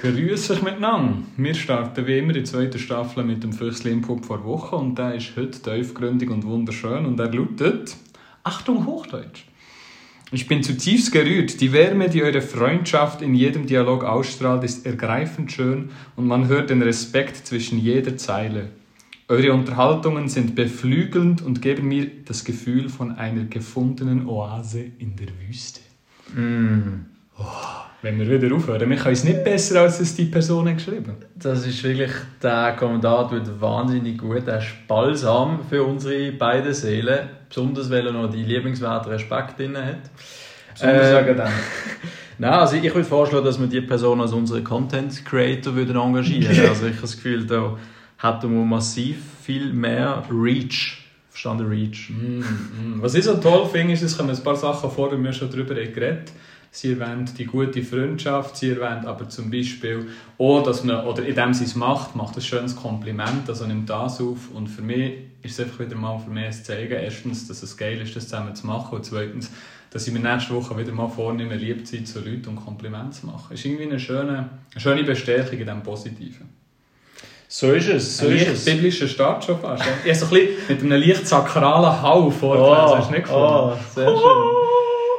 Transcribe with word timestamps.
Grüß 0.00 0.52
euch 0.52 0.62
miteinander. 0.62 1.24
Wir 1.36 1.54
starten 1.54 2.06
wie 2.06 2.18
immer 2.18 2.32
die 2.32 2.44
zweite 2.44 2.78
Staffel 2.78 3.24
mit 3.24 3.42
dem 3.42 3.52
Füchsli 3.52 3.90
Input 3.90 4.26
vor 4.26 4.44
Woche 4.44 4.76
und 4.76 4.96
der 4.96 5.16
ist 5.16 5.32
heute 5.36 5.60
tiefgründig 5.60 6.30
und 6.30 6.44
wunderschön 6.44 7.04
und 7.04 7.18
er 7.18 7.34
lautet 7.34 7.96
Achtung 8.44 8.86
Hochdeutsch. 8.86 9.42
Ich 10.30 10.46
bin 10.46 10.62
zutiefst 10.62 11.10
gerührt. 11.10 11.60
Die 11.60 11.72
Wärme, 11.72 12.08
die 12.08 12.22
eure 12.22 12.42
Freundschaft 12.42 13.22
in 13.22 13.34
jedem 13.34 13.66
Dialog 13.66 14.04
ausstrahlt, 14.04 14.62
ist 14.62 14.86
ergreifend 14.86 15.50
schön 15.50 15.90
und 16.14 16.28
man 16.28 16.46
hört 16.46 16.70
den 16.70 16.82
Respekt 16.82 17.48
zwischen 17.48 17.80
jeder 17.80 18.16
Zeile. 18.16 18.68
Eure 19.26 19.52
Unterhaltungen 19.52 20.28
sind 20.28 20.54
beflügelnd 20.54 21.42
und 21.42 21.60
geben 21.60 21.88
mir 21.88 22.08
das 22.24 22.44
Gefühl 22.44 22.88
von 22.88 23.16
einer 23.16 23.46
gefundenen 23.46 24.28
Oase 24.28 24.80
in 25.00 25.16
der 25.16 25.26
Wüste. 25.40 25.80
Mm. 26.36 27.06
Oh, 27.36 27.87
wenn 28.00 28.18
wir 28.18 28.40
wieder 28.40 28.54
aufhören, 28.54 28.88
wir 28.88 28.96
können 28.96 29.12
es 29.12 29.24
nicht 29.24 29.42
besser, 29.42 29.80
als 29.80 29.98
es 29.98 30.14
die 30.14 30.26
Person 30.26 30.68
hat 30.68 30.76
geschrieben 30.76 31.16
Das 31.34 31.66
ist 31.66 31.82
wirklich, 31.82 32.12
der 32.40 32.76
Kommentar 32.78 33.28
tut 33.28 33.60
wahnsinnig 33.60 34.18
gut. 34.18 34.46
Er 34.46 34.58
ist 34.58 34.86
balsam 34.86 35.60
für 35.68 35.82
unsere 35.82 36.30
beiden 36.32 36.72
Seelen. 36.72 37.28
Besonders, 37.48 37.90
weil 37.90 38.06
er 38.06 38.12
noch 38.12 38.30
die 38.30 38.44
liebenswerten 38.44 39.10
Respekt 39.10 39.58
drin 39.58 39.76
hat. 39.76 40.10
Besonders 40.72 41.08
Ähm, 41.08 41.26
wegen. 41.26 41.42
Nein, 42.40 42.52
also 42.52 42.76
ich 42.76 42.94
würde 42.94 43.02
vorschlagen, 43.02 43.44
dass 43.44 43.58
wir 43.58 43.66
die 43.66 43.80
Person 43.80 44.20
als 44.20 44.32
unsere 44.32 44.62
Content 44.62 45.24
Creator 45.24 45.74
würden 45.74 45.96
engagieren 45.96 46.68
Also 46.68 46.86
ich 46.86 46.92
habe 46.92 47.02
das 47.02 47.16
Gefühl, 47.16 47.46
da 47.46 47.76
hätten 48.18 48.52
wir 48.52 48.64
massiv 48.64 49.16
viel 49.42 49.72
mehr 49.72 50.22
Reach. 50.30 51.04
Verstanden, 51.30 51.66
Reach? 51.66 52.10
Mm, 52.10 52.38
mm. 52.38 53.02
Was 53.02 53.14
ich 53.14 53.24
so 53.24 53.34
toll 53.34 53.66
finde, 53.66 53.94
ist, 53.94 54.02
es 54.02 54.16
kommen 54.16 54.30
ein 54.30 54.42
paar 54.42 54.56
Sachen 54.56 54.88
vor, 54.88 55.10
wir 55.20 55.32
schon 55.32 55.50
darüber 55.50 55.74
haben 55.74 55.92
geredet 55.92 56.32
Sie 56.70 56.92
erwähnt 56.92 57.38
die 57.38 57.46
gute 57.46 57.82
Freundschaft, 57.82 58.56
sie 58.58 58.70
erwähnt 58.70 59.06
aber 59.06 59.28
zum 59.28 59.50
Beispiel 59.50 60.08
auch, 60.36 60.62
dass 60.62 60.84
man, 60.84 61.04
oder 61.06 61.24
indem 61.24 61.54
sie 61.54 61.64
es 61.64 61.74
macht, 61.74 62.14
macht 62.14 62.36
ein 62.36 62.42
schönes 62.42 62.76
Kompliment, 62.76 63.48
also 63.48 63.66
nimmt 63.66 63.88
das 63.88 64.20
auf. 64.20 64.50
Und 64.54 64.68
für 64.68 64.82
mich 64.82 65.12
ist 65.42 65.58
es 65.58 65.64
einfach 65.64 65.80
wieder 65.86 65.96
mal 65.96 66.18
für 66.18 66.30
mich 66.30 66.44
ein 66.44 66.52
Zeigen, 66.52 66.92
erstens, 66.92 67.48
dass 67.48 67.62
es 67.62 67.76
geil 67.76 68.00
ist, 68.00 68.14
das 68.14 68.24
zusammen 68.24 68.54
zu 68.54 68.66
machen 68.66 68.96
und 68.96 69.04
zweitens, 69.04 69.50
dass 69.90 70.06
ich 70.06 70.12
mir 70.12 70.20
nächste 70.20 70.54
Woche 70.54 70.76
wieder 70.76 70.92
mal 70.92 71.08
vornehme, 71.08 71.56
lieb 71.56 71.86
zu 71.86 71.96
sein 71.96 72.04
zu 72.04 72.18
Leuten 72.20 72.48
und 72.48 72.56
Komplimente 72.56 73.18
zu 73.20 73.26
machen. 73.26 73.46
Das 73.50 73.58
ist 73.58 73.64
irgendwie 73.64 73.84
eine 73.84 73.98
schöne, 73.98 74.50
eine 74.72 74.80
schöne 74.80 75.02
Bestärkung 75.04 75.58
in 75.58 75.66
dem 75.66 75.82
Positiven. 75.82 76.50
So 77.50 77.72
ist 77.72 77.88
es, 77.88 78.18
so 78.18 78.26
ein 78.26 78.36
ist 78.36 78.46
es. 78.48 78.64
biblischer 78.66 79.08
Start 79.08 79.42
schon 79.42 79.58
fast. 79.58 79.82
Ich 80.04 80.10
habe 80.10 80.14
so 80.14 80.26
ein 80.26 80.30
bisschen 80.32 80.56
mit 80.68 80.80
einem 80.82 81.00
leicht 81.08 81.26
sakralen 81.26 82.02
Hau 82.02 82.30
vorgelesen, 82.30 82.74
Oh, 82.76 82.96
hast 82.98 83.08
du 83.08 83.12
nicht 83.12 83.22
gefunden? 83.24 83.46
oh, 83.48 83.72
sehr 83.94 84.06
schön. 84.08 84.67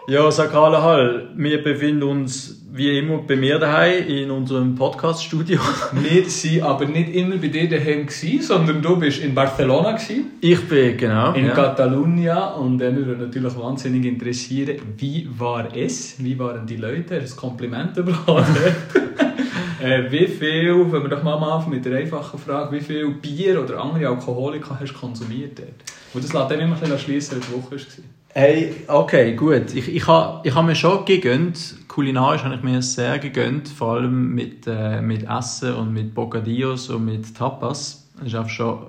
Ja, 0.09 0.31
Sakrale 0.31 0.81
Hall, 0.81 1.27
wir 1.35 1.63
befinden 1.63 2.01
uns 2.01 2.65
wie 2.73 2.97
immer 2.97 3.19
bei 3.19 3.35
mir 3.35 3.59
daheim 3.59 4.07
in 4.07 4.31
unserem 4.31 4.73
Podcast-Studio. 4.73 5.59
Wir 5.93 6.25
waren 6.25 6.63
aber 6.63 6.85
nicht 6.85 7.13
immer 7.13 7.37
bei 7.37 7.49
dir 7.49 7.69
daheim, 7.69 8.07
gewesen, 8.07 8.41
sondern 8.41 8.81
du 8.81 8.97
bist 8.97 9.21
in 9.21 9.35
Barcelona, 9.35 9.91
gewesen, 9.91 10.31
Ich 10.41 10.67
bin, 10.67 10.97
genau. 10.97 11.33
in 11.33 11.45
ja. 11.45 11.53
Catalunya. 11.53 12.53
Und 12.53 12.81
äh, 12.81 12.89
mich 12.89 13.05
würde 13.05 13.25
natürlich 13.27 13.55
wahnsinnig 13.55 14.03
interessieren, 14.03 14.77
wie 14.97 15.29
war 15.37 15.75
es? 15.75 16.15
Wie 16.17 16.39
waren 16.39 16.65
die 16.65 16.77
Leute? 16.77 17.21
Hast 17.21 17.33
du 17.33 17.35
ein 17.35 17.39
Kompliment 17.41 17.93
bekommen? 17.93 18.45
äh, 19.79 20.09
wie 20.09 20.25
viel, 20.25 20.91
wenn 20.91 21.03
wir 21.03 21.09
doch 21.09 21.21
mal 21.21 21.35
am 21.35 21.43
Anfang 21.43 21.69
mit 21.69 21.85
der 21.85 21.99
einfachen 21.99 22.39
Frage, 22.39 22.75
wie 22.75 22.81
viel 22.81 23.11
Bier 23.11 23.61
oder 23.61 23.79
andere 23.79 24.07
Alkoholika 24.07 24.75
hast 24.79 24.91
du 24.91 24.97
konsumiert 24.97 25.59
dort? 25.59 25.69
Und 26.15 26.23
das 26.23 26.33
lässt 26.33 26.49
dann 26.49 26.59
immer 26.59 26.73
ein 26.73 26.79
bisschen 26.79 26.97
schliessen, 26.97 27.37
wie 27.37 27.45
die 27.45 27.53
Woche 27.53 27.75
war. 27.75 28.18
Hey, 28.33 28.75
okay, 28.87 29.35
gut. 29.35 29.73
Ich, 29.73 29.87
ich 29.87 30.07
habe 30.07 30.47
ich 30.47 30.53
ha 30.53 30.61
mir 30.61 30.75
schon 30.75 31.03
gegönnt, 31.05 31.75
kulinarisch 31.87 32.43
habe 32.43 32.55
ich 32.55 32.63
mir 32.63 32.81
sehr 32.81 33.17
gegönnt, 33.17 33.67
vor 33.67 33.95
allem 33.95 34.35
mit, 34.35 34.67
äh, 34.67 35.01
mit 35.01 35.27
Essen 35.27 35.73
und 35.73 35.93
mit 35.93 36.13
Bocadillos 36.13 36.89
und 36.89 37.05
mit 37.05 37.35
Tapas. 37.35 38.07
Es 38.21 38.27
ist 38.27 38.35
einfach 38.35 38.49
schon 38.49 38.79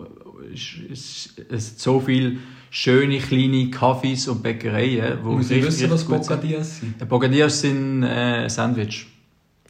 es 0.52 1.34
sind 1.48 1.78
so 1.78 2.00
viele 2.00 2.36
schöne 2.70 3.18
kleine 3.18 3.70
Kaffees 3.70 4.28
und 4.28 4.42
Bäckereien, 4.42 5.18
wo 5.22 5.32
Muss 5.32 5.50
ich 5.50 5.64
wissen, 5.64 5.90
was 5.90 6.06
gut 6.06 6.24
sind. 6.24 6.36
Bocadillas 6.36 6.80
sind? 6.80 7.02
Äh, 7.02 7.04
Bocadillos 7.04 7.60
sind 7.60 8.02
äh, 8.02 8.48
Sandwich. 8.48 9.06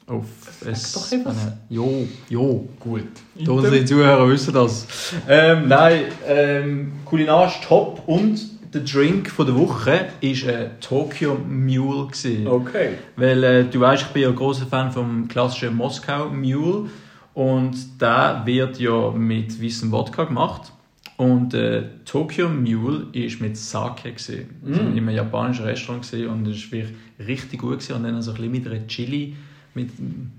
Auf 0.07 0.25
Sag 0.73 0.93
doch 0.95 1.13
etwas. 1.13 1.37
Jo, 1.69 2.09
jo. 2.29 2.69
Gut. 2.81 3.05
Unsere 3.47 3.85
Zuhörer 3.85 4.29
wissen 4.29 4.53
das. 4.53 4.87
Ähm, 5.29 5.69
nein, 5.69 6.03
ähm, 6.27 6.93
kulinarisch 7.05 7.61
top 7.61 8.03
und 8.07 8.41
der 8.73 8.83
Drink 8.83 9.31
von 9.31 9.47
der 9.47 9.57
Woche 9.57 10.11
war 10.21 10.55
ein 10.55 10.71
Tokyo 10.81 11.35
Mule. 11.35 12.07
Gewesen. 12.07 12.47
Okay. 12.47 12.91
Weil 13.17 13.45
äh, 13.45 13.65
du 13.65 13.81
weißt, 13.81 14.03
ich 14.03 14.09
bin 14.09 14.23
ja 14.23 14.29
ein 14.29 14.37
großer 14.37 14.67
Fan 14.67 14.93
vom 14.93 15.27
klassischen 15.29 15.77
Moskau 15.77 16.29
Mule 16.29 16.89
und 17.35 18.01
der 18.01 18.43
wird 18.45 18.79
ja 18.79 19.11
mit 19.11 19.63
weißem 19.63 19.91
Wodka 19.91 20.25
gemacht. 20.25 20.73
Und 21.17 21.53
äh, 21.53 21.83
Tokyo 22.05 22.49
Mule 22.49 23.09
ist 23.13 23.41
mit 23.41 23.57
Sake 23.57 24.13
gewesen. 24.13 24.49
Also 24.67 24.81
in 24.81 24.89
einem 24.89 25.11
japanischen 25.11 25.65
Restaurant 25.65 26.09
gewesen 26.09 26.29
und 26.29 26.47
es 26.47 26.73
war 26.73 26.81
richtig 27.27 27.61
gut 27.61 27.81
gewesen. 27.81 27.97
und 27.97 28.05
dann 28.05 28.23
so 28.23 28.31
ein 28.31 28.37
bisschen 28.37 28.53
mit 28.53 28.67
einer 28.67 28.87
Chili, 28.87 29.37
mit, 29.75 29.91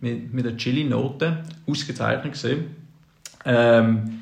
mit, 0.02 0.34
mit 0.34 0.47
einer 0.47 0.58
Chili-Note 0.58 1.44
ausgezeichnet 1.68 2.34
gewesen. 2.34 2.64
Ähm, 3.46 4.21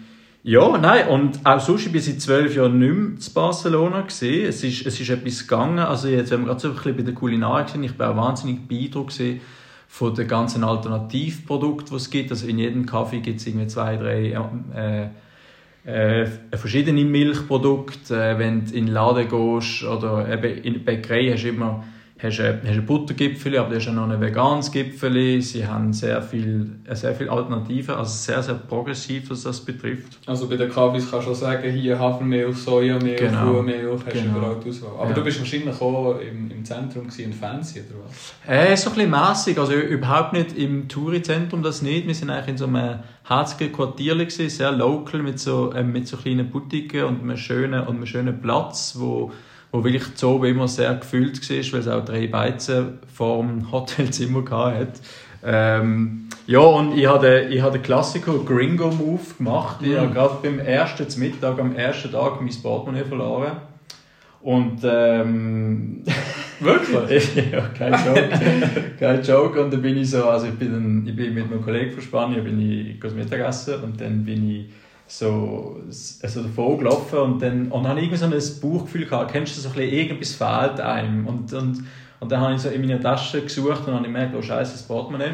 ja, 0.49 0.79
nein, 0.79 1.07
und 1.09 1.45
auch 1.45 1.59
sonst, 1.59 1.85
ich 1.85 1.91
bin 1.91 2.01
seit 2.01 2.21
zwölf 2.21 2.55
Jahren 2.55 2.79
nicht 2.79 2.91
mehr 2.91 3.19
zu 3.19 3.33
Barcelona 3.35 4.01
gesehen. 4.01 4.47
Es 4.47 4.63
ist, 4.63 4.83
es 4.83 4.99
ist 4.99 5.07
etwas 5.11 5.47
gegangen, 5.47 5.77
also 5.77 6.07
jetzt, 6.07 6.31
wenn 6.31 6.39
wir 6.39 6.47
gerade 6.47 6.59
so 6.59 6.69
ein 6.69 6.73
bisschen 6.73 6.97
bei 6.97 7.03
der 7.03 7.13
Kulinarik 7.13 7.69
sind, 7.69 7.83
ich 7.83 7.95
bin 7.95 8.07
auch 8.07 8.17
wahnsinnig 8.17 8.67
beeindruckt 8.67 9.15
gewesen 9.15 9.41
von 9.87 10.15
den 10.15 10.27
ganzen 10.27 10.63
Alternativprodukten, 10.63 11.89
die 11.91 11.95
es 11.97 12.09
gibt. 12.09 12.31
Also 12.31 12.47
in 12.47 12.57
jedem 12.57 12.87
Kaffee 12.87 13.19
gibt 13.19 13.41
es 13.41 13.45
irgendwie 13.45 13.67
zwei, 13.67 13.95
drei 13.95 15.09
äh, 15.85 16.23
äh, 16.23 16.27
verschiedene 16.57 17.05
Milchprodukte. 17.05 18.15
Äh, 18.15 18.39
wenn 18.39 18.65
du 18.65 18.73
in 18.73 18.87
den 18.87 18.93
Laden 18.95 19.29
gehst 19.29 19.83
oder 19.83 20.27
eben 20.33 20.63
in 20.63 20.73
der 20.73 20.79
Bäckerei 20.79 21.31
hast 21.31 21.43
du 21.43 21.49
immer 21.49 21.83
hast 22.21 22.37
du, 22.39 22.61
hast 22.67 22.75
du 22.77 22.81
Buttergipfel, 22.81 23.57
aber 23.57 23.69
du 23.69 23.75
hast 23.77 23.87
auch 23.87 23.93
noch 23.93 24.09
ein 24.09 24.19
veganes 24.19 24.71
Gipfel. 24.71 25.41
Sie 25.41 25.65
haben 25.65 25.93
sehr 25.93 26.21
viel, 26.21 26.71
äh, 26.85 26.95
sehr 26.95 27.15
viel 27.15 27.29
Alternativen, 27.29 27.95
also 27.95 28.11
sehr, 28.11 28.43
sehr 28.43 28.55
progressiv, 28.55 29.29
was 29.29 29.43
das 29.43 29.59
betrifft. 29.63 30.19
Also 30.25 30.47
bei 30.49 30.57
den 30.57 30.69
Kaffees 30.69 31.09
kannst 31.09 31.27
du 31.27 31.31
auch 31.31 31.35
sagen, 31.35 31.71
hier 31.71 31.97
Hafermilch, 31.97 32.57
Sojamilch, 32.57 33.17
Genau. 33.21 33.53
Kuhmilch, 33.53 34.01
hast 34.05 34.15
du 34.15 34.21
Genau. 34.21 34.37
überall 34.37 34.57
die 34.63 34.69
Auswahl. 34.69 34.91
Aber 34.99 35.09
Ja. 35.09 35.15
du 35.15 35.23
bist 35.23 35.39
wahrscheinlich 35.39 35.81
auch 35.81 36.19
im, 36.19 36.51
im 36.51 36.65
Zentrum 36.65 37.07
in 37.17 37.33
Fancy, 37.33 37.79
oder 37.81 37.99
was? 38.05 38.33
Äh, 38.47 38.75
so 38.75 38.89
ein 38.89 38.95
bisschen 38.95 39.11
mässig, 39.11 39.57
also 39.57 39.73
überhaupt 39.73 40.33
nicht 40.33 40.57
im 40.57 40.87
Touri-Zentrum, 40.87 41.63
das 41.63 41.81
nicht. 41.81 42.05
Wir 42.05 42.15
sind 42.15 42.29
eigentlich 42.29 42.49
in 42.49 42.57
so 42.57 42.65
einem 42.65 42.99
herzigen 43.27 43.71
Quartier, 43.71 44.15
gewesen, 44.15 44.49
sehr 44.49 44.71
local, 44.71 45.21
mit 45.21 45.39
so, 45.39 45.71
äh, 45.71 45.83
mit 45.83 46.07
so 46.07 46.17
kleinen 46.17 46.49
Boutiquen 46.49 47.05
und 47.05 47.21
einem 47.21 47.37
schönen, 47.37 47.81
und 47.81 47.95
einem 47.95 48.05
schönen 48.05 48.41
Platz, 48.41 48.95
wo, 48.97 49.31
wo 49.71 49.83
wirklich 49.83 50.03
so 50.15 50.35
oben 50.35 50.45
immer 50.45 50.67
sehr 50.67 50.93
gefüllt 50.95 51.49
war, 51.49 51.73
weil 51.73 51.79
es 51.79 51.87
auch 51.87 52.05
drei 52.05 52.27
Beizen 52.27 52.99
vor 53.13 53.43
dem 53.43 53.71
Hotelzimmer 53.71 54.43
hatte. 54.49 54.99
Ähm, 55.43 56.27
ja, 56.47 56.59
und 56.59 56.97
ich 56.97 57.05
habe 57.05 57.27
den, 57.27 57.51
ich 57.51 57.61
den 57.61 57.81
Klassiker 57.81 58.33
Gringo 58.45 58.89
Move 58.91 59.21
gemacht. 59.37 59.77
Ich 59.81 59.95
habe 59.95 60.11
gerade 60.11 60.37
beim 60.41 60.59
ersten 60.59 61.07
zum 61.07 61.21
Mittag, 61.21 61.59
am 61.59 61.75
ersten 61.75 62.11
Tag, 62.11 62.41
mein 62.41 62.53
Portemonnaie 62.61 63.05
verloren. 63.05 63.57
Und 64.41 64.79
ähm, 64.83 66.03
Wirklich? 66.59 67.35
ja, 67.51 67.61
kein 67.77 67.93
Joke. 67.93 68.29
kein 68.99 69.23
Joke. 69.23 69.61
Und 69.61 69.73
dann 69.73 69.81
bin 69.81 69.97
ich 69.97 70.09
so, 70.09 70.25
also 70.25 70.47
ich 70.47 70.53
bin, 70.53 71.05
ich 71.07 71.15
bin 71.15 71.33
mit 71.33 71.45
einem 71.45 71.61
Kollegen 71.61 71.91
von 71.91 72.01
Spanien, 72.01 72.43
bin 72.43 72.59
ich 72.59 72.99
gehe 72.99 73.11
Mittagessen 73.11 73.81
und 73.83 73.99
dann 74.01 74.25
bin 74.25 74.49
ich 74.49 74.65
so, 75.09 75.81
also 76.21 76.43
davor 76.43 76.77
gelaufen 76.77 77.17
und 77.17 77.41
dann, 77.41 77.71
und 77.71 77.83
dann 77.83 77.87
habe 77.87 77.99
ich 77.99 78.05
irgendwie 78.05 78.17
so 78.17 78.25
ein 78.25 78.61
Bauchgefühl 78.71 79.05
gehabt, 79.05 79.31
kennst 79.31 79.57
du 79.57 79.61
so 79.61 79.69
ein 79.69 79.75
bisschen, 79.75 79.91
irgendwas 79.91 80.33
fehlt 80.33 80.79
einem. 80.79 81.25
Und, 81.25 81.51
und, 81.51 81.83
und 82.19 82.31
dann 82.31 82.39
habe 82.39 82.53
ich 82.53 82.61
so 82.61 82.69
in 82.69 82.81
meiner 82.81 83.01
Tasche 83.01 83.41
gesucht 83.41 83.87
und 83.87 83.93
habe 83.93 83.97
ich 83.97 84.03
gemerkt, 84.03 84.35
oh 84.37 84.41
scheiße, 84.41 84.73
das 84.73 84.83
Portemonnaie. 84.83 85.31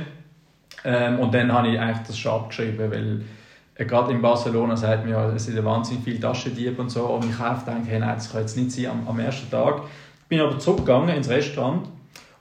Ähm, 0.86 1.20
und 1.20 1.34
dann 1.34 1.52
habe 1.52 1.68
ich 1.68 1.80
eigentlich 1.80 2.08
das 2.08 2.18
schon 2.18 2.32
abgeschrieben, 2.32 2.90
weil 2.90 3.22
äh, 3.76 3.86
gerade 3.86 4.14
in 4.14 4.22
Barcelona 4.22 4.78
sagt 4.78 5.04
man 5.04 5.12
ja, 5.12 5.30
es 5.32 5.46
sind 5.46 5.64
wahnsinnig 5.66 6.06
viele 6.06 6.22
Taschendiebe 6.22 6.82
und 6.82 6.90
so. 6.90 7.08
Und 7.08 7.30
ich 7.30 7.38
habe 7.38 7.60
gedacht, 7.60 7.82
hey, 7.86 8.00
nein, 8.00 8.16
das 8.16 8.32
kann 8.32 8.42
jetzt 8.42 8.56
nicht 8.56 8.72
sein 8.72 8.86
am, 8.86 9.06
am 9.10 9.20
ersten 9.20 9.52
Tag. 9.52 9.82
Bin 10.30 10.40
aber 10.40 10.58
zurückgegangen 10.58 11.10
ins 11.10 11.28
Restaurant 11.28 11.90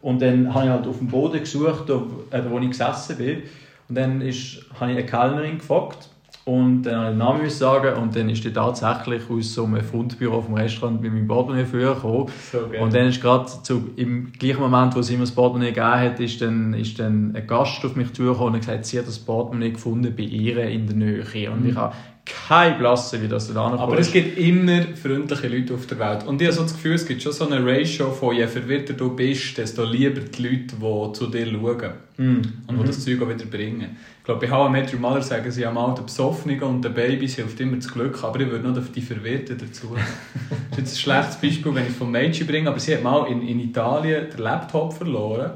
und 0.00 0.23
dann 0.23 0.55
habe 0.55 0.67
ich 0.67 0.70
halt 0.70 0.87
auf 0.87 0.99
dem 0.99 1.09
Boden 1.09 1.41
gesucht, 1.41 1.88
da, 1.88 2.00
äh, 2.31 2.43
wo 2.49 2.61
ich 2.61 2.70
gesessen 2.70 3.17
bin. 3.17 3.43
Und 3.88 3.97
dann 3.97 4.20
ist, 4.20 4.64
habe 4.79 4.93
ich 4.93 4.99
eine 4.99 5.06
Kellnerin 5.06 5.59
gefragt 5.59 6.11
und 6.46 6.82
dann 6.82 6.94
habe 6.94 7.06
ich 7.06 7.11
den 7.12 7.19
Namen 7.19 7.50
sagen 7.50 8.02
und 8.02 8.14
dann 8.14 8.29
ist 8.29 8.44
die 8.44 8.52
tatsächlich 8.52 9.23
aus 9.31 9.55
so 9.55 9.64
einem 9.64 9.81
Fundbüro 9.81 10.43
vom 10.43 10.55
Restaurant 10.55 11.00
mit 11.00 11.11
meinem 11.11 11.26
Portemonnaie 11.26 11.64
vorgekommen. 11.64 12.26
So 12.52 12.69
geil. 12.70 12.82
Und 12.82 12.93
dann 12.93 13.06
ist 13.06 13.23
gerade 13.23 13.46
zu, 13.62 13.91
im 13.96 14.31
gleichen 14.31 14.61
Moment, 14.61 14.94
wo 14.94 15.00
sie 15.00 15.14
mir 15.14 15.20
das 15.20 15.32
Portemonnaie 15.32 15.73
gegeben 15.73 16.00
hat, 16.00 16.20
ist 16.20 16.43
dann, 16.43 16.75
ist 16.75 16.99
dann 16.99 17.35
ein 17.35 17.46
Gast 17.46 17.82
auf 17.87 17.96
mich 17.96 18.12
zugekommen 18.12 18.49
und 18.49 18.55
hat 18.56 18.61
gesagt, 18.61 18.85
sie 18.85 18.99
hat 18.99 19.06
das 19.06 19.19
Portemonnaie 19.19 19.73
gefunden 19.73 20.14
bei 20.14 20.25
ihr 20.25 20.58
in 20.64 20.87
der 20.87 20.96
Nähe. 20.96 21.50
Und 21.50 21.67
ich 21.67 21.76
habe 21.76 21.94
keine 22.25 22.76
Blasse, 22.76 23.21
wie 23.21 23.29
das 23.29 23.53
da 23.53 23.61
Aber 23.61 23.99
es 23.99 24.11
gibt 24.11 24.38
immer 24.38 24.82
freundliche 25.00 25.49
Leute 25.49 25.75
auf 25.75 25.87
der 25.87 25.99
Welt. 25.99 26.26
Und 26.26 26.41
ich 26.41 26.47
habe 26.47 26.56
so 26.56 26.62
das 26.62 26.73
Gefühl, 26.73 26.94
es 26.94 27.06
gibt 27.06 27.23
schon 27.23 27.32
so 27.32 27.47
eine 27.47 27.65
Ratio 27.65 28.11
von 28.11 28.35
je 28.35 28.47
verwirrter 28.47 28.94
du 28.94 29.15
bist, 29.15 29.59
desto 29.59 29.85
lieber 29.85 30.21
die 30.21 30.43
Leute, 30.43 30.76
die 30.76 31.12
zu 31.12 31.26
dir 31.26 31.47
schauen. 31.47 31.93
Mm. 32.17 32.43
Und 32.67 32.81
die 32.81 32.87
das 32.87 33.05
Zeug 33.05 33.21
auch 33.23 33.29
wieder 33.29 33.44
bringen. 33.44 33.97
Ich 34.19 34.25
glaube, 34.25 34.47
bei 34.47 34.50
How 34.50 34.69
I 34.69 34.73
Met 34.73 34.93
Your 34.94 35.00
Mother 35.00 35.21
sagen 35.21 35.50
sie 35.50 35.67
einmal, 35.67 35.94
der 35.94 36.03
Besoffene 36.03 36.65
und 36.65 36.82
der 36.82 36.91
Baby 36.91 37.29
hilft 37.29 37.61
immer 37.61 37.76
das 37.76 37.93
Glück, 37.93 38.25
aber 38.25 38.41
ich 38.41 38.50
würde 38.50 38.69
noch 38.69 38.88
die 38.88 39.03
Verwirrten 39.03 39.59
dazu. 39.59 39.94
das 40.71 40.79
ist 40.79 40.79
jetzt 40.79 40.94
ein 40.94 40.99
schlechtes 40.99 41.37
Beispiel, 41.37 41.75
wenn 41.75 41.87
ich 41.87 41.93
vom 41.93 42.11
Mädchen 42.11 42.47
bringe, 42.47 42.71
aber 42.71 42.81
sie 42.81 42.94
hat 42.94 43.03
mal 43.03 43.26
in, 43.31 43.47
in 43.47 43.61
Italien 43.61 44.31
den 44.31 44.41
Laptop 44.41 44.94
verloren. 44.94 45.53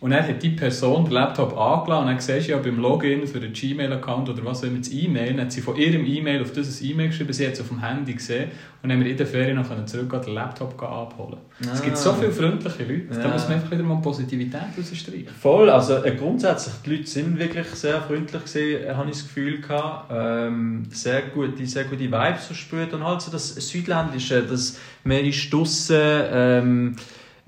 Und 0.00 0.12
dann 0.12 0.26
hat 0.26 0.42
die 0.42 0.50
Person 0.50 1.04
den 1.04 1.12
Laptop 1.12 1.54
angeladen 1.58 2.08
und 2.08 2.14
dann 2.14 2.20
siehst 2.20 2.48
du 2.48 2.52
ja 2.52 2.58
beim 2.58 2.78
Login 2.78 3.26
für 3.26 3.38
den 3.38 3.52
Gmail-Account 3.52 4.30
oder 4.30 4.42
was 4.46 4.60
auch 4.60 4.68
immer, 4.68 4.78
das 4.78 4.90
E-Mail, 4.90 5.34
dann 5.34 5.42
hat 5.42 5.52
sie 5.52 5.60
von 5.60 5.76
ihrem 5.76 6.06
E-Mail 6.06 6.40
auf 6.40 6.52
dieses 6.52 6.80
E-Mail 6.80 7.08
geschrieben, 7.08 7.34
sie 7.34 7.46
hat 7.46 7.52
es 7.52 7.60
auf 7.60 7.68
dem 7.68 7.82
Handy 7.82 8.14
gesehen 8.14 8.50
und 8.82 8.88
dann 8.88 8.92
haben 8.92 9.04
wir 9.04 9.10
in 9.10 9.18
der 9.18 9.26
Ferien 9.26 9.56
noch 9.56 9.84
zurückgehen 9.84 10.22
den 10.22 10.32
Laptop 10.32 10.82
abholen 10.82 11.36
ah. 11.66 11.70
Es 11.74 11.82
gibt 11.82 11.98
so 11.98 12.14
viele 12.14 12.32
freundliche 12.32 12.82
Leute, 12.84 13.14
ja. 13.14 13.22
da 13.22 13.28
muss 13.28 13.44
man 13.44 13.58
einfach 13.58 13.70
wieder 13.70 13.82
mal 13.82 14.00
Positivität 14.00 14.62
rausstreichen. 14.78 15.28
Voll, 15.38 15.68
also 15.68 16.02
äh, 16.02 16.16
grundsätzlich, 16.16 16.74
die 16.86 16.96
Leute 16.96 17.06
sind 17.06 17.38
wirklich 17.38 17.66
sehr 17.66 18.00
freundlich 18.00 18.42
gewesen, 18.42 18.82
äh, 18.82 18.94
habe 18.94 19.10
ich 19.10 19.16
das 19.18 19.24
Gefühl 19.24 19.60
gehabt. 19.60 20.10
Ähm, 20.10 20.84
sehr 20.88 21.22
gute, 21.22 21.66
sehr 21.66 21.84
gute 21.84 22.04
Vibes 22.04 22.46
verspürt 22.46 22.94
und 22.94 23.04
halt 23.04 23.20
so 23.20 23.30
das 23.30 23.54
Südländische, 23.54 24.42
das 24.44 24.78
man 25.04 25.18
ist 25.26 25.52
draussen, 25.52 26.00
ähm, 26.00 26.96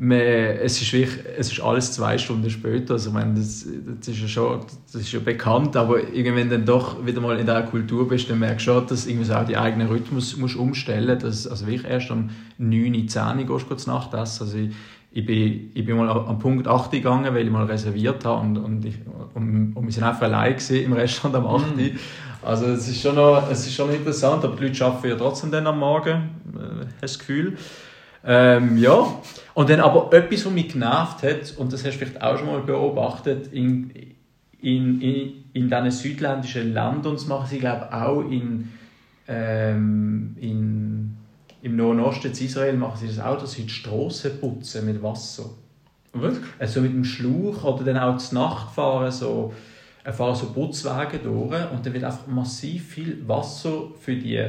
man, 0.05 0.19
es, 0.19 0.83
ist 0.83 0.93
wirklich, 0.93 1.25
es 1.39 1.53
ist 1.53 1.61
alles 1.61 1.93
zwei 1.93 2.19
Stunden 2.19 2.51
später. 2.51 2.95
Also, 2.95 3.11
ich 3.11 3.15
meine, 3.15 3.35
das, 3.35 3.65
das, 4.01 4.09
ist 4.09 4.21
ja 4.21 4.27
schon 4.27 4.61
das 4.93 5.01
ist 5.01 5.13
ja 5.13 5.21
bekannt, 5.21 5.77
aber 5.77 6.13
irgendwann 6.13 6.51
dann 6.51 6.65
doch 6.65 7.07
wieder 7.07 7.21
mal 7.21 7.39
in 7.39 7.47
dieser 7.47 7.63
Kultur 7.63 8.09
bist, 8.09 8.29
dann 8.29 8.41
merkst 8.41 8.67
du 8.67 8.73
schon, 8.73 8.87
dass 8.89 9.07
du 9.07 9.39
auch 9.39 9.47
die 9.47 9.57
eigenen 9.57 9.87
Rhythmus 9.87 10.37
musst 10.37 10.57
umstellen 10.57 11.19
musst. 11.23 11.49
Also 11.49 11.69
wirklich 11.69 11.89
erst 11.89 12.11
um 12.11 12.31
9, 12.59 13.09
10 13.09 13.49
Uhr 13.49 13.59
gehst 13.59 13.87
du 13.87 13.91
Nacht 13.91 14.13
essen. 14.15 14.43
Also 14.43 14.59
ich, 14.59 14.71
ich, 15.13 15.25
bin, 15.25 15.71
ich 15.73 15.87
bin 15.87 15.97
mal 15.97 16.11
am 16.11 16.39
Punkt 16.41 16.67
8 16.67 16.91
gegangen, 16.91 17.33
weil 17.33 17.47
ich 17.47 17.53
mal 17.53 17.67
reserviert 17.67 18.25
habe 18.25 18.41
und, 18.41 18.59
und, 18.59 18.85
ich, 18.85 18.97
und, 19.35 19.73
und 19.73 19.85
wir 19.85 19.93
sind 19.93 20.03
einfach 20.03 20.23
allein 20.23 20.57
im 20.71 20.93
Restaurant 20.95 21.37
am 21.37 21.47
8 21.47 21.77
mm. 21.77 21.81
Also 22.45 22.67
es 22.67 22.89
ist, 22.89 23.01
schon 23.01 23.15
noch, 23.15 23.49
es 23.53 23.69
ist 23.69 23.75
schon 23.75 23.89
interessant, 23.91 24.45
aber 24.45 24.57
die 24.57 24.65
Leute 24.65 24.85
arbeiten 24.85 25.09
ja 25.11 25.15
trotzdem 25.15 25.53
dann 25.53 25.65
am 25.69 25.79
Morgen, 25.79 26.31
äh, 26.57 26.87
hast 27.01 27.03
das 27.03 27.19
Gefühl. 27.21 27.57
Ähm, 28.25 28.79
ja, 28.79 29.21
und 29.55 29.69
dann 29.69 29.81
aber 29.81 30.13
etwas, 30.13 30.47
was 30.47 30.53
mich 30.53 30.73
genervt 30.73 31.23
hat, 31.23 31.55
und 31.57 31.73
das 31.73 31.85
hast 31.85 31.95
du 31.95 31.99
vielleicht 31.99 32.23
auch 32.23 32.39
schon 32.39 32.47
mal 32.47 32.61
beobachtet, 32.61 33.53
in, 33.53 33.91
in, 34.61 35.01
in, 35.01 35.45
in 35.53 35.69
diesen 35.69 35.91
südländischen 35.91 36.73
Ländern, 36.73 37.07
und 37.07 37.15
das 37.15 37.27
machen 37.27 37.49
sie, 37.49 37.59
glaube 37.59 37.89
ich, 37.89 37.95
auch 37.95 38.21
in, 38.21 38.69
ähm, 39.27 40.37
in, 40.41 41.17
im 41.63 41.77
Nahen 41.77 42.01
Osten 42.01 42.29
in 42.29 42.45
Israel, 42.47 42.77
machen 42.77 42.99
sie 43.01 43.09
das 43.09 43.19
auch, 43.19 43.39
dass 43.39 43.53
sie 43.53 43.65
die 43.65 43.71
Strassen 43.71 44.39
putzen 44.41 44.87
mit 44.87 45.03
Wasser. 45.03 45.51
Wirklich? 46.13 46.45
Also 46.59 46.81
mit 46.81 46.93
dem 46.93 47.05
Schlauch 47.05 47.65
oder 47.65 47.85
dann 47.85 47.99
auch 47.99 48.17
zur 48.19 48.39
Nacht 48.39 48.75
fahren, 48.75 49.11
so, 49.11 49.53
äh, 50.05 50.13
fahren 50.13 50.35
so 50.35 50.53
Putzwege 50.53 51.19
durch 51.19 51.71
und 51.71 51.85
dann 51.85 51.93
wird 51.93 52.05
einfach 52.05 52.27
massiv 52.27 52.89
viel 52.89 53.27
Wasser 53.27 53.89
für 53.99 54.15
die 54.15 54.47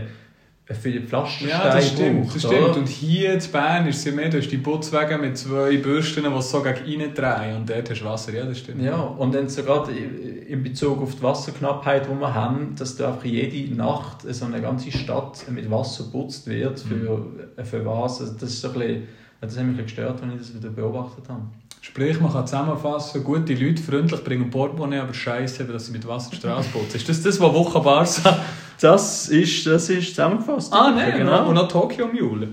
für 0.65 0.91
die 0.91 1.01
Pflastersteine 1.01 1.51
Ja, 1.51 1.75
das 1.75 1.89
stimmt. 1.89 2.21
Braucht, 2.21 2.35
das 2.35 2.43
stimmt. 2.43 2.77
Und 2.77 2.87
hier 2.87 3.33
in 3.33 3.51
Bern 3.51 3.87
ist 3.87 3.97
es 3.97 4.05
ja 4.05 4.11
mehr, 4.13 4.29
du 4.29 4.37
hast 4.37 4.47
die 4.47 4.57
Putzwege 4.57 5.17
mit 5.17 5.37
zwei 5.37 5.75
Bürsten, 5.77 6.23
die 6.23 6.41
so 6.41 6.61
gegen 6.61 7.01
rein 7.01 7.13
drehen 7.13 7.57
und 7.57 7.69
dort 7.69 7.89
hast 7.89 7.99
du 7.99 8.05
Wasser. 8.05 8.33
Ja, 8.33 8.45
das 8.45 8.59
stimmt. 8.59 8.81
Ja, 8.81 8.95
und 8.95 9.35
dann 9.35 9.49
sogar 9.49 9.89
in 9.89 10.63
Bezug 10.63 11.01
auf 11.01 11.15
die 11.15 11.23
Wasserknappheit, 11.23 12.07
die 12.09 12.17
wir 12.17 12.33
haben, 12.33 12.75
dass 12.77 12.95
da 12.95 13.09
einfach 13.09 13.25
jede 13.25 13.75
Nacht 13.75 14.21
so 14.21 14.45
eine 14.45 14.61
ganze 14.61 14.91
Stadt 14.91 15.43
mit 15.49 15.69
Wasser 15.69 16.05
putzt 16.09 16.47
wird. 16.47 16.79
Für, 16.79 16.95
mhm. 16.95 17.65
für 17.65 17.85
was? 17.85 18.21
Also 18.21 18.33
das, 18.33 18.49
ist 18.49 18.61
so 18.61 18.69
ein 18.69 18.73
bisschen, 18.75 19.03
das 19.41 19.57
hat 19.57 19.65
mich 19.65 19.77
gestört, 19.77 20.23
als 20.23 20.33
ich 20.33 20.39
das 20.39 20.55
wieder 20.55 20.69
beobachtet 20.69 21.27
habe. 21.27 21.41
Sprich, 21.81 22.21
man 22.21 22.31
kann 22.31 22.47
zusammenfassen, 22.47 23.21
gute 23.25 23.53
Leute, 23.55 23.83
freundlich, 23.83 24.23
bringen 24.23 24.49
Portemonnaie, 24.49 24.99
aber 24.99 25.13
scheiße, 25.13 25.65
dass 25.65 25.87
sie 25.87 25.91
mit 25.91 26.07
Wasser 26.07 26.29
die 26.31 26.37
Straße 26.37 26.69
putzen. 26.69 26.95
Ist 26.95 27.09
das 27.09 27.21
das, 27.21 27.41
was 27.41 27.53
Woche 27.53 27.81
Barca... 27.81 28.39
Das 28.83 29.29
ist, 29.29 29.65
das 29.65 29.89
ist 29.89 30.09
zusammengefasst. 30.09 30.73
Ah, 30.73 30.91
nein, 30.91 31.19
genau. 31.19 31.47
Und 31.47 31.55
noch 31.55 31.69
Tokyo 31.69 32.05
Mule. 32.05 32.49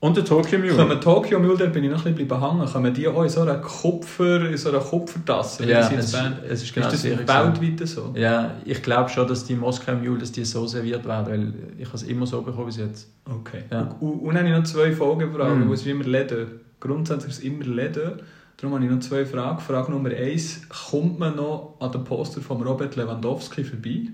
Und 0.00 0.16
der 0.16 0.24
Tokyo 0.24 0.58
Mule. 0.58 0.74
Kommen 0.74 0.98
Tokyo 0.98 1.38
Mule, 1.38 1.58
da 1.58 1.66
bin 1.66 1.84
ich 1.84 1.90
noch 1.90 2.06
ein 2.06 2.14
bisschen 2.14 2.40
hängen, 2.40 2.66
kommen 2.66 2.94
die 2.94 3.06
auch 3.06 3.22
in 3.22 3.28
so 3.28 3.42
einer 3.42 3.56
Kupfer, 3.56 4.48
in 4.48 4.56
so 4.56 4.70
einer 4.70 4.78
Kupfertasse? 4.78 5.66
Ja, 5.66 5.80
es, 5.80 6.14
es 6.48 6.62
ist 6.62 6.74
genau 6.74 6.86
ist 6.86 7.04
das 7.04 7.04
weltweit 7.04 7.86
so? 7.86 8.14
Ja, 8.14 8.52
ich 8.64 8.82
glaube 8.82 9.10
schon, 9.10 9.28
dass 9.28 9.44
die 9.44 9.56
Moskau 9.56 9.94
Mule, 9.94 10.18
dass 10.18 10.32
die 10.32 10.44
so 10.46 10.66
serviert 10.66 11.04
werden, 11.04 11.26
weil 11.26 11.54
ich 11.76 11.92
es 11.92 12.04
immer 12.04 12.26
so 12.26 12.40
bekommen 12.40 12.66
bis 12.66 12.78
jetzt. 12.78 13.10
Okay. 13.26 13.64
Ja. 13.70 13.94
Und, 14.00 14.20
und, 14.20 14.34
dann 14.34 14.38
habe 14.38 14.48
ich 14.48 14.54
noch 14.54 14.64
zwei 14.64 14.92
Folgefragen, 14.92 15.66
mm. 15.66 15.68
wo 15.68 15.74
es 15.74 15.84
immer 15.84 16.04
Läden. 16.04 16.60
Grundsätzlich 16.80 17.32
ist 17.32 17.38
es 17.40 17.44
immer 17.44 17.64
Läden. 17.64 18.22
Darum 18.56 18.74
habe 18.74 18.86
ich 18.86 18.90
noch 18.90 19.00
zwei 19.00 19.26
Fragen. 19.26 19.58
Frage 19.58 19.90
Nummer 19.90 20.10
eins, 20.10 20.62
kommt 20.90 21.18
man 21.18 21.36
noch 21.36 21.76
an 21.80 21.92
den 21.92 22.04
Poster 22.04 22.40
von 22.40 22.62
Robert 22.62 22.96
Lewandowski 22.96 23.64
vorbei? 23.64 24.06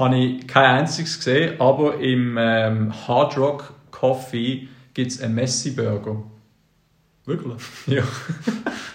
Habe 0.00 0.16
ich 0.16 0.46
kein 0.48 0.80
einziges 0.80 1.18
gesehen, 1.18 1.60
aber 1.60 2.00
im 2.00 2.36
ähm, 2.38 2.92
Hard 3.06 3.36
Rock 3.38 3.74
Coffee 3.90 4.68
gibt 4.94 5.12
es 5.12 5.20
einen 5.20 5.34
Messi-Burger. 5.34 6.22
Wirklich? 7.26 7.62
Ja. 7.86 8.02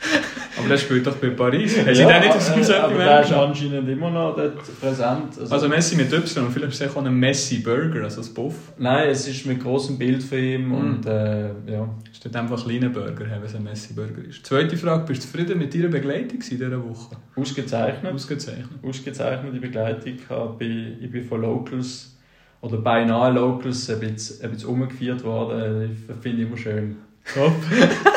aber 0.66 0.74
der 0.74 0.78
spielt 0.78 1.08
doch 1.08 1.16
bei 1.16 1.30
Paris. 1.30 1.78
Haben 1.78 1.94
ja, 1.94 2.20
nicht 2.20 2.36
das 2.36 2.70
äh, 2.70 2.74
aber 2.74 2.98
der 2.98 3.22
ist 3.22 3.32
anscheinend 3.32 3.88
immer 3.88 4.10
noch 4.10 4.36
dort 4.36 4.80
präsent. 4.80 5.40
Also, 5.40 5.54
also 5.54 5.70
Messi 5.70 5.96
mit 5.96 6.12
Y, 6.12 6.50
vielleicht 6.52 6.74
ist 6.74 6.82
es 6.82 6.96
auch 6.96 7.04
ein 7.04 7.14
Messi-Burger, 7.14 8.04
also 8.04 8.22
ein 8.22 8.34
Buff. 8.34 8.56
Nein, 8.78 9.10
es 9.10 9.28
ist 9.28 9.46
mit 9.46 9.62
großem 9.62 9.98
Bild 9.98 10.24
von 10.24 10.38
ihm 10.38 10.70
mm. 10.70 10.74
und 10.74 11.06
äh, 11.06 11.48
ja. 11.68 11.88
Es 12.12 12.18
steht 12.18 12.36
einfach 12.36 12.58
ein 12.58 12.68
kleiner 12.68 12.90
Burger, 12.90 13.26
wenn 13.30 13.44
es 13.44 13.56
ein 13.56 13.64
Messi-Burger 13.64 14.26
ist. 14.28 14.46
Zweite 14.46 14.76
Frage, 14.78 15.06
bist 15.06 15.24
du 15.24 15.28
zufrieden 15.28 15.60
mit 15.60 15.74
deiner 15.74 15.90
Begleitung 15.90 16.42
in 16.42 16.58
dieser 16.58 16.84
Woche? 16.84 17.16
Ausgezeichnet. 17.36 18.14
Ausgezeichnet. 18.14 18.70
Ausgezeichnete 18.82 19.60
Begleitung. 19.60 20.14
Ich 21.00 21.12
bin 21.12 21.24
von 21.24 21.42
Locals 21.42 22.16
oder 22.62 22.78
beinahe 22.78 23.32
Locals 23.32 23.90
ein 23.90 24.00
bisschen, 24.00 24.44
ein 24.44 24.52
bisschen 24.52 24.70
umgeführt 24.70 25.24
worden. 25.24 25.92
Ich 25.92 26.16
finde 26.22 26.42
ich 26.42 26.48
immer 26.48 26.58
schön. 26.58 26.98
Top. 27.34 27.54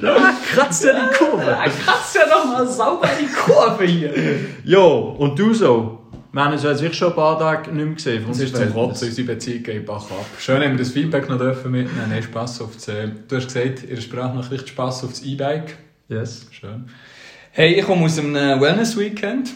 Da 0.00 0.32
kratzt 0.52 0.84
ja 0.84 0.92
die 0.92 1.16
Kurve. 1.16 1.44
Da 1.46 1.64
kratzt 1.64 2.14
ja 2.14 2.22
doch 2.28 2.44
mal 2.44 2.66
sauber 2.66 3.08
die 3.20 3.26
Kurve 3.26 3.84
hier. 3.84 4.12
Jo, 4.64 5.16
und 5.18 5.38
du 5.38 5.54
so? 5.54 6.02
Wir 6.32 6.44
haben 6.44 6.52
uns 6.52 6.64
jetzt 6.64 6.82
wirklich 6.82 6.98
schon 6.98 7.08
ein 7.08 7.14
paar 7.14 7.38
Tage 7.38 7.72
nicht 7.72 7.84
mehr 7.84 7.94
gesehen. 7.94 8.24
Das 8.28 8.38
ist 8.38 8.54
zum 8.54 8.72
Kotzen, 8.74 9.08
unsere 9.08 9.26
Beziehung 9.26 9.62
geht 9.62 9.86
Bach 9.86 10.10
ab. 10.10 10.26
Schön, 10.38 10.62
haben 10.62 10.72
wir 10.72 10.78
das 10.78 10.90
Feedback 10.90 11.30
noch 11.30 11.38
dürfen 11.38 11.70
mitnehmen. 11.70 12.10
Nein, 12.10 12.22
Spass 12.22 12.60
auf 12.60 12.74
das, 12.74 12.88
äh, 12.88 13.08
Du 13.26 13.36
hast 13.36 13.46
gesagt, 13.46 13.84
ihr 13.88 13.98
Sprachnachricht 13.98 14.68
Spass 14.68 15.02
auf 15.02 15.10
das 15.10 15.22
E-Bike. 15.22 15.78
Yes. 16.08 16.46
Schön. 16.50 16.90
Hey, 17.52 17.72
ich 17.72 17.86
komme 17.86 18.04
aus 18.04 18.18
einem 18.18 18.34
Wellness-Weekend 18.34 19.54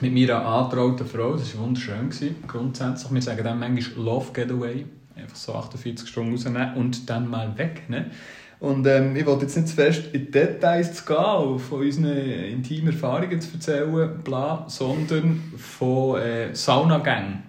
mit 0.00 0.14
meiner 0.14 0.46
angetrauten 0.46 1.06
Frau. 1.06 1.36
Das 1.36 1.54
war 1.54 1.64
wunderschön. 1.64 2.08
Grundsätzlich, 2.46 3.12
wir 3.12 3.20
sagen 3.20 3.44
dann 3.44 3.58
manchmal 3.58 4.02
Love 4.02 4.32
Getaway. 4.32 4.86
Einfach 5.14 5.36
so 5.36 5.54
48 5.56 6.08
Stunden 6.08 6.32
rausnehmen 6.32 6.74
und 6.74 7.10
dann 7.10 7.28
mal 7.28 7.58
weg. 7.58 7.82
Ne? 7.88 8.10
Und 8.60 8.86
ähm, 8.86 9.14
ich 9.14 9.24
wollte 9.24 9.44
jetzt 9.44 9.56
nicht 9.56 9.68
zu 9.68 9.76
fest 9.76 10.02
in 10.12 10.26
die 10.26 10.30
Details 10.30 10.92
zu 10.92 11.04
gehen, 11.04 11.58
von 11.58 11.80
unseren 11.80 12.16
intimen 12.16 12.92
Erfahrungen 12.92 13.40
zu 13.40 13.54
erzählen, 13.54 14.20
bla, 14.24 14.64
sondern 14.68 15.52
von 15.56 16.20
äh, 16.20 16.54
Saunagängen. 16.54 17.44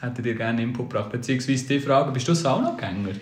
Hätte 0.00 0.22
dir 0.22 0.34
gerne 0.34 0.62
Input 0.62 0.90
gebracht. 0.90 1.12
Beziehungsweise 1.12 1.66
die 1.66 1.80
Frage, 1.80 2.10
bist 2.10 2.28
du 2.28 2.34
Saunagänger? 2.34 3.12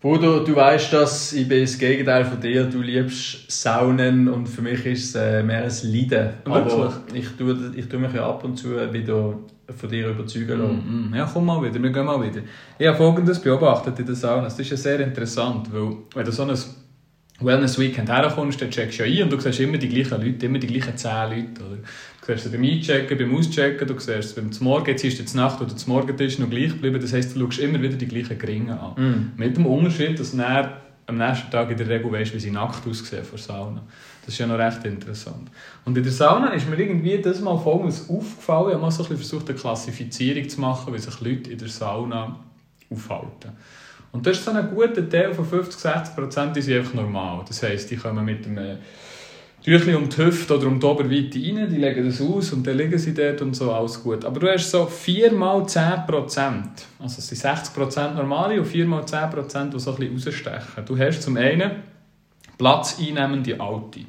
Bruder, 0.00 0.44
du 0.44 0.54
weißt, 0.54 0.92
dass 0.92 1.32
ich 1.32 1.48
bin 1.48 1.62
das 1.62 1.76
Gegenteil 1.76 2.24
von 2.24 2.40
dir. 2.40 2.64
Du 2.64 2.80
liebst 2.80 3.50
Saunen 3.50 4.28
und 4.28 4.46
für 4.46 4.62
mich 4.62 4.86
ist 4.86 5.08
es 5.08 5.14
äh, 5.16 5.42
mehr 5.42 5.64
ein 5.64 5.72
Leiden. 5.82 6.34
Wirklich? 6.44 6.72
Aber 6.72 7.02
ich 7.12 7.28
tue, 7.36 7.72
ich 7.74 7.88
tue 7.88 7.98
mich 7.98 8.12
ja 8.12 8.28
ab 8.28 8.44
und 8.44 8.56
zu 8.56 8.76
wieder 8.92 9.34
von 9.76 9.88
dir 9.88 10.10
überzeugen 10.10 10.58
lassen. 10.58 11.08
Mm, 11.08 11.10
mm. 11.10 11.14
Ja, 11.16 11.28
komm 11.32 11.46
mal 11.46 11.60
wieder, 11.62 11.82
wir 11.82 11.90
gehen 11.90 12.06
mal 12.06 12.22
wieder. 12.22 12.42
Ich 12.78 12.86
habe 12.86 12.96
Folgendes 12.96 13.40
beobachtet 13.40 13.98
in 13.98 14.06
der 14.06 14.14
Sauna. 14.14 14.44
Das 14.44 14.58
ist 14.58 14.70
ja 14.70 14.76
sehr 14.76 15.00
interessant, 15.00 15.68
weil 15.72 15.96
wenn 16.14 16.24
du 16.24 16.30
so 16.30 16.44
ein 16.44 16.56
Wellness-Weekend 17.40 18.08
herkommst, 18.08 18.62
dann 18.62 18.70
checkst 18.70 19.00
du 19.00 19.04
ja 19.04 19.24
ein 19.24 19.24
und 19.24 19.32
du 19.32 19.40
siehst 19.40 19.58
immer 19.58 19.78
die 19.78 19.88
gleichen 19.88 20.22
Leute, 20.22 20.46
immer 20.46 20.58
die 20.58 20.68
gleichen 20.68 20.96
zehn 20.96 21.28
Leute. 21.28 21.64
Oder? 21.64 21.78
Du 22.28 22.34
siehst 22.34 22.44
sie 22.44 22.58
beim 22.58 22.62
Einchecken, 22.62 23.16
beim 23.16 23.34
Auschecken, 23.34 23.88
du 23.88 23.98
siehst 23.98 24.36
beim 24.36 24.50
Morgen, 24.60 24.90
jetzt 24.90 25.02
ist 25.02 25.18
es 25.18 25.32
Nacht 25.32 25.62
oder 25.62 25.74
zum 25.74 25.94
Morgentisch 25.94 26.38
noch 26.38 26.50
gleich 26.50 26.68
geblieben. 26.68 27.00
Das 27.00 27.14
heisst, 27.14 27.34
du 27.34 27.40
schaust 27.40 27.58
immer 27.58 27.80
wieder 27.80 27.96
die 27.96 28.06
gleichen 28.06 28.38
Gringe 28.38 28.78
an. 28.78 29.02
Mm. 29.02 29.32
Mit 29.38 29.56
dem 29.56 29.64
Unterschied, 29.64 30.20
dass 30.20 30.32
du 30.32 30.42
am 30.42 31.16
nächsten 31.16 31.50
Tag 31.50 31.70
in 31.70 31.78
der 31.78 31.88
Regel 31.88 32.12
weißt, 32.12 32.34
wie 32.34 32.38
sie 32.38 32.50
nackt 32.50 32.86
aussehen 32.86 33.24
vor 33.24 33.38
Sauna. 33.38 33.82
Das 34.26 34.34
ist 34.34 34.40
ja 34.40 34.46
noch 34.46 34.58
recht 34.58 34.84
interessant. 34.84 35.50
Und 35.86 35.96
in 35.96 36.02
der 36.02 36.12
Sauna 36.12 36.48
ist 36.48 36.68
mir 36.68 36.78
irgendwie 36.78 37.16
das 37.16 37.40
mal 37.40 37.56
folgendes 37.56 38.10
aufgefallen. 38.10 38.68
Ich 38.68 38.74
habe 38.74 38.82
mal 38.82 38.90
so 38.90 39.04
ein 39.04 39.08
bisschen 39.08 39.16
versucht, 39.16 39.48
eine 39.48 39.58
Klassifizierung 39.58 40.46
zu 40.50 40.60
machen, 40.60 40.92
wie 40.92 40.98
sich 40.98 41.20
Leute 41.22 41.50
in 41.50 41.56
der 41.56 41.68
Sauna 41.68 42.38
aufhalten. 42.90 43.52
Und 44.12 44.26
das 44.26 44.36
ist 44.36 44.44
so 44.44 44.50
ein 44.50 44.68
guter 44.68 45.08
Teil 45.08 45.32
von 45.32 45.46
50-60 45.46 46.14
Prozent, 46.14 46.56
die 46.56 46.60
sind 46.60 46.76
einfach 46.76 46.92
normal. 46.92 47.42
Das 47.48 47.62
heisst, 47.62 47.90
die 47.90 47.96
kommen 47.96 48.22
mit 48.22 48.46
einem 48.46 48.76
Tüchli 49.64 49.94
um 49.94 50.08
die 50.08 50.16
Hüfte 50.16 50.56
oder 50.56 50.68
um 50.68 50.78
die 50.78 50.86
Oberweite 50.86 51.38
rein, 51.38 51.68
die 51.68 51.76
legen 51.76 52.06
das 52.06 52.20
aus 52.20 52.52
und 52.52 52.66
dann 52.66 52.76
liegen 52.76 52.98
sie 52.98 53.12
dort 53.12 53.42
und 53.42 53.54
so, 53.54 53.72
alles 53.72 54.02
gut. 54.02 54.24
Aber 54.24 54.38
du 54.38 54.48
hast 54.48 54.70
so 54.70 54.86
4 54.86 55.32
mal 55.32 55.66
10 55.66 56.06
Prozent. 56.06 56.86
Also 56.98 57.18
es 57.18 57.28
sind 57.28 57.38
60 57.38 57.74
Prozent 57.74 58.14
normale 58.14 58.60
und 58.60 58.66
4 58.66 58.86
mal 58.86 59.04
10 59.04 59.30
Prozent, 59.30 59.74
die 59.74 59.80
so 59.80 59.94
ein 59.94 59.98
bisschen 59.98 60.32
rausstechen. 60.32 60.84
Du 60.86 60.96
hast 60.96 61.22
zum 61.22 61.36
einen 61.36 61.70
platzeinnehmende 62.56 63.60
Alte. 63.60 64.00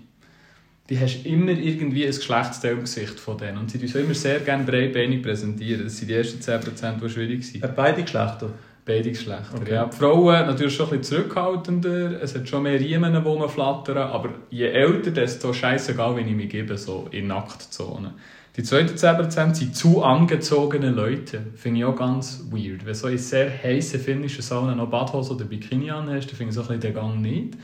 Die 0.89 0.99
hast 0.99 1.25
immer 1.25 1.51
irgendwie 1.51 2.05
ein 2.05 2.11
Geschlechtsteil 2.11 2.73
im 2.73 2.81
Gesicht 2.81 3.19
von 3.19 3.37
denen. 3.37 3.57
Und 3.57 3.69
sie 3.69 3.79
tun 3.79 4.01
immer 4.01 4.13
sehr 4.13 4.39
gerne 4.39 4.63
breitbeinig 4.63 5.21
präsentieren. 5.21 5.83
Das 5.83 5.97
sind 5.97 6.09
die 6.09 6.15
ersten 6.15 6.41
10 6.41 6.61
Prozent, 6.61 7.03
die 7.03 7.09
schwierig. 7.09 7.63
Äh, 7.63 7.67
Beide 7.75 8.01
Geschlechter? 8.01 8.51
Beide 8.89 9.11
Geschlechter. 9.11 9.55
Okay. 9.55 9.71
Ja, 9.71 9.85
die 9.85 9.95
Frauen 9.95 10.47
natürlich 10.47 10.73
schon 10.73 10.87
ein 10.87 10.97
bisschen 10.97 11.17
zurückhaltender, 11.19 12.23
es 12.23 12.33
hat 12.33 12.49
schon 12.49 12.63
mehr 12.63 12.79
Riemen, 12.79 13.13
die 13.13 13.19
rumflattern, 13.19 13.99
aber 13.99 14.29
je 14.49 14.65
älter, 14.65 15.11
desto 15.11 15.53
scheißegal, 15.53 16.15
wenn 16.15 16.27
ich 16.27 16.33
mich 16.33 16.49
gebe, 16.49 16.75
so 16.75 17.07
in 17.11 17.27
Nacktzone. 17.27 18.15
Die 18.57 18.63
zweiten 18.63 18.95
10% 18.95 19.53
sind 19.53 19.75
zu 19.75 20.01
angezogene 20.01 20.89
Leute. 20.89 21.39
Finde 21.55 21.81
ich 21.81 21.85
auch 21.85 21.95
ganz 21.95 22.45
weird. 22.49 22.83
Wenn 22.83 22.95
so 22.95 23.07
in 23.09 23.19
sehr 23.19 23.51
heißen 23.63 23.99
finnischen 23.99 24.41
Saunen 24.41 24.77
noch 24.77 24.89
Badhose 24.89 25.35
oder 25.35 25.45
Bikini 25.45 25.91
anhast, 25.91 26.31
dann 26.31 26.35
finde 26.35 26.49
ich 26.49 26.55
so 26.55 26.61
ein 26.61 26.67
bisschen 26.67 26.81
den 26.81 26.93
Gang 26.95 27.21
nicht. 27.21 27.57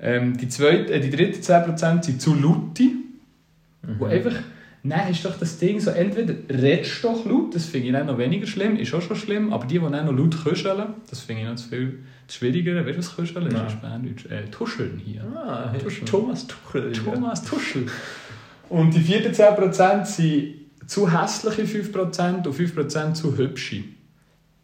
Ähm, 0.00 0.34
die, 0.38 0.48
zweite, 0.48 0.94
äh, 0.94 1.00
die 1.00 1.10
dritten 1.10 1.42
10% 1.42 2.04
sind 2.04 2.22
zu 2.22 2.34
laute, 2.34 2.84
wo 3.98 4.06
einfach... 4.06 4.32
Nein, 4.88 5.10
ist 5.10 5.24
doch 5.24 5.38
das 5.38 5.58
Ding 5.58 5.78
so, 5.80 5.90
entweder 5.90 6.34
redest 6.48 7.04
du 7.04 7.08
doch 7.08 7.26
laut, 7.26 7.54
das 7.54 7.66
finde 7.66 7.88
ich 7.88 7.92
dann 7.92 8.06
noch 8.06 8.16
weniger 8.16 8.46
schlimm, 8.46 8.76
ist 8.76 8.94
auch 8.94 9.02
schon 9.02 9.16
schlimm, 9.16 9.52
aber 9.52 9.66
die, 9.66 9.78
die 9.78 9.90
dann 9.90 10.06
noch 10.06 10.12
laut 10.12 10.42
kuscheln, 10.42 10.94
das 11.10 11.20
finde 11.20 11.42
ich 11.42 11.48
noch 11.48 11.56
zu 11.56 11.68
viel 11.68 11.98
schwieriger. 12.28 12.74
Weißt 12.86 12.94
du, 12.94 12.98
was 12.98 13.14
kuscheln 13.14 13.46
ist? 13.46 13.54
In 13.54 13.70
Spanisch? 13.70 14.26
Äh, 14.26 14.50
tuscheln 14.50 15.00
hier. 15.04 15.22
Ah, 15.34 15.72
Tuschel. 15.82 16.04
Thomas 16.06 16.46
Tuchel. 16.46 16.92
Thomas 16.92 17.44
Tuschel. 17.44 17.86
Und 18.68 18.94
die 18.94 19.00
vierten 19.00 19.32
10% 19.32 20.04
sind 20.04 20.54
zu 20.86 21.10
hässliche 21.10 21.62
5% 21.62 22.46
und 22.46 22.56
5% 22.56 23.12
zu 23.12 23.36
hübsche. 23.36 23.84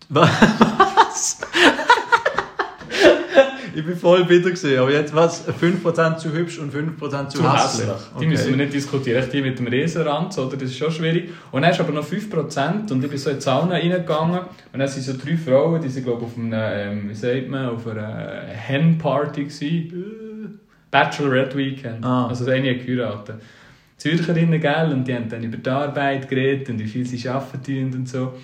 Was? 0.08 0.30
ich 3.74 3.84
bin 3.84 3.96
voll 3.96 4.24
bitter 4.24 4.50
gesehen, 4.50 4.78
aber 4.80 4.92
jetzt 4.92 5.14
was? 5.14 5.46
5% 5.48 6.16
zu 6.16 6.32
hübsch 6.32 6.58
und 6.58 6.72
5% 6.72 7.28
zu, 7.28 7.38
Zu 7.38 7.52
hässlich. 7.52 7.88
hässlich. 7.88 7.96
Die 8.20 8.26
müssen 8.26 8.50
wir 8.50 8.56
nicht 8.56 8.74
diskutieren. 8.74 9.24
Die 9.32 9.42
mit 9.42 9.58
dem 9.58 9.66
Riesenrand, 9.66 10.36
oder? 10.38 10.56
das 10.56 10.70
ist 10.70 10.76
schon 10.78 10.90
schwierig. 10.90 11.30
Und 11.50 11.62
dann 11.62 11.70
hast 11.70 11.78
du 11.78 11.84
aber 11.84 11.92
noch 11.92 12.06
5% 12.06 12.90
und 12.92 13.04
ich 13.04 13.10
bin 13.10 13.18
so 13.18 13.30
in 13.30 13.36
die 13.36 13.42
Sauna 13.42 13.74
reingegangen 13.74 14.40
und 14.72 14.78
dann 14.78 14.88
sind 14.88 15.02
so 15.02 15.12
drei 15.12 15.36
Frauen, 15.36 15.80
die 15.82 15.88
sind 15.88 16.04
glaube 16.04 16.22
ich 16.24 16.26
auf 16.26 16.38
einer, 16.38 16.74
ähm, 16.74 17.08
wie 17.08 17.14
sagt 17.14 17.48
man, 17.48 17.68
auf 17.70 17.86
einer 17.86 18.42
Hen-Party 18.46 19.44
gewesen. 19.44 20.60
Bachelorette 20.90 21.56
Weekend. 21.58 22.04
Ah. 22.04 22.28
Also 22.28 22.48
eine 22.50 22.70
hat 22.70 22.86
geheiratet. 22.86 23.36
Zürcherinnen, 23.96 24.60
gell, 24.60 24.90
und 24.92 25.08
die 25.08 25.14
haben 25.14 25.28
dann 25.28 25.42
über 25.42 25.56
die 25.56 25.70
Arbeit 25.70 26.28
geredet 26.28 26.68
und 26.68 26.78
wie 26.78 26.86
viel 26.86 27.06
sie 27.06 27.28
arbeiten 27.28 27.92
und 27.94 28.08
so. 28.08 28.34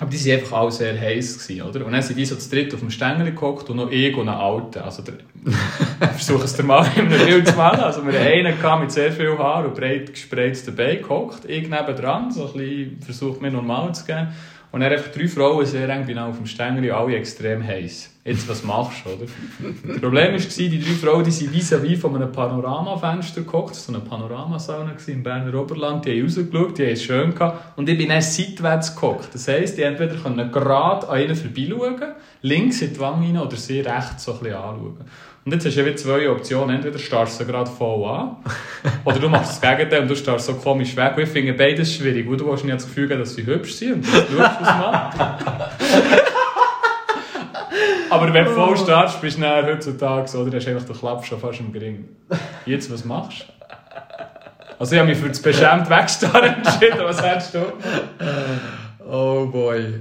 Aber 0.00 0.10
die 0.10 0.24
waren 0.24 0.38
einfach 0.38 0.56
alle 0.58 0.70
sehr 0.70 1.00
heiß, 1.00 1.38
gewesen, 1.38 1.62
oder? 1.62 1.84
Und 1.84 1.92
dann 1.92 2.02
sind 2.02 2.16
die 2.16 2.24
so 2.24 2.36
zu 2.36 2.48
dritt 2.48 2.72
auf 2.72 2.80
dem 2.80 2.90
Stängel 2.90 3.32
gehockt 3.32 3.68
und 3.68 3.78
noch 3.78 3.90
ich 3.90 4.16
und 4.16 4.28
ein 4.28 4.34
Alter. 4.34 4.84
Also, 4.84 5.02
der, 5.02 5.14
ich 5.44 6.08
versuche 6.08 6.44
es 6.44 6.54
dir 6.54 6.62
mal 6.62 6.86
in 6.94 7.06
einem 7.06 7.26
Bild 7.26 7.48
zu 7.48 7.56
malen. 7.56 7.80
Also, 7.80 8.06
wir 8.06 8.12
hatten 8.12 8.46
einen 8.46 8.60
gehabt 8.60 8.82
mit 8.82 8.92
sehr 8.92 9.10
viel 9.10 9.36
Haar 9.36 9.64
und 9.64 9.74
breit 9.74 10.12
gespreizten 10.12 10.76
Beinen 10.76 11.02
gehockt. 11.02 11.46
Ich 11.46 11.68
nebendran, 11.68 12.30
so 12.30 12.46
ein 12.46 12.52
bisschen 12.52 13.00
versucht 13.00 13.42
mir 13.42 13.50
normal 13.50 13.92
zu 13.92 14.04
gehen. 14.04 14.28
Und 14.70 14.80
dann 14.80 14.92
einfach 14.92 15.10
drei 15.10 15.26
Frauen 15.28 15.64
sehr 15.64 15.88
eng 15.88 16.06
genau 16.06 16.28
auf 16.28 16.36
dem 16.36 16.46
Stängel, 16.46 16.90
alle 16.92 17.16
extrem 17.16 17.66
heiß. 17.66 18.10
Jetzt, 18.24 18.46
was 18.46 18.62
machst 18.62 19.06
du, 19.06 19.10
oder? 19.10 19.24
Das 19.86 20.00
Problem 20.00 20.32
war, 20.32 20.38
die 20.38 20.78
drei 20.78 20.92
Frauen, 20.92 21.24
die 21.24 21.30
sind 21.30 21.50
vis-à-vis 21.50 21.98
von 21.98 22.14
einem 22.14 22.30
Panoramafenster 22.30 23.40
gehockt, 23.40 23.74
so 23.74 23.90
eine 23.90 24.02
Panoramasauna 24.02 24.92
im 25.06 25.22
Berner 25.22 25.58
Oberland, 25.58 26.04
die 26.04 26.18
haben 26.18 26.24
rausgeschaut, 26.24 26.76
die 26.76 26.82
haben 26.82 26.92
es 26.92 27.02
schön 27.02 27.34
gehabt, 27.34 27.78
und 27.78 27.88
ich 27.88 27.96
bin 27.96 28.10
dann 28.10 28.20
seitwärts 28.20 28.94
gehockt. 28.94 29.32
Das 29.32 29.48
heisst, 29.48 29.78
die 29.78 29.82
entweder 29.82 30.16
können 30.16 30.52
gerade 30.52 31.08
an 31.08 31.20
ihnen 31.22 31.34
vorbeischauen, 31.34 32.12
links 32.42 32.82
in 32.82 32.92
die 32.92 33.00
Wange 33.00 33.28
rein, 33.28 33.38
oder 33.38 33.56
sie 33.56 33.80
rechts 33.80 34.24
so 34.24 34.32
ein 34.32 34.40
bisschen 34.40 34.56
anschauen. 34.56 34.98
Und 35.48 35.54
jetzt 35.54 35.64
hast 35.64 35.76
du 35.78 35.80
eben 35.80 35.96
zwei 35.96 36.28
Optionen, 36.28 36.76
entweder 36.76 36.98
starrst 36.98 37.40
du 37.40 37.46
gerade 37.46 37.70
voll 37.70 38.06
an, 38.06 38.36
oder 39.02 39.18
du 39.18 39.30
machst 39.30 39.52
das 39.52 39.60
Gegenteil 39.62 40.02
und 40.02 40.08
du 40.08 40.14
starrst 40.14 40.44
so 40.44 40.52
komisch 40.56 40.94
weg. 40.94 41.14
Und 41.16 41.22
ich 41.22 41.28
finde 41.30 41.54
beides 41.54 41.94
schwierig, 41.94 42.28
weil 42.28 42.36
du 42.36 42.52
hast 42.52 42.64
nicht 42.64 42.76
das 42.76 42.84
Gefühl 42.84 43.08
dass 43.08 43.34
sie 43.34 43.46
hübsch 43.46 43.72
sind, 43.72 44.06
und 44.06 44.30
du 44.30 44.36
schaust 44.36 44.60
es 44.60 44.66
mal. 44.66 45.10
Aber 48.10 48.34
wenn 48.34 48.44
du 48.44 48.50
voll 48.50 48.76
startest, 48.76 49.22
bist 49.22 49.38
du 49.38 49.40
dann 49.40 49.64
heutzutage 49.64 50.28
so, 50.28 50.40
oder 50.40 50.54
hast 50.54 50.66
du 50.66 50.70
einfach 50.70 50.84
den 50.84 50.98
Klapp 50.98 51.24
schon 51.24 51.40
fast 51.40 51.60
im 51.60 51.72
Gring. 51.72 52.10
Jetzt, 52.66 52.92
was 52.92 53.06
machst 53.06 53.40
du? 53.40 53.44
Also 54.78 54.96
ich 54.96 54.98
habe 55.00 55.08
mich 55.08 55.18
für 55.18 55.28
das 55.28 55.40
beschämt 55.40 55.88
wegstarren 55.88 56.56
entschieden, 56.56 56.98
was 57.00 57.22
hättest 57.22 57.54
du? 57.54 57.60
Oh 59.10 59.46
boy. 59.46 59.94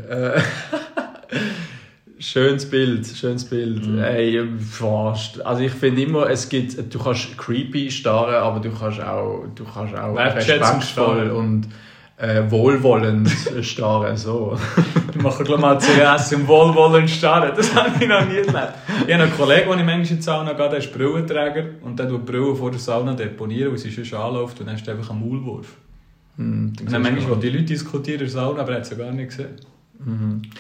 Schönes 2.20 2.68
Bild, 2.70 3.06
schönes 3.06 3.46
Bild. 3.46 3.86
Ey, 4.00 4.44
fast. 4.60 5.46
Also 5.46 5.62
ich 5.64 5.72
finde 5.72 6.02
immer, 6.02 6.30
es 6.30 6.50
gibt, 6.50 6.94
du 6.94 7.00
kannst 7.00 7.38
creepy 7.38 7.92
starren, 7.92 8.36
aber 8.36 8.60
du 8.60 8.72
kannst 8.72 9.00
auch, 9.02 9.46
du 9.54 9.64
kannst 9.64 9.94
auch 9.96 10.16
respektvoll 10.36 11.30
und 11.30 11.68
äh, 12.18 12.42
wohlwollend 12.50 13.30
starren. 13.62 14.18
So. 14.18 14.58
Wir 15.14 15.22
machen 15.22 15.46
gleich 15.46 15.60
mal 15.60 15.78
CS 15.78 16.32
im 16.32 16.48
Wohlwollen 16.48 17.08
starren. 17.08 17.54
Das 17.56 17.74
habe 17.76 17.92
ich 18.00 18.08
noch 18.10 18.26
nie 18.28 18.38
erlebt. 18.38 18.74
Ich 19.08 19.14
habe 19.14 19.24
einen 19.24 19.32
Kollegen, 19.34 19.70
den 19.70 19.80
ich 19.80 19.86
manchmal 19.86 20.10
in 20.10 20.16
die 20.18 20.22
Sauna 20.22 20.54
gehe, 20.54 20.70
der 20.70 20.80
ist 20.80 20.92
Brillenträger 20.92 21.66
und 21.84 22.00
der 22.00 22.10
tut 22.10 22.28
die 22.28 22.32
Brille 22.32 22.56
vor 22.56 22.72
der 22.72 22.80
Sauna 22.80 23.14
deponieren, 23.14 23.72
weil 23.72 23.78
sie 23.78 23.92
schon 24.06 24.20
anläuft 24.20 24.60
und 24.60 24.66
dann 24.66 24.76
hast 24.76 24.86
du 24.88 24.92
einfach 24.92 25.12
einen 25.12 25.20
Maulwurf. 25.20 25.68
Hm, 26.38 26.74
Und 26.80 26.92
dann 26.92 27.02
manchmal, 27.04 27.30
wo 27.30 27.36
die 27.36 27.50
Leute 27.50 27.66
diskutieren 27.66 28.20
in 28.22 28.26
der 28.26 28.30
Sauna, 28.30 28.62
aber 28.62 28.72
er 28.72 28.76
hat 28.78 28.84
es 28.84 28.90
ja 28.90 28.98
gar 28.98 29.12
nicht 29.12 29.30
gesehen. 29.30 29.56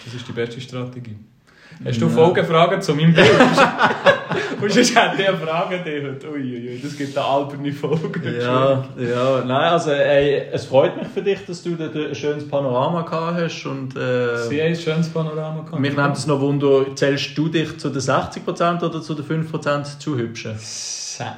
Das 0.05 0.13
ist 0.13 0.27
die 0.27 0.31
beste 0.31 0.59
Strategie. 0.61 1.15
Hast 1.85 2.01
du 2.01 2.09
Folgefragen 2.09 2.81
zu 2.81 2.95
meinem 2.95 3.13
Bild? 3.13 3.29
Und 4.61 4.71
sonst 4.71 4.95
hätte 4.95 5.21
ich 5.21 5.27
eine 5.29 5.37
Frage 5.37 5.77
dich 5.79 6.03
heute. 6.03 6.29
Uiuiui, 6.31 6.79
das 6.81 6.97
gibt 6.97 7.15
eine 7.17 7.25
alberne 7.27 7.71
Folge. 7.71 8.39
Ja, 8.41 8.83
ja, 8.97 9.43
nein, 9.45 9.71
also 9.71 9.91
ey, 9.91 10.47
es 10.51 10.65
freut 10.65 10.97
mich 10.97 11.07
für 11.07 11.21
dich, 11.21 11.45
dass 11.45 11.61
du 11.63 11.75
da 11.75 11.85
ein 11.85 12.15
schönes 12.15 12.47
Panorama 12.47 13.03
gehabt 13.03 13.39
hast 13.41 13.65
und 13.65 13.95
äh, 13.95 14.37
Sie 14.49 14.59
haben 14.61 14.69
ein 14.69 14.75
schönes 14.75 15.09
Panorama 15.09 15.61
gehabt. 15.61 15.79
mich 15.79 15.95
nimmt 15.95 16.17
es 16.17 16.25
noch 16.25 16.39
Wunder, 16.41 16.85
zählst 16.95 17.37
du 17.37 17.47
dich 17.49 17.77
zu 17.77 17.89
den 17.89 18.01
60% 18.01 18.83
oder 18.83 19.01
zu 19.01 19.13
den 19.13 19.45
5% 19.47 19.99
zu 19.99 20.17
hübschen? 20.17 20.55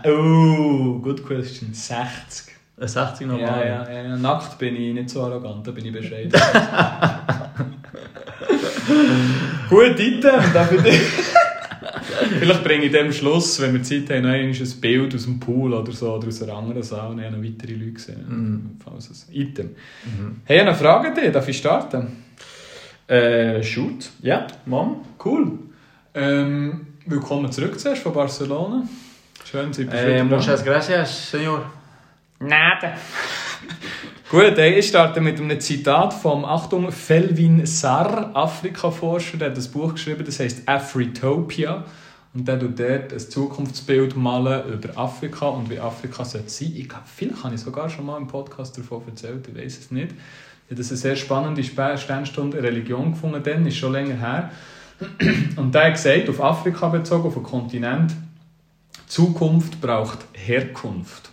Oh, 0.06 1.00
good 1.00 1.26
question. 1.26 1.74
60. 1.74 2.54
Äh, 2.80 2.88
60 2.88 3.22
Ja, 3.22 3.28
normal. 3.34 3.68
ja, 3.68 3.92
ja, 3.92 4.02
ja. 4.10 4.18
Nackt 4.18 4.58
bin 4.58 4.76
ich 4.78 4.94
nicht 4.94 5.10
so 5.10 5.22
arrogant, 5.24 5.68
da 5.68 5.72
bin 5.72 5.86
ich 5.86 5.92
bescheiden. 5.94 6.32
Gut, 9.70 10.00
Item, 10.00 10.42
dich- 10.84 11.02
Vielleicht 12.40 12.64
bringe 12.64 12.86
ich 12.86 12.92
dem 12.92 13.12
Schluss, 13.14 13.60
wenn 13.62 13.74
wir 13.74 13.84
Zeit 13.84 14.10
haben, 14.10 14.24
noch 14.24 14.30
ein 14.32 14.82
Bild 14.82 15.16
aus 15.16 15.24
dem 15.24 15.40
Pool 15.40 15.74
oder 15.74 15.92
so, 15.92 16.14
oder 16.16 16.28
aus 16.28 16.44
einer 16.44 16.54
anderen 16.54 16.84
Sauna. 16.84 17.22
Ich 17.22 17.28
habe 17.32 17.38
noch 17.38 17.44
weitere 17.50 17.74
Leute 17.74 17.92
gesehen. 17.94 18.26
Mhm. 18.28 18.72
Falls 18.84 19.10
es- 19.10 19.28
Item. 19.32 19.70
Hey, 20.46 20.58
ich 20.58 20.62
habe 20.62 20.70
eine 20.72 20.78
Frage 20.78 21.14
dich. 21.22 21.32
Darf 21.32 21.48
ich 21.48 21.58
starten? 21.58 22.24
Äh, 23.08 23.64
shoot. 23.64 24.10
Ja, 24.22 24.46
Mom. 24.66 25.02
Cool. 25.24 25.52
Ähm, 26.14 26.88
willkommen 27.06 27.52
zurück 27.52 27.80
zuerst 27.80 28.04
von 28.04 28.14
Barcelona. 28.14 28.84
Schön, 29.50 29.72
Sie 29.74 29.84
Äh, 29.84 30.24
muchas 30.24 30.64
gracias, 30.64 31.32
señor. 31.34 31.62
Nada. 32.40 32.94
Gut, 34.30 34.60
ey, 34.60 34.78
ich 34.78 34.90
starte 34.90 35.22
mit 35.22 35.40
einem 35.40 35.60
Zitat 35.60 36.14
vom, 36.14 36.46
Achtung, 36.46 36.92
Felvin 36.92 37.66
Sarr, 37.66 38.30
Afrika-Forscher, 38.36 39.38
der 39.38 39.50
hat 39.50 39.58
das 39.58 39.68
Buch 39.68 39.94
geschrieben, 39.94 40.24
das 40.24 40.40
heißt 40.40 40.70
Afritopia. 40.70 41.84
Und 42.36 42.48
der 42.48 42.60
tut 42.60 42.80
dort 42.80 43.12
ein 43.12 43.20
Zukunftsbild 43.20 44.16
malen 44.16 44.72
über 44.72 44.96
Afrika 44.96 45.48
und 45.48 45.72
wie 45.72 45.80
Afrika 45.80 46.24
sollte 46.24 46.48
sein. 46.52 46.74
Ich, 46.76 46.88
glaub, 46.88 47.08
vielleicht 47.08 47.44
habe 47.44 47.56
ich 47.56 47.62
sogar 47.62 47.90
schon 47.90 48.06
mal 48.06 48.18
im 48.18 48.28
Podcast 48.28 48.78
davon 48.78 49.02
erzählt, 49.08 49.48
ich 49.48 49.56
weiß 49.56 49.80
es 49.80 49.90
nicht. 49.90 50.12
Ich 50.12 50.78
habe 50.78 50.88
eine 50.88 50.98
sehr 50.98 51.16
spannende 51.16 51.64
Sternstunde 51.64 52.62
Religion 52.62 53.14
gefunden, 53.14 53.42
dann 53.42 53.66
ist 53.66 53.78
schon 53.78 53.94
länger 53.94 54.16
her. 54.16 54.52
Und 55.56 55.74
der 55.74 55.86
hat 55.86 55.94
gesagt, 55.94 56.30
auf 56.30 56.40
Afrika 56.40 56.88
bezogen, 56.90 57.26
auf 57.26 57.34
den 57.34 57.42
Kontinent, 57.42 58.14
Zukunft 59.08 59.82
braucht 59.82 60.20
Herkunft. 60.34 61.32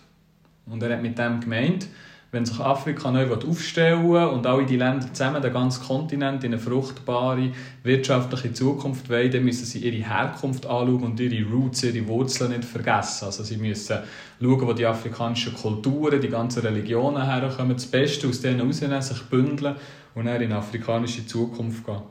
Und 0.65 0.83
er 0.83 0.95
hat 0.95 1.03
mit 1.03 1.19
dem 1.19 1.41
gemeint, 1.41 1.89
wenn 2.37 2.45
sich 2.45 2.61
Afrika 2.61 3.11
neu 3.11 3.27
aufstellen 3.33 4.11
will 4.11 4.27
und 4.27 4.47
alle 4.47 4.67
die 4.67 4.77
Länder 4.77 5.11
zusammen, 5.11 5.41
der 5.41 5.51
ganze 5.51 5.81
Kontinent, 5.81 6.45
in 6.45 6.53
eine 6.53 6.61
fruchtbare 6.61 7.51
wirtschaftliche 7.83 8.53
Zukunft 8.53 9.09
wollen, 9.09 9.31
dann 9.31 9.43
müssen 9.43 9.65
sie 9.65 9.79
ihre 9.79 10.07
Herkunft 10.07 10.67
anschauen 10.67 11.03
und 11.03 11.19
ihre 11.19 11.51
Roots, 11.51 11.83
ihre 11.83 12.07
Wurzeln 12.07 12.51
nicht 12.51 12.67
vergessen. 12.67 13.25
Also 13.25 13.43
sie 13.43 13.57
müssen 13.57 13.97
schauen, 14.39 14.67
wo 14.67 14.75
die 14.75 14.85
afrikanischen 14.85 15.55
Kulturen, 15.55 16.21
die 16.21 16.29
ganzen 16.29 16.61
Religionen 16.61 17.25
herkommen, 17.25 17.73
das 17.73 17.87
Beste 17.87 18.29
aus 18.29 18.43
denen 18.43 18.59
herausnehmen, 18.59 19.01
sich 19.01 19.23
bündeln 19.23 19.77
und 20.15 20.27
dann 20.27 20.37
in 20.37 20.51
eine 20.51 20.57
afrikanische 20.57 21.27
Zukunft 21.27 21.87
gehen. 21.87 22.03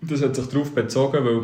Das 0.00 0.22
hat 0.22 0.36
sich 0.36 0.46
darauf 0.46 0.74
bezogen, 0.74 1.22
weil 1.22 1.42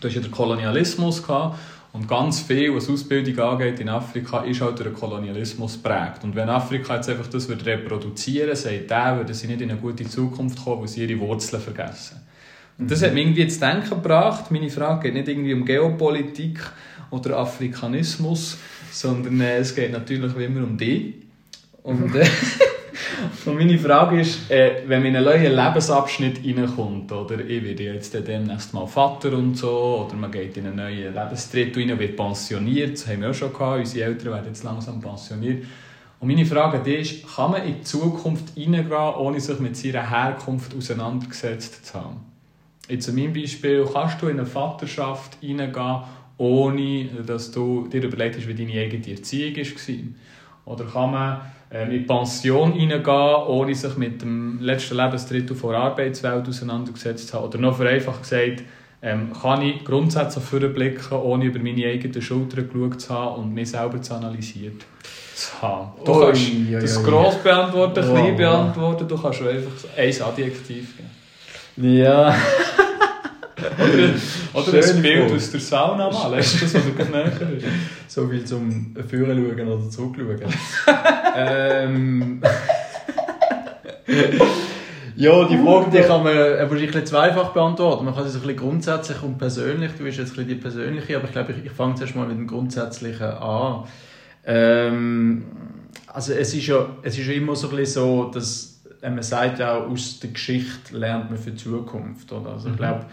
du 0.00 0.08
hast 0.08 0.14
ja 0.14 0.20
den 0.20 0.30
Kolonialismus 0.30 1.26
gehabt 1.26 1.58
Und 1.96 2.06
ganz 2.06 2.40
viel, 2.40 2.74
was 2.74 2.90
Ausbildung 2.90 3.38
angeht 3.38 3.80
in 3.80 3.88
Afrika, 3.88 4.40
ist 4.42 4.60
halt 4.60 4.78
durch 4.78 4.90
den 4.90 4.94
Kolonialismus 4.94 5.78
prägt. 5.78 6.24
Und 6.24 6.36
wenn 6.36 6.50
Afrika 6.50 6.96
jetzt 6.96 7.08
einfach 7.08 7.26
das 7.26 7.48
reproduzieren 7.48 8.48
würde, 8.48 8.56
sagt 8.56 8.90
der, 8.90 9.16
würden 9.16 9.34
sie 9.34 9.46
nicht 9.46 9.62
in 9.62 9.70
eine 9.70 9.80
gute 9.80 10.04
Zukunft 10.06 10.62
kommen, 10.62 10.82
weil 10.82 10.88
sie 10.88 11.06
ihre 11.06 11.18
Wurzeln 11.18 11.62
vergessen. 11.62 12.20
Und 12.76 12.90
das 12.90 13.02
hat 13.02 13.14
mich 13.14 13.24
irgendwie 13.24 13.48
zu 13.48 13.60
denken 13.60 13.88
gebracht. 13.88 14.50
Meine 14.50 14.68
Frage 14.68 15.04
geht 15.04 15.14
nicht 15.14 15.26
irgendwie 15.26 15.54
um 15.54 15.64
Geopolitik 15.64 16.60
oder 17.08 17.38
Afrikanismus, 17.38 18.58
sondern 18.92 19.40
äh, 19.40 19.56
es 19.56 19.74
geht 19.74 19.90
natürlich 19.90 20.36
wie 20.36 20.44
immer 20.44 20.64
um 20.64 20.76
dich. 20.76 21.14
Und, 21.82 22.14
äh, 22.14 22.26
und 23.44 23.56
meine 23.56 23.78
Frage 23.78 24.20
ist, 24.20 24.50
äh, 24.50 24.82
wenn 24.86 25.02
man 25.02 25.08
in 25.08 25.16
einen 25.16 25.24
neuen 25.24 25.54
Lebensabschnitt 25.54 26.40
reinkommt, 26.44 27.12
oder 27.12 27.44
ich 27.44 27.62
werde 27.62 27.82
jetzt 27.82 28.14
demnächst 28.14 28.74
mal 28.74 28.86
Vater 28.86 29.32
und 29.32 29.56
so, 29.56 30.06
oder 30.06 30.16
man 30.16 30.30
geht 30.30 30.56
in 30.56 30.66
einen 30.66 30.76
neuen 30.76 31.14
Lebenstritt 31.14 31.76
rein 31.76 31.92
und 31.92 31.98
wird 31.98 32.16
pensioniert, 32.16 32.92
das 32.94 33.06
haben 33.08 33.22
wir 33.22 33.30
auch 33.30 33.34
schon 33.34 33.52
gehabt, 33.52 33.80
unsere 33.80 34.06
Eltern 34.06 34.32
werden 34.32 34.46
jetzt 34.48 34.64
langsam 34.64 35.00
pensioniert. 35.00 35.64
Und 36.18 36.28
meine 36.28 36.46
Frage 36.46 36.94
ist, 36.94 37.26
kann 37.34 37.50
man 37.50 37.64
in 37.64 37.74
die 37.74 37.82
Zukunft 37.82 38.56
reingehen, 38.56 38.90
ohne 38.92 39.40
sich 39.40 39.58
mit 39.58 39.76
seiner 39.76 40.08
Herkunft 40.08 40.74
auseinandergesetzt 40.74 41.86
zu 41.86 41.94
haben? 41.94 42.20
Jetzt 42.88 43.08
in 43.08 43.16
meinem 43.16 43.32
Beispiel, 43.32 43.86
kannst 43.92 44.22
du 44.22 44.28
in 44.28 44.38
eine 44.38 44.46
Vaterschaft 44.46 45.38
reingehen, 45.42 46.02
ohne 46.38 47.04
dass 47.26 47.50
du 47.50 47.88
dir 47.88 48.02
überlegt 48.02 48.36
hast, 48.36 48.48
wie 48.48 48.54
deine 48.54 48.80
eigene 48.80 49.10
Erziehung 49.10 49.56
war? 49.56 49.64
Oder 50.66 50.84
kann 50.84 51.10
man 51.12 51.40
in 51.70 51.90
die 51.90 52.00
Pension 52.00 52.72
reingehen, 52.72 53.06
ohne 53.48 53.74
sich 53.74 53.96
mit 53.96 54.20
dem 54.22 54.58
letzten 54.60 54.96
Lebensdrittel 54.96 55.56
vor 55.56 55.72
der 55.72 55.80
Arbeitswelt 55.80 56.48
auseinandergesetzt 56.48 57.28
zu 57.28 57.36
haben? 57.36 57.46
Oder 57.46 57.58
noch 57.58 57.76
vereinfacht 57.76 58.22
gesagt, 58.22 58.62
ähm, 59.02 59.30
kann 59.40 59.62
ich 59.62 59.84
grundsätzlich 59.84 60.42
vorblicken, 60.44 61.16
ohne 61.18 61.44
über 61.46 61.58
meine 61.60 61.86
eigenen 61.86 62.20
Schultern 62.20 62.68
geschaut 62.68 63.00
zu 63.00 63.14
haben 63.14 63.42
und 63.42 63.54
mich 63.54 63.70
selber 63.70 64.00
zu 64.02 64.14
analysieren? 64.14 64.78
Zu 65.34 65.62
haben. 65.62 65.92
Du 66.04 66.12
Ui, 66.12 66.26
kannst 66.26 66.50
ui, 66.50 66.72
das 66.80 66.96
ui. 66.98 67.04
gross 67.04 67.36
beantworten, 67.36 68.04
Oh, 68.08 68.12
klein 68.12 68.36
beantworten, 68.36 69.06
du 69.06 69.16
kannst 69.20 69.42
einfach 69.42 69.88
ein 69.96 70.22
Adjektiv 70.22 70.96
geben. 70.96 71.96
Ja. 71.96 72.34
Oder, 73.78 74.70
oder 74.70 74.88
ein 74.88 75.02
Bild 75.02 75.32
aus 75.32 75.50
der 75.50 75.60
Sauna 75.60 76.10
mal, 76.10 76.30
du, 76.30 76.36
das, 76.36 76.62
was 76.62 76.72
du 76.72 77.12
näher 77.12 77.26
ist. 77.26 77.66
So 78.08 78.28
viel 78.28 78.44
zum 78.44 78.94
Führen 79.08 79.36
schauen 79.36 79.68
oder 79.68 79.90
zurückschauen. 79.90 80.54
ähm. 81.36 82.42
ja, 85.16 85.48
die 85.48 85.58
Frage 85.58 85.90
die 85.90 86.02
kann 86.02 86.22
man 86.22 86.36
äh, 86.36 86.70
wahrscheinlich 86.70 87.04
zweifach 87.04 87.50
beantworten. 87.50 88.04
Man 88.04 88.14
kann 88.14 88.24
sie 88.24 88.30
so 88.30 88.38
ein 88.38 88.42
bisschen 88.42 88.56
grundsätzlich 88.58 89.22
und 89.22 89.38
persönlich. 89.38 89.92
Du 89.98 90.04
bist 90.04 90.18
jetzt 90.18 90.30
ein 90.30 90.36
bisschen 90.36 90.48
die 90.48 90.54
persönliche, 90.54 91.16
aber 91.16 91.26
ich 91.26 91.32
glaube, 91.32 91.52
ich, 91.52 91.66
ich 91.66 91.72
fange 91.72 91.96
zuerst 91.96 92.16
mal 92.16 92.26
mit 92.26 92.38
dem 92.38 92.46
Grundsätzlichen 92.46 93.26
an. 93.26 93.84
Ähm, 94.46 95.44
also 96.06 96.32
es 96.32 96.54
ist, 96.54 96.66
ja, 96.66 96.86
es 97.02 97.18
ist 97.18 97.26
ja 97.26 97.34
immer 97.34 97.56
so, 97.56 97.68
ein 97.68 97.76
bisschen 97.76 98.02
so, 98.02 98.30
dass 98.32 98.80
äh, 99.02 99.10
man 99.10 99.22
sagt 99.22 99.58
ja 99.58 99.76
auch, 99.76 99.90
aus 99.90 100.20
der 100.20 100.30
Geschichte 100.30 100.96
lernt 100.96 101.30
man 101.30 101.38
für 101.38 101.50
die 101.50 101.56
Zukunft. 101.56 102.32
Oder? 102.32 102.52
Also 102.52 102.70
ich 102.70 102.76
glaube, 102.76 103.06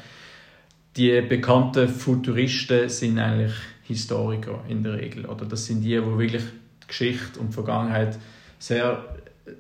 die 0.96 1.22
bekannten 1.22 1.88
Futuristen 1.88 2.90
sind 2.90 3.20
eigentlich 3.20 3.54
Historiker 3.84 4.60
in 4.68 4.84
der 4.84 4.94
Regel. 4.94 5.26
Oder 5.26 5.46
das 5.46 5.66
sind 5.66 5.82
die, 5.82 5.90
die 5.90 6.18
wirklich 6.18 6.44
die 6.84 6.88
Geschichte 6.88 7.40
und 7.40 7.50
die 7.50 7.54
Vergangenheit 7.54 8.18
sehr, 8.60 9.04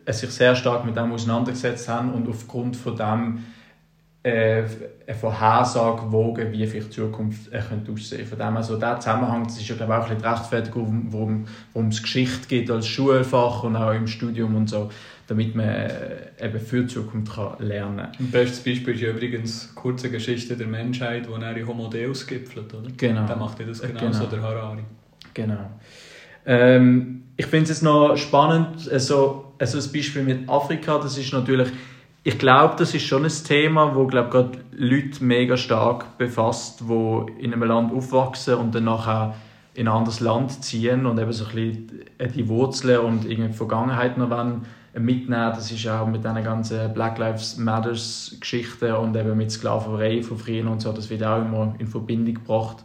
äh, 0.06 0.14
sich 0.14 0.30
sehr 0.30 0.56
stark 0.56 0.86
mit 0.86 0.96
dem 0.96 1.12
auseinandergesetzt 1.12 1.90
haben 1.90 2.14
und 2.14 2.28
aufgrund 2.30 2.78
von 2.78 2.96
dem 2.96 3.44
äh, 4.24 4.64
eine 5.06 5.18
Vorhersage 5.20 6.10
wogen, 6.10 6.54
wie 6.54 6.66
vielleicht 6.66 6.92
die 6.92 7.02
Zukunft 7.02 7.52
äh, 7.52 7.60
könnte 7.60 7.92
aussehen 7.92 8.26
Von 8.26 8.40
dem 8.40 8.56
also 8.56 8.78
der 8.78 9.00
Zusammenhang, 9.00 9.44
das 9.44 9.58
ist 9.58 9.68
ja 9.68 9.76
glaube 9.76 9.98
auch 9.98 10.10
ein 10.10 10.16
bisschen 10.16 10.22
die 10.22 10.28
Rechtfertigung, 10.28 11.08
warum 11.10 11.88
es 11.90 12.02
Geschichte 12.02 12.48
gibt 12.48 12.72
als 12.72 12.88
Schulfach 12.88 13.64
und 13.64 13.76
auch 13.76 13.92
im 13.92 14.08
Studium 14.08 14.56
und 14.56 14.70
so, 14.70 14.90
damit 15.28 15.56
man 15.56 15.66
äh, 15.66 16.28
eben 16.42 16.60
für 16.60 16.82
die 16.82 16.88
Zukunft 16.88 17.34
kann 17.34 17.56
lernen 17.60 18.12
kann. 18.18 18.32
Bestes 18.32 18.64
Beispiel 18.64 18.96
ist 18.96 19.02
ja 19.02 19.10
übrigens 19.12 19.70
die 19.70 19.76
kurze 19.76 20.10
Geschichte 20.10 20.58
der 20.58 20.68
Menschheit, 20.68 21.28
die 21.28 21.42
er 21.42 21.56
in 21.56 21.68
Homo 21.68 21.88
Deus 21.88 22.28
gipfelt, 22.28 22.74
oder? 22.74 22.90
Genau. 22.98 23.26
Der 23.26 23.36
macht 23.36 23.60
ja 23.60 23.66
das 23.66 23.82
genauso, 23.82 24.06
Genau. 24.06 24.26
der 24.26 24.42
Harari. 24.42 24.84
Genau. 25.34 25.70
Ähm, 26.46 27.24
ich 27.38 27.46
finde 27.46 27.64
es 27.64 27.70
jetzt 27.70 27.84
noch 27.84 28.16
spannend, 28.18 28.90
also, 28.92 29.54
also 29.58 29.78
das 29.78 29.92
Beispiel 29.92 30.24
mit 30.24 30.48
Afrika, 30.50 31.00
das 31.00 31.18
ist 31.18 31.32
natürlich, 31.32 31.70
ich 32.24 32.38
glaube, 32.38 32.76
das 32.78 32.94
ist 32.94 33.04
schon 33.04 33.24
ein 33.24 33.32
Thema, 33.32 33.96
wo 33.96 34.06
glaube 34.06 34.30
gerade 34.30 34.52
Leute 34.72 35.24
mega 35.24 35.58
stark 35.58 36.18
befasst, 36.18 36.88
wo 36.88 37.28
in 37.40 37.54
einem 37.54 37.64
Land 37.64 37.94
aufwachsen 37.94 38.56
und 38.56 38.76
dann 38.76 38.84
nachher 38.84 39.36
in 39.74 39.88
ein 39.88 39.94
anderes 39.94 40.20
Land 40.20 40.64
ziehen 40.64 41.06
und 41.06 41.18
eben 41.18 41.32
so 41.32 41.46
ein 41.46 41.56
bisschen 41.56 42.36
die 42.36 42.48
Wurzeln 42.48 43.00
und 43.00 43.26
irgendwie 43.26 43.50
die 43.50 43.58
Vergangenheit 43.58 44.18
noch 44.18 44.30
wollen 44.30 44.66
mitnehmen. 45.00 45.52
Das 45.56 45.72
ist 45.72 45.88
auch 45.88 46.08
mit 46.08 46.24
diesen 46.24 46.44
ganzen 46.44 46.94
Black 46.94 47.18
Lives 47.18 47.58
Matters 47.58 48.36
Geschichten 48.40 48.92
und 48.94 49.16
eben 49.16 49.36
mit 49.38 49.52
Sklaverei 49.52 50.22
von 50.22 50.38
früher 50.38 50.70
und 50.70 50.82
so, 50.82 50.92
das 50.92 51.10
wird 51.10 51.24
auch 51.24 51.42
immer 51.42 51.74
in 51.80 51.88
Verbindung 51.88 52.36
gebracht. 52.36 52.78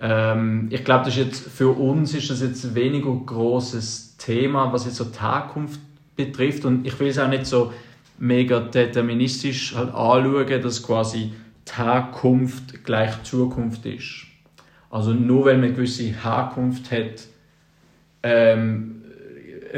Ähm, 0.00 0.68
ich 0.70 0.84
glaube, 0.84 1.04
das 1.04 1.16
ist 1.16 1.24
jetzt 1.24 1.48
für 1.48 1.68
uns 1.68 2.14
ist 2.14 2.30
das 2.30 2.40
jetzt 2.40 2.74
weniger 2.74 3.14
großes 3.14 4.16
Thema, 4.16 4.72
was 4.72 4.86
jetzt 4.86 4.96
so 4.96 5.04
die 5.04 5.20
Herkunft 5.20 5.80
betrifft. 6.16 6.64
Und 6.64 6.86
ich 6.86 6.98
will 6.98 7.08
es 7.08 7.18
auch 7.18 7.28
nicht 7.28 7.46
so 7.46 7.72
mega 8.18 8.60
deterministisch 8.60 9.74
halt 9.74 9.94
anschauen, 9.94 10.62
dass 10.62 10.82
quasi 10.82 11.32
Herkunft 11.72 12.84
gleich 12.84 13.22
Zukunft 13.22 13.84
ist. 13.86 14.26
Also 14.90 15.12
nur 15.12 15.46
weil 15.46 15.54
man 15.54 15.64
eine 15.64 15.74
gewisse 15.74 16.04
Herkunft 16.04 16.90
hat, 16.92 17.26
ähm, 18.22 19.03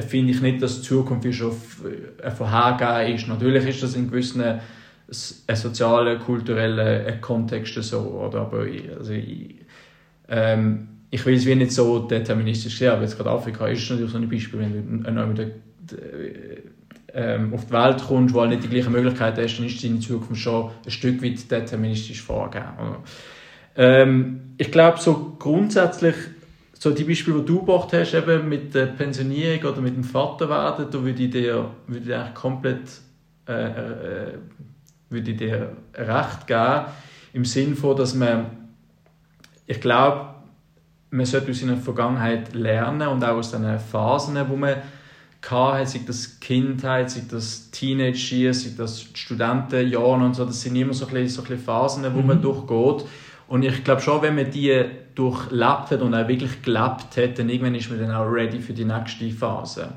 finde 0.02 0.32
ich 0.32 0.40
nicht, 0.40 0.62
dass 0.62 0.80
die 0.80 0.88
Zukunft 0.88 1.32
schon 1.34 1.50
f- 1.50 1.82
äh, 2.22 2.30
vorhergegeben 2.30 3.16
ist. 3.16 3.28
Natürlich 3.28 3.66
ist 3.66 3.82
das 3.82 3.94
in 3.96 4.10
gewissen 4.10 4.40
äh, 4.42 4.58
sozialen, 5.54 6.18
kulturellen 6.18 7.06
äh, 7.06 7.18
Kontexten 7.20 7.82
so. 7.82 8.00
Oder? 8.00 8.40
Aber 8.40 8.66
ich, 8.66 8.90
also 8.96 9.12
ich, 9.12 9.56
ähm, 10.28 10.88
ich 11.10 11.24
will 11.24 11.34
es 11.34 11.46
wie 11.46 11.54
nicht 11.54 11.72
so 11.72 12.00
deterministisch 12.00 12.78
sehen, 12.78 12.90
aber 12.90 13.02
jetzt 13.02 13.16
gerade 13.16 13.30
Afrika 13.30 13.66
ist 13.68 13.88
natürlich 13.88 14.12
so 14.12 14.18
ein 14.18 14.28
Beispiel, 14.28 14.60
wenn 14.60 14.72
du 15.04 15.26
mit 15.26 15.52
ähm, 17.14 17.54
auf 17.54 17.64
die 17.64 17.72
Welt 17.72 18.02
kommst, 18.06 18.34
wo 18.34 18.40
halt 18.40 18.50
nicht 18.50 18.64
die 18.64 18.68
gleichen 18.68 18.92
Möglichkeiten 18.92 19.42
hast, 19.42 19.58
dann 19.58 19.66
ist 19.66 19.82
deine 19.82 20.00
Zukunft 20.00 20.42
schon 20.42 20.70
ein 20.84 20.90
Stück 20.90 21.22
weit 21.22 21.50
deterministisch 21.50 22.20
vorgegeben. 22.20 22.96
Ähm, 23.76 24.40
ich 24.58 24.70
glaube, 24.70 24.98
so 25.00 25.36
grundsätzlich, 25.38 26.14
so 26.78 26.90
die 26.90 27.04
Beispiele, 27.04 27.40
die 27.40 27.46
du 27.46 27.60
gebracht 27.60 27.92
hast, 27.92 28.14
eben 28.14 28.48
mit 28.48 28.74
der 28.74 28.86
Pensionierung 28.86 29.72
oder 29.72 29.80
mit 29.80 29.96
dem 29.96 30.04
Vaterwerden, 30.04 30.86
da 30.90 31.02
würde 31.02 31.22
ich 31.22 31.30
dir, 31.30 31.70
würde 31.86 32.00
ich 32.00 32.06
dir 32.06 32.30
komplett 32.34 33.00
äh, 33.48 33.52
äh, 33.52 34.38
würde 35.08 35.30
ich 35.30 35.36
dir 35.36 35.76
recht 35.94 36.46
geben, 36.46 36.86
im 37.32 37.44
Sinn 37.44 37.76
von, 37.76 37.96
dass 37.96 38.14
man, 38.14 38.46
ich 39.66 39.80
glaube, 39.80 40.34
man 41.10 41.26
sollte 41.26 41.50
aus 41.50 41.60
seiner 41.60 41.76
Vergangenheit 41.76 42.54
lernen 42.54 43.06
und 43.08 43.22
auch 43.22 43.36
aus 43.36 43.52
den 43.52 43.78
Phasen, 43.78 44.36
wo 44.48 44.56
man 44.56 44.76
hatte, 45.48 45.86
sei 45.86 46.00
das 46.04 46.40
Kindheit, 46.40 47.10
sei 47.10 47.22
das 47.30 47.70
Teenage-Jahre, 47.70 48.52
sei 48.52 48.70
das 48.76 49.02
Studentenjahre 49.02 50.24
und 50.24 50.34
so, 50.34 50.44
das 50.44 50.60
sind 50.60 50.74
immer 50.74 50.92
so 50.92 51.06
ein 51.06 51.12
bisschen, 51.12 51.28
so 51.28 51.42
ein 51.42 51.48
bisschen 51.48 51.64
Phasen, 51.64 52.14
wo 52.14 52.20
man 52.22 52.42
durchgeht. 52.42 53.08
Und 53.48 53.64
ich 53.64 53.84
glaube 53.84 54.00
schon, 54.00 54.22
wenn 54.22 54.34
man 54.34 54.50
die 54.50 54.84
durchlebt 55.14 55.90
hat 55.90 56.00
und 56.00 56.14
auch 56.14 56.28
wirklich 56.28 56.62
gelebt 56.62 57.16
hat, 57.16 57.38
dann 57.38 57.48
irgendwann 57.48 57.74
ist 57.74 57.90
man 57.90 58.00
dann 58.00 58.10
auch 58.10 58.26
ready 58.26 58.60
für 58.60 58.72
die 58.72 58.84
nächste 58.84 59.30
Phase. 59.30 59.88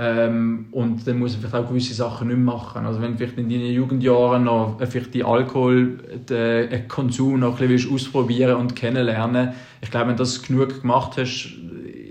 Ähm, 0.00 0.66
und 0.70 1.06
dann 1.08 1.18
muss 1.18 1.32
man 1.32 1.40
vielleicht 1.40 1.54
auch 1.56 1.68
gewisse 1.68 1.92
Sachen 1.92 2.28
nicht 2.28 2.36
mehr 2.36 2.54
machen. 2.54 2.86
Also 2.86 3.02
wenn 3.02 3.12
du 3.12 3.18
vielleicht 3.18 3.36
in 3.36 3.48
deinen 3.48 3.72
Jugendjahren 3.72 4.44
noch 4.44 4.80
äh, 4.80 4.86
vielleicht 4.86 5.12
die 5.12 5.24
Alkohol, 5.24 5.98
den 6.28 6.70
äh, 6.70 6.82
Konsum 6.86 7.40
noch 7.40 7.60
ein 7.60 7.68
bisschen 7.68 7.94
ausprobieren 7.94 8.56
und 8.56 8.76
kennenlernen, 8.76 9.54
ich 9.80 9.90
glaube, 9.90 10.08
wenn 10.08 10.16
du 10.16 10.22
das 10.22 10.40
genug 10.40 10.82
gemacht 10.82 11.16
hast 11.16 11.50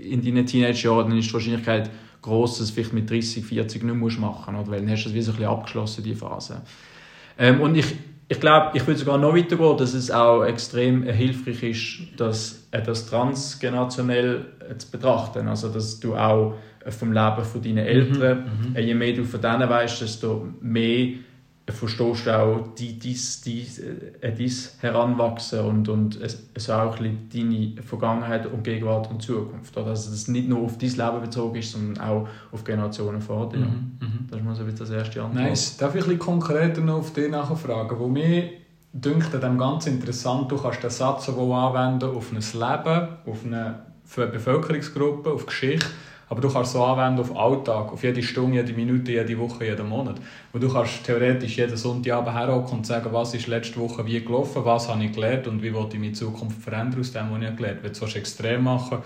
in 0.02 0.22
deinen 0.22 0.44
Teenagerjahren, 0.44 1.08
dann 1.08 1.18
ist 1.18 1.28
die 1.28 1.32
Wahrscheinlichkeit 1.32 1.90
groß, 2.20 2.58
dass 2.58 2.68
du 2.68 2.74
vielleicht 2.74 2.92
mit 2.92 3.10
30, 3.10 3.44
40 3.44 3.82
nicht 3.82 3.94
mehr 3.94 4.18
machen 4.20 4.54
musst, 4.54 4.70
weil 4.70 4.80
dann 4.80 4.90
hast 4.90 5.04
du 5.04 5.08
das 5.08 5.14
wie 5.14 5.22
so 5.22 5.32
ein 5.32 5.36
bisschen 5.36 5.50
abgeschlossen, 5.50 6.04
die 6.04 6.14
Phase. 6.14 6.60
Ähm, 7.38 7.60
und 7.62 7.74
ich, 7.74 7.86
ich 8.30 8.40
glaube, 8.40 8.76
ich 8.76 8.86
würde 8.86 9.00
sogar 9.00 9.16
noch 9.16 9.34
weiter 9.34 9.56
gehen, 9.56 9.76
dass 9.78 9.94
es 9.94 10.10
auch 10.10 10.44
extrem 10.44 11.02
hilfreich 11.04 11.62
ist, 11.62 11.98
das, 12.18 12.68
äh, 12.70 12.82
das 12.82 13.06
transgenerationell 13.06 14.44
äh, 14.68 14.76
zu 14.76 14.90
betrachten. 14.90 15.48
Also, 15.48 15.68
dass 15.70 15.98
du 15.98 16.14
auch 16.14 16.54
äh, 16.84 16.90
vom 16.90 17.12
Leben 17.12 17.44
von 17.44 17.62
deinen 17.62 17.78
Eltern, 17.78 18.72
äh, 18.74 18.82
je 18.82 18.94
mehr 18.94 19.14
du 19.14 19.24
von 19.24 19.40
denen 19.40 19.68
weißt, 19.68 20.02
desto 20.02 20.46
mehr 20.60 21.14
verstehst 21.72 22.26
du 22.26 22.38
auch 22.38 22.74
die, 22.78 22.98
dies, 22.98 23.40
dies, 23.42 23.78
äh, 23.78 24.32
dies 24.32 24.76
Heranwachsen 24.80 25.60
und, 25.60 25.88
und 25.88 26.20
es, 26.20 26.48
es 26.54 26.70
auch 26.70 26.98
ein 26.98 27.28
deine 27.32 27.82
Vergangenheit 27.82 28.46
und 28.46 28.64
Gegenwart 28.64 29.10
und 29.10 29.22
Zukunft. 29.22 29.76
Oder? 29.76 29.88
Also, 29.88 30.10
dass 30.10 30.20
es 30.20 30.28
nicht 30.28 30.48
nur 30.48 30.60
auf 30.60 30.78
dein 30.78 30.90
Leben 30.90 31.20
bezogen 31.20 31.56
ist, 31.56 31.72
sondern 31.72 32.02
auch 32.02 32.28
auf 32.52 32.64
Generationen 32.64 33.20
vor 33.20 33.48
dir. 33.48 33.58
Mhm, 33.58 33.98
mhm. 34.00 34.26
Das 34.30 34.38
ist 34.38 34.44
mal 34.44 34.54
so 34.54 34.62
ein 34.62 34.66
bisschen 34.66 34.86
das 34.86 34.90
erste 34.90 35.22
Antwort. 35.22 35.44
Nice. 35.44 35.76
Darf 35.76 35.94
ich 35.94 36.02
ein 36.02 36.04
bisschen 36.04 36.18
konkreter 36.18 36.80
noch 36.80 36.98
auf 36.98 37.12
dich 37.12 37.30
nachfragen? 37.30 37.98
Wo 37.98 38.08
mich 38.08 38.50
dünkt 38.92 39.32
dem 39.34 39.58
ganz 39.58 39.86
interessant, 39.86 40.50
du 40.50 40.56
kannst 40.56 40.82
den 40.82 40.90
Satz 40.90 41.26
sowohl 41.26 41.54
anwenden 41.54 42.16
auf 42.16 42.32
ein 42.32 42.38
Leben, 42.38 43.08
auf 43.26 43.44
eine, 43.44 43.80
für 44.04 44.22
eine 44.22 44.32
Bevölkerungsgruppe, 44.32 45.30
auf 45.30 45.46
Geschichte, 45.46 45.86
aber 46.28 46.40
du 46.40 46.52
kannst 46.52 46.72
so 46.72 46.84
anwenden 46.84 47.20
auf 47.20 47.36
Alltag, 47.36 47.92
auf 47.92 48.02
jede 48.02 48.22
Stunde, 48.22 48.56
jede 48.56 48.72
Minute, 48.72 49.12
jede 49.12 49.38
Woche, 49.38 49.64
jeden 49.64 49.88
Monat. 49.88 50.16
Und 50.52 50.62
du 50.62 50.72
kannst 50.72 51.04
theoretisch 51.04 51.56
jeden 51.56 51.76
Sonntagabend 51.76 52.34
herhocken 52.34 52.78
und 52.78 52.86
sagen, 52.86 53.08
was 53.12 53.34
ist 53.34 53.46
letzte 53.46 53.80
Woche 53.80 54.04
wie 54.06 54.20
gelaufen, 54.20 54.64
was 54.64 54.88
habe 54.88 55.04
ich 55.04 55.12
gelernt 55.12 55.46
und 55.46 55.62
wie 55.62 55.72
wollte 55.72 55.96
ich 55.96 56.02
meine 56.02 56.12
Zukunft 56.12 56.60
verändern 56.60 57.00
aus 57.00 57.12
dem, 57.12 57.30
was 57.30 57.42
ich 57.42 57.56
gelernt 57.56 57.78
habe. 57.78 57.82
Wenn 57.84 57.92
du 57.92 58.04
es 58.04 58.14
extrem 58.14 58.64
machen 58.64 58.98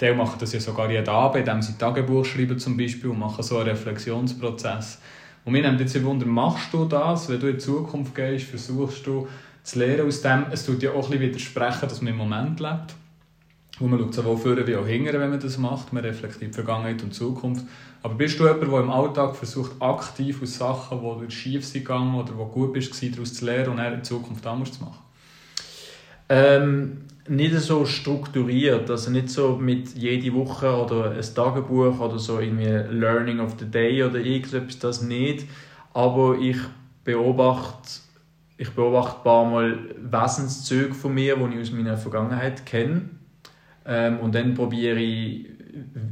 die 0.00 0.12
machen 0.14 0.38
das 0.38 0.52
ja 0.52 0.60
sogar 0.60 0.90
jeden 0.90 1.08
Abend, 1.08 1.40
indem 1.40 1.62
sie 1.62 1.76
Tagebuch 1.76 2.24
schreiben 2.24 2.58
zum 2.58 2.76
Beispiel 2.76 3.10
und 3.10 3.18
machen 3.18 3.42
so 3.42 3.58
einen 3.58 3.68
Reflexionsprozess. 3.68 4.98
Und 5.44 5.52
mir 5.52 5.62
nimmt 5.62 5.80
jetzt 5.80 5.96
ein 5.96 6.04
Wunder, 6.04 6.26
machst 6.26 6.72
du 6.72 6.84
das, 6.84 7.28
wenn 7.28 7.40
du 7.40 7.48
in 7.48 7.54
die 7.54 7.58
Zukunft 7.58 8.14
gehst, 8.14 8.46
versuchst 8.46 9.06
du 9.06 9.28
zu 9.62 9.78
lernen 9.78 10.06
aus 10.06 10.22
dem, 10.22 10.46
es 10.50 10.64
tut 10.64 10.82
ja 10.82 10.92
auch 10.92 11.04
ein 11.04 11.10
bisschen 11.10 11.20
widersprechen, 11.22 11.88
dass 11.88 12.00
man 12.00 12.12
im 12.12 12.18
Moment 12.18 12.60
lebt. 12.60 12.94
Wo 13.80 13.86
man 13.86 13.98
schaut 13.98 14.12
sowohl 14.12 14.36
vorne 14.36 14.66
wie 14.66 14.76
auch 14.76 14.86
hinten, 14.86 15.18
wenn 15.18 15.30
man 15.30 15.40
das 15.40 15.56
macht. 15.56 15.94
Man 15.94 16.04
reflektiert 16.04 16.54
Vergangenheit 16.54 17.02
und 17.02 17.14
Zukunft. 17.14 17.64
Aber 18.02 18.14
bist 18.14 18.38
du 18.38 18.44
jemand, 18.44 18.70
der 18.70 18.80
im 18.80 18.90
Alltag 18.90 19.34
versucht, 19.34 19.72
aktiv 19.80 20.42
aus 20.42 20.58
Sachen, 20.58 21.00
die 21.26 21.30
schief 21.30 21.64
sind 21.64 21.86
gegangen 21.86 22.14
oder 22.14 22.36
wo 22.36 22.44
gut 22.44 22.74
bist, 22.74 22.92
daraus 23.14 23.32
zu 23.32 23.46
lernen 23.46 23.70
und 23.70 23.78
in 23.78 24.04
Zukunft 24.04 24.46
anders 24.46 24.72
zu 24.72 24.84
machen? 24.84 24.98
Ähm, 26.28 26.98
nicht 27.26 27.54
so 27.54 27.86
strukturiert, 27.86 28.90
also 28.90 29.10
nicht 29.10 29.30
so 29.30 29.56
mit 29.56 29.96
jede 29.96 30.34
Woche 30.34 30.70
oder 30.74 31.12
ein 31.12 31.34
Tagebuch 31.34 32.00
oder 32.00 32.18
so 32.18 32.38
irgendwie 32.38 32.66
Learning 32.66 33.40
of 33.40 33.56
the 33.58 33.64
Day 33.64 34.04
oder 34.04 34.18
irgendetwas, 34.18 34.78
das 34.78 35.02
nicht. 35.02 35.46
Aber 35.94 36.36
ich 36.38 36.58
beobachte, 37.04 38.00
ich 38.58 38.70
beobachte 38.70 39.16
ein 39.20 39.24
paar 39.24 39.44
Mal 39.46 39.78
Wesenszüge 39.96 40.92
von 40.92 41.14
mir, 41.14 41.36
die 41.36 41.54
ich 41.54 41.60
aus 41.62 41.72
meiner 41.72 41.96
Vergangenheit 41.96 42.66
kenne 42.66 43.08
ähm, 43.86 44.20
und 44.20 44.34
dann 44.34 44.54
probiere 44.54 44.98
ich, 44.98 45.46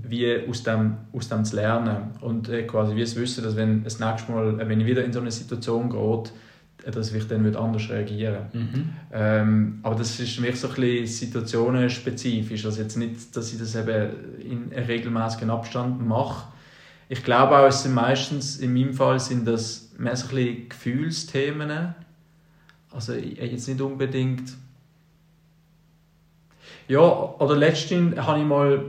wie 0.09 0.49
aus 0.49 0.63
dem, 0.63 0.97
aus 1.13 1.29
dem 1.29 1.45
zu 1.45 1.57
lernen. 1.57 2.13
Und 2.21 2.49
äh, 2.49 2.63
quasi 2.63 2.97
wie 2.97 3.03
es 3.03 3.17
wissen, 3.17 3.45
dass 3.45 3.57
wenn 3.57 3.85
das 3.85 4.01
nächste 4.01 4.33
Mal, 4.33 4.61
äh, 4.61 4.69
wenn 4.69 4.81
ich 4.81 4.87
wieder 4.87 5.05
in 5.05 5.13
so 5.13 5.21
eine 5.21 5.31
Situation 5.31 5.91
gehe, 5.91 6.23
äh, 6.85 6.91
dass 6.91 7.13
ich 7.13 7.29
dann 7.29 7.55
anders 7.55 7.89
reagieren 7.91 8.47
mhm. 8.53 8.91
ähm, 9.13 9.81
Aber 9.83 9.95
das 9.95 10.19
ist 10.19 10.37
für 10.37 10.43
mich 10.43 10.59
so 10.59 10.69
ein 10.69 10.75
bisschen 10.75 11.07
situationenspezifisch. 11.07 12.65
Also 12.65 12.83
jetzt 12.83 12.97
nicht, 12.97 13.37
dass 13.37 13.53
ich 13.53 13.59
das 13.59 13.75
eben 13.75 14.11
in 14.41 14.73
regelmäßigen 14.73 15.51
Abstand 15.51 16.07
mache. 16.07 16.49
Ich 17.09 17.25
glaube 17.25 17.57
auch, 17.57 17.69
es 17.69 17.83
sind 17.83 17.95
meistens, 17.95 18.59
in 18.59 18.75
meinem 18.75 18.93
Fall 18.93 19.19
sind 19.19 19.47
das 19.47 19.93
mehr 19.99 20.15
so 20.15 20.29
ein 20.29 20.35
bisschen 20.35 20.69
Gefühlsthemen. 20.69 21.95
Also 22.91 23.15
jetzt 23.15 23.69
nicht 23.69 23.81
unbedingt 23.81 24.53
ja, 26.89 27.01
oder 27.01 27.57
letztens 27.57 28.19
habe 28.19 28.41
ich 28.41 28.45
mal 28.45 28.85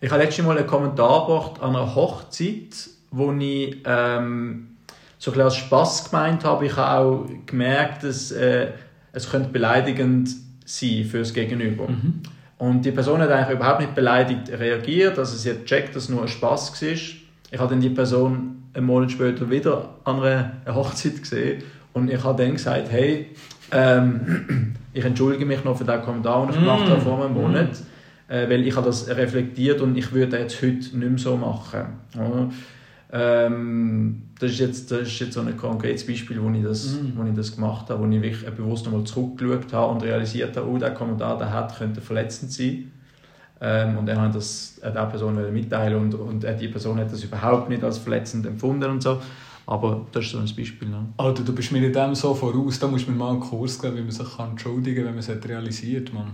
ich 0.00 0.10
habe 0.10 0.22
letztens 0.22 0.46
mal 0.46 0.58
einen 0.58 0.66
Kommentar 0.66 1.26
gebracht 1.26 1.62
an 1.62 1.74
einer 1.74 1.94
Hochzeit, 1.94 2.90
wo 3.10 3.32
ich 3.32 3.78
ähm, 3.86 4.76
so 5.18 5.32
ein 5.32 5.40
als 5.40 5.56
Spass 5.56 6.10
gemeint 6.10 6.44
habe. 6.44 6.66
Ich 6.66 6.76
habe 6.76 7.00
auch 7.00 7.26
gemerkt, 7.46 8.04
dass 8.04 8.30
äh, 8.30 8.72
es 9.12 9.30
könnte 9.30 9.48
beleidigend 9.48 10.28
sein 10.66 11.04
für 11.04 11.20
das 11.20 11.32
Gegenüber. 11.32 11.88
Mhm. 11.88 12.22
Und 12.58 12.82
die 12.84 12.90
Person 12.90 13.20
hat 13.20 13.30
eigentlich 13.30 13.56
überhaupt 13.56 13.80
nicht 13.80 13.94
beleidigt 13.94 14.50
reagiert, 14.50 15.18
also 15.18 15.36
sie 15.36 15.50
hat 15.50 15.60
gecheckt, 15.60 15.96
dass 15.96 16.04
es 16.04 16.08
nur 16.10 16.22
ein 16.22 16.28
Spass 16.28 16.80
war. 16.82 16.88
Ich 16.88 17.58
habe 17.58 17.70
dann 17.70 17.80
die 17.80 17.90
Person 17.90 18.64
einen 18.74 18.86
Monat 18.86 19.12
später 19.12 19.48
wieder 19.48 19.94
an 20.04 20.20
einer 20.20 20.52
Hochzeit 20.66 21.20
gesehen 21.20 21.62
und 21.94 22.10
ich 22.10 22.22
habe 22.22 22.42
dann 22.42 22.52
gesagt, 22.52 22.90
hey, 22.90 23.30
ähm, 23.70 24.74
ich 24.92 25.04
entschuldige 25.04 25.46
mich 25.46 25.64
noch 25.64 25.76
für 25.76 25.84
den 25.84 26.02
Kommentar, 26.02 26.46
den 26.46 26.54
ich 26.54 26.60
gemacht 26.60 26.88
habe 26.88 27.00
vor 27.00 27.24
einem 27.24 27.34
Monat, 27.34 27.70
mm. 27.72 28.32
äh, 28.32 28.48
weil 28.48 28.66
ich 28.66 28.76
habe 28.76 28.86
das 28.86 29.08
reflektiert 29.08 29.80
und 29.80 29.96
ich 29.96 30.12
würde 30.12 30.38
jetzt 30.38 30.60
heute 30.62 30.74
nicht 30.74 30.94
mehr 30.94 31.18
so 31.18 31.36
machen. 31.36 31.84
Ja. 32.14 32.48
Ähm, 33.12 34.22
das, 34.40 34.50
ist 34.52 34.58
jetzt, 34.58 34.90
das 34.90 35.02
ist 35.02 35.20
jetzt 35.20 35.34
so 35.34 35.40
ein 35.40 35.56
konkretes 35.56 36.06
Beispiel, 36.06 36.42
wo 36.42 36.50
ich 36.50 36.62
das, 36.62 36.94
mm. 36.94 37.16
wo 37.16 37.24
ich 37.24 37.34
das 37.34 37.54
gemacht 37.54 37.88
habe, 37.90 38.02
wo 38.02 38.10
ich 38.10 38.20
wirklich 38.20 38.50
bewusst 38.50 38.86
nochmal 38.86 39.04
zurückgeschaut 39.04 39.72
habe 39.72 39.92
und 39.92 40.02
realisiert 40.02 40.56
habe, 40.56 40.68
oh, 40.68 40.78
der 40.78 40.92
Kommentar, 40.92 41.38
der 41.38 41.52
hat, 41.52 41.78
könnte 41.78 42.00
verletzend 42.00 42.52
sein. 42.52 42.90
Ähm, 43.60 43.98
und 43.98 44.06
dann 44.06 44.20
hat 44.20 44.34
das 44.34 44.80
der 44.82 45.06
Person 45.06 45.52
mitteilen 45.52 45.96
und, 45.96 46.14
und 46.14 46.44
die 46.60 46.68
Person 46.68 46.98
hat 46.98 47.12
das 47.12 47.22
überhaupt 47.22 47.68
nicht 47.68 47.84
als 47.84 47.98
verletzend 47.98 48.46
empfunden 48.46 48.90
und 48.90 49.02
so. 49.02 49.20
Aber 49.66 50.06
das 50.12 50.26
ist 50.26 50.32
so 50.32 50.38
ein 50.38 50.44
Beispiel. 50.44 50.88
Ne? 50.88 51.06
Alter, 51.16 51.42
du 51.42 51.54
bist 51.54 51.72
mir 51.72 51.84
in 51.84 51.92
dem 51.92 52.14
so 52.14 52.34
voraus, 52.34 52.78
da 52.78 52.86
musst 52.86 53.06
du 53.06 53.12
mir 53.12 53.16
mal 53.16 53.30
einen 53.30 53.40
Kurs 53.40 53.80
geben, 53.80 53.96
wie 53.96 54.02
man 54.02 54.10
sich 54.10 54.36
kann 54.36 54.50
entschuldigen 54.50 54.96
kann, 54.96 55.16
wenn 55.16 55.24
man 55.24 55.36
es 55.38 55.48
realisiert. 55.48 56.12
Man. 56.12 56.32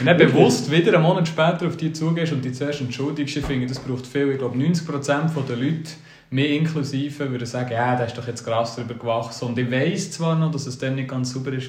Wenn 0.00 0.18
du 0.18 0.26
bewusst 0.26 0.70
wieder 0.70 0.94
einen 0.94 1.02
Monat 1.02 1.28
später 1.28 1.66
auf 1.66 1.76
dich 1.76 1.94
zugehst 1.94 2.32
und 2.32 2.44
dich 2.44 2.54
zuerst 2.54 2.80
entschuldigst, 2.80 3.36
ich 3.36 3.44
finde, 3.44 3.66
das 3.66 3.78
braucht 3.78 4.06
viel. 4.06 4.30
Ich 4.32 4.38
glaube, 4.38 4.58
90% 4.58 5.46
der 5.48 5.56
Leute, 5.56 5.90
mehr 6.30 6.50
inklusive, 6.50 7.30
würden 7.30 7.46
sagen, 7.46 7.72
ja, 7.72 7.94
der 7.94 8.06
ist 8.06 8.18
doch 8.18 8.26
jetzt 8.26 8.44
krass 8.44 8.74
darüber 8.74 8.94
gewachsen. 8.94 9.48
Und 9.48 9.58
ich 9.58 9.70
weiss 9.70 10.10
zwar 10.10 10.36
noch, 10.36 10.50
dass 10.50 10.66
es 10.66 10.78
dann 10.78 10.96
nicht 10.96 11.08
ganz 11.08 11.32
sauber 11.32 11.52
war, 11.52 11.60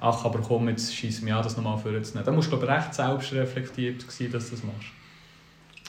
ach, 0.00 0.24
aber 0.24 0.38
komm, 0.40 0.68
jetzt 0.68 0.94
schieß 0.94 1.20
mir 1.22 1.36
an, 1.36 1.42
das 1.42 1.56
nochmal 1.56 1.76
vorzunehmen. 1.76 2.24
Da 2.24 2.32
musst 2.32 2.50
du, 2.50 2.56
glaube 2.56 2.64
ich, 2.64 2.78
recht 2.78 2.94
selbstreflektiert 2.94 4.04
sein, 4.08 4.32
dass 4.32 4.46
du 4.46 4.56
das 4.56 4.64
machst. 4.64 4.88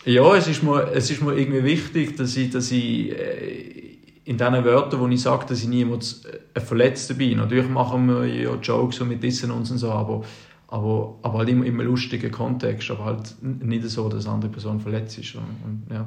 Ja, 0.05 0.35
es 0.35 0.47
ist 0.47 0.63
mir, 0.63 0.91
es 0.93 1.09
ist 1.11 1.21
mir 1.21 1.33
irgendwie 1.33 1.63
wichtig, 1.63 2.15
dass 2.17 2.35
ich, 2.35 2.49
dass 2.49 2.71
ich 2.71 3.11
äh, 3.11 3.98
in 4.25 4.37
diesen 4.37 4.63
Wörtern, 4.63 4.99
wo 4.99 5.07
ich 5.07 5.21
sage, 5.21 5.45
dass 5.47 5.61
ich 5.61 5.67
niemals 5.67 6.23
ein 6.53 6.61
Verletzter 6.61 7.13
bin. 7.13 7.37
Natürlich 7.37 7.69
machen 7.69 8.07
wir 8.07 8.25
ja 8.25 8.55
Jokes 8.55 8.97
so 8.97 9.05
mit 9.05 9.23
Dissen 9.23 9.51
und 9.51 9.65
so, 9.65 9.91
aber, 9.91 10.23
aber, 10.67 11.15
aber 11.21 11.39
halt 11.39 11.49
immer 11.49 11.65
im 11.65 11.81
lustigen 11.81 12.31
Kontext, 12.31 12.91
aber 12.91 13.05
halt 13.05 13.35
nicht 13.41 13.83
so, 13.85 14.07
dass 14.09 14.25
eine 14.25 14.35
andere 14.35 14.51
Person 14.51 14.79
verletzt 14.79 15.17
ist. 15.17 15.35
Und, 15.35 15.43
und 15.63 15.87
ja, 15.91 16.05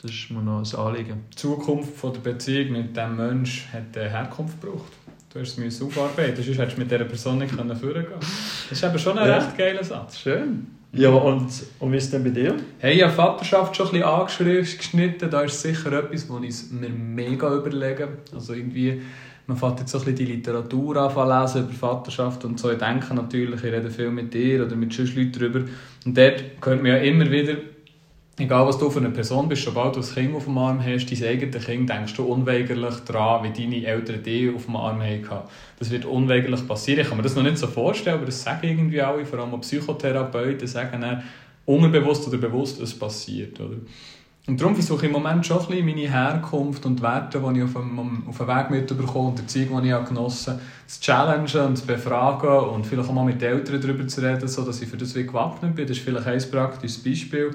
das 0.00 0.10
ist 0.10 0.30
mir 0.30 0.42
noch 0.42 0.62
ein 0.62 0.78
Anliegen. 0.78 1.24
Die 1.32 1.36
Zukunft 1.36 1.96
von 1.96 2.12
der 2.12 2.20
Beziehung 2.20 2.72
mit 2.72 2.96
diesem 2.96 3.16
Menschen 3.16 3.72
hat 3.72 3.96
eine 3.96 4.10
Herkunft 4.10 4.60
gebraucht. 4.60 4.92
Du 5.32 5.40
hast 5.40 5.58
es 5.58 5.82
aufarbeiten 5.82 6.36
sonst 6.44 6.58
hättest 6.58 6.76
du 6.76 6.80
mit 6.80 6.90
dieser 6.90 7.04
Person 7.04 7.38
nicht 7.38 7.50
vorgehen 7.52 8.04
können. 8.04 8.20
Das 8.20 8.70
ist 8.70 8.84
aber 8.84 8.98
schon 8.98 9.18
ein 9.18 9.26
ja. 9.26 9.38
recht 9.38 9.58
geiler 9.58 9.82
Satz. 9.82 10.18
Schön. 10.18 10.73
Ja, 10.96 11.10
und, 11.10 11.50
und 11.80 11.92
wie 11.92 11.96
ist 11.96 12.04
es 12.04 12.10
denn 12.12 12.22
bei 12.22 12.30
dir? 12.30 12.54
Hey, 12.78 12.94
ich 12.94 13.02
habe 13.02 13.12
Vaterschaft 13.12 13.74
schon 13.74 13.86
ein 13.88 13.92
bisschen 13.92 14.48
angeschnitten. 14.48 15.28
Da 15.28 15.40
ist 15.40 15.60
sicher 15.60 15.92
etwas, 15.92 16.28
wo 16.28 16.38
ich 16.38 16.54
mir 16.70 16.88
mega 16.88 17.52
überlege. 17.52 18.08
Also 18.32 18.52
irgendwie, 18.52 19.02
man 19.48 19.56
fängt 19.56 19.80
jetzt 19.80 19.90
so 19.90 19.98
ein 19.98 20.04
bisschen 20.04 20.26
die 20.26 20.32
Literatur 20.34 20.96
an 20.96 21.42
lesen 21.42 21.64
über 21.64 21.72
Vaterschaft 21.72 22.44
und 22.44 22.60
so. 22.60 22.70
Ich 22.70 22.78
denke 22.78 23.12
natürlich, 23.12 23.64
ich 23.64 23.72
rede 23.72 23.90
viel 23.90 24.10
mit 24.10 24.32
dir 24.32 24.64
oder 24.64 24.76
mit 24.76 24.92
sonst 24.92 25.16
Leuten 25.16 25.32
darüber. 25.32 25.60
Und 26.06 26.16
dort 26.16 26.44
hört 26.64 26.82
man 26.82 26.92
ja 26.92 26.98
immer 26.98 27.28
wieder, 27.28 27.54
egal 28.38 28.66
was 28.66 28.78
du 28.78 28.90
für 28.90 28.98
eine 28.98 29.10
Person 29.10 29.48
bist, 29.48 29.64
sobald 29.64 29.96
du 29.96 30.00
ein 30.00 30.06
Kind 30.06 30.34
auf 30.34 30.44
dem 30.44 30.58
Arm 30.58 30.84
hast, 30.84 31.06
dein 31.06 31.28
eigenes 31.28 31.64
Kind, 31.64 31.88
denkst 31.88 32.14
du 32.14 32.24
unweigerlich 32.24 32.96
daran, 33.06 33.44
wie 33.44 33.62
deine 33.62 33.86
Eltern 33.86 34.22
dich 34.22 34.54
auf 34.54 34.64
dem 34.66 34.76
Arm 34.76 35.02
hatten. 35.02 35.48
Das 35.78 35.90
wird 35.90 36.04
unweigerlich 36.04 36.66
passieren. 36.66 37.00
Ich 37.00 37.08
kann 37.08 37.16
mir 37.16 37.22
das 37.22 37.36
noch 37.36 37.42
nicht 37.42 37.58
so 37.58 37.66
vorstellen, 37.66 38.16
aber 38.16 38.26
das 38.26 38.42
sagen 38.42 38.66
irgendwie 38.68 39.00
alle, 39.00 39.24
vor 39.24 39.38
allem 39.38 39.60
Psychotherapeuten, 39.60 40.66
sagen 40.66 41.00
dann, 41.00 41.22
unbewusst 41.66 42.26
oder 42.28 42.38
bewusst, 42.38 42.80
es 42.80 42.98
passiert. 42.98 43.60
Oder? 43.60 43.76
Und 44.46 44.60
darum 44.60 44.74
versuche 44.74 45.06
ich 45.06 45.10
im 45.10 45.12
Moment 45.12 45.46
schon 45.46 45.58
ein 45.58 45.66
bisschen 45.68 45.86
meine 45.86 46.10
Herkunft 46.10 46.84
und 46.84 47.00
Werte, 47.00 47.40
die 47.40 47.58
ich 47.58 47.64
auf 47.64 47.72
dem, 47.72 48.28
auf 48.28 48.36
dem 48.36 48.46
Weg 48.46 48.70
mitbekomme 48.70 49.28
und 49.30 49.38
die 49.38 49.46
Zeit, 49.46 49.68
die 49.70 49.88
ich 49.88 50.04
genossen 50.04 50.54
habe, 50.54 50.62
zu 50.86 51.00
challengen 51.00 51.68
und 51.68 51.76
zu 51.76 51.86
befragen 51.86 52.68
und 52.68 52.86
vielleicht 52.86 53.08
auch 53.08 53.14
mal 53.14 53.24
mit 53.24 53.40
den 53.40 53.52
Eltern 53.52 53.80
darüber 53.80 54.06
zu 54.06 54.20
reden, 54.20 54.46
sodass 54.46 54.82
ich 54.82 54.88
für 54.88 54.98
das 54.98 55.14
wie 55.14 55.24
gewappnet 55.24 55.74
bin. 55.74 55.86
Das 55.86 55.96
ist 55.96 56.04
vielleicht 56.04 56.26
ein 56.26 56.50
praktisches 56.50 57.02
Beispiel. 57.02 57.52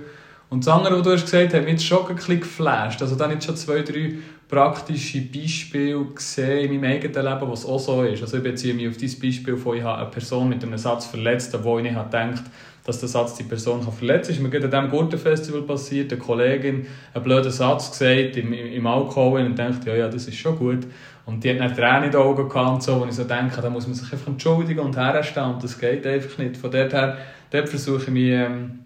Und 0.50 0.66
das 0.66 0.74
andere, 0.74 0.98
was 0.98 1.04
du 1.04 1.12
hast 1.12 1.26
gesagt 1.26 1.54
hast, 1.54 1.60
hat 1.60 1.66
mich 1.66 1.86
schon 1.86 2.08
ein 2.08 2.16
bisschen 2.16 2.40
geflasht. 2.40 3.02
Also 3.02 3.16
da 3.16 3.26
habe 3.26 3.36
ich 3.36 3.44
schon 3.44 3.56
zwei, 3.56 3.82
drei 3.82 4.16
praktische 4.48 5.22
Beispiele 5.22 6.04
gesehen 6.06 6.72
in 6.72 6.82
meinem 6.82 6.92
eigenen 6.92 7.24
Leben, 7.24 7.52
was 7.52 7.66
auch 7.66 7.80
so 7.80 8.04
ist. 8.04 8.22
Also 8.24 8.38
ich 8.38 8.44
beziehe 8.44 8.74
mich 8.74 8.88
auf 8.88 8.98
dieses 8.98 9.20
Beispiel, 9.20 9.64
wo 9.64 9.76
ich 9.76 9.86
eine 9.86 10.06
Person 10.08 10.50
mit 10.50 10.64
einem 10.64 10.78
Satz 10.78 11.06
verletzt 11.06 11.54
habe, 11.54 11.64
wo 11.64 11.78
ich 11.78 11.84
nicht 11.84 11.96
gedacht 11.96 12.44
dass 12.90 13.00
der 13.00 13.10
Satz 13.10 13.36
die 13.36 13.44
Person 13.44 13.82
kann. 13.86 14.10
Ist 14.20 14.40
mir 14.40 14.50
gerade 14.50 14.66
an 14.66 14.86
diesem 14.86 14.90
Gurtenfestival 14.90 15.62
passiert, 15.62 16.12
eine 16.12 16.20
Kollegin 16.20 16.88
einen 17.14 17.24
blöden 17.24 17.52
Satz 17.52 17.92
gesagt 17.92 18.38
im, 18.38 18.52
im 18.52 18.88
Alkohol 18.88 19.42
und 19.42 19.58
denkt, 19.58 19.86
ja, 19.86 19.96
ja, 19.96 20.08
das 20.08 20.28
ist 20.28 20.38
schon 20.38 20.58
gut. 20.58 20.88
Und 21.26 21.44
die 21.44 21.52
hat 21.52 21.60
dann 21.60 21.76
Tränen 21.76 22.06
in 22.06 22.12
den 22.12 22.20
Augen 22.20 22.50
gehabt, 22.50 22.82
so, 22.82 23.00
wo 23.00 23.06
ich 23.06 23.12
so 23.12 23.26
denke, 23.26 23.62
da 23.62 23.70
muss 23.70 23.86
man 23.86 23.94
sich 23.94 24.12
einfach 24.12 24.28
entschuldigen 24.28 24.80
und 24.80 24.98
herstellen 24.98 25.54
und 25.54 25.64
das 25.64 25.78
geht 25.78 26.08
einfach 26.08 26.38
nicht. 26.40 26.58
Von 26.58 26.72
dort 26.72 26.92
her, 26.92 27.18
dort 27.52 27.70
versuche 27.70 28.04
ich 28.04 28.10
mich 28.10 28.30
ähm, 28.32 28.80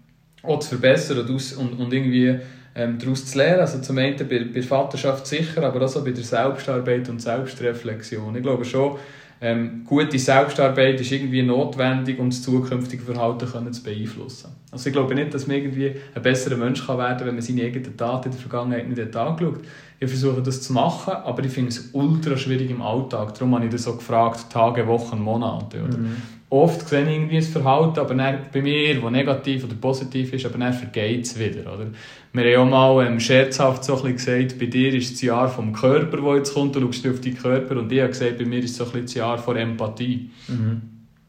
auch 0.46 0.58
zu 0.60 0.70
verbessern 0.70 1.18
und, 1.18 1.80
und, 1.80 1.92
irgendwie 1.92 2.38
ähm, 2.74 2.98
daraus 2.98 3.26
zu 3.26 3.38
lernen. 3.38 3.60
Also 3.60 3.80
zum 3.80 3.98
einen 3.98 4.16
bei, 4.16 4.44
bei 4.52 4.62
Vaterschaft 4.62 5.26
sicher, 5.26 5.62
aber 5.62 5.84
auch 5.84 5.88
so 5.88 6.04
bei 6.04 6.10
der 6.10 6.24
Selbstarbeit 6.24 7.08
und 7.08 7.20
Selbstreflexion. 7.20 8.36
Ich 8.36 8.42
glaube 8.42 8.64
schon, 8.64 8.98
ähm, 9.40 9.84
gute 9.84 10.18
Selbstarbeit 10.18 11.00
ist 11.00 11.12
irgendwie 11.12 11.42
notwendig, 11.42 12.18
um 12.18 12.30
das 12.30 12.42
zukünftige 12.42 13.02
Verhalten 13.02 13.46
können 13.46 13.72
zu 13.72 13.82
beeinflussen. 13.82 14.50
Also 14.70 14.88
ich 14.88 14.92
glaube 14.92 15.14
nicht, 15.14 15.34
dass 15.34 15.46
man 15.46 15.56
irgendwie 15.56 15.92
ein 16.14 16.22
besserer 16.22 16.56
Mensch 16.56 16.86
kann 16.86 16.98
werden 16.98 17.18
kann, 17.18 17.26
wenn 17.26 17.34
man 17.34 17.42
seine 17.42 17.62
eigenen 17.62 17.96
Taten 17.96 18.28
in 18.28 18.30
der 18.32 18.40
Vergangenheit 18.40 18.88
nicht 18.88 19.16
angeschaut 19.16 19.56
hat. 19.56 19.64
Ich 20.00 20.08
versuche 20.08 20.42
das 20.42 20.62
zu 20.62 20.72
machen, 20.72 21.12
aber 21.12 21.44
ich 21.44 21.52
finde 21.52 21.70
es 21.70 21.90
ultra 21.92 22.36
schwierig 22.36 22.70
im 22.70 22.82
Alltag. 22.82 23.34
Darum 23.34 23.54
habe 23.54 23.66
ich 23.66 23.70
das 23.70 23.82
so 23.82 23.96
gefragt, 23.96 24.50
Tage, 24.50 24.86
Wochen, 24.86 25.20
Monate. 25.20 25.82
Oder? 25.82 25.98
Mhm. 25.98 26.16
Oft 26.54 26.88
sehe 26.88 27.02
ich 27.02 27.08
irgendwie 27.08 27.38
ein 27.38 27.42
Verhalten, 27.42 27.98
aber 27.98 28.14
dann 28.14 28.38
bei 28.52 28.62
mir, 28.62 29.00
das 29.00 29.10
negativ 29.10 29.64
oder 29.64 29.74
positiv 29.74 30.32
ist, 30.34 30.46
aber 30.46 30.56
dann 30.56 30.72
vergeht 30.72 31.24
es 31.24 31.36
wieder. 31.36 31.74
Oder? 31.74 31.88
Wir 32.32 32.58
haben 32.60 32.72
auch 32.72 32.94
mal 32.94 33.06
ähm, 33.08 33.18
scherzhaft 33.18 33.82
so 33.82 33.96
ein 33.96 34.14
bisschen 34.14 34.44
gesagt, 34.44 34.60
bei 34.60 34.66
dir 34.66 34.94
ist 34.94 35.14
das 35.14 35.22
Jahr 35.22 35.48
vom 35.48 35.72
Körper, 35.72 36.18
das 36.18 36.36
jetzt 36.36 36.54
kommt, 36.54 36.76
du 36.76 36.80
schaust 36.80 37.08
auf 37.08 37.20
deinen 37.20 37.36
Körper 37.36 37.76
und 37.78 37.90
ich 37.90 37.98
habe 37.98 38.10
gesagt, 38.10 38.38
bei 38.38 38.44
mir 38.44 38.60
ist 38.60 38.70
es 38.70 38.76
so 38.76 38.84
ein 38.84 38.90
bisschen 38.92 39.06
das 39.06 39.14
Jahr 39.14 39.38
von 39.38 39.56
Empathie. 39.56 40.30
Mhm. 40.46 40.82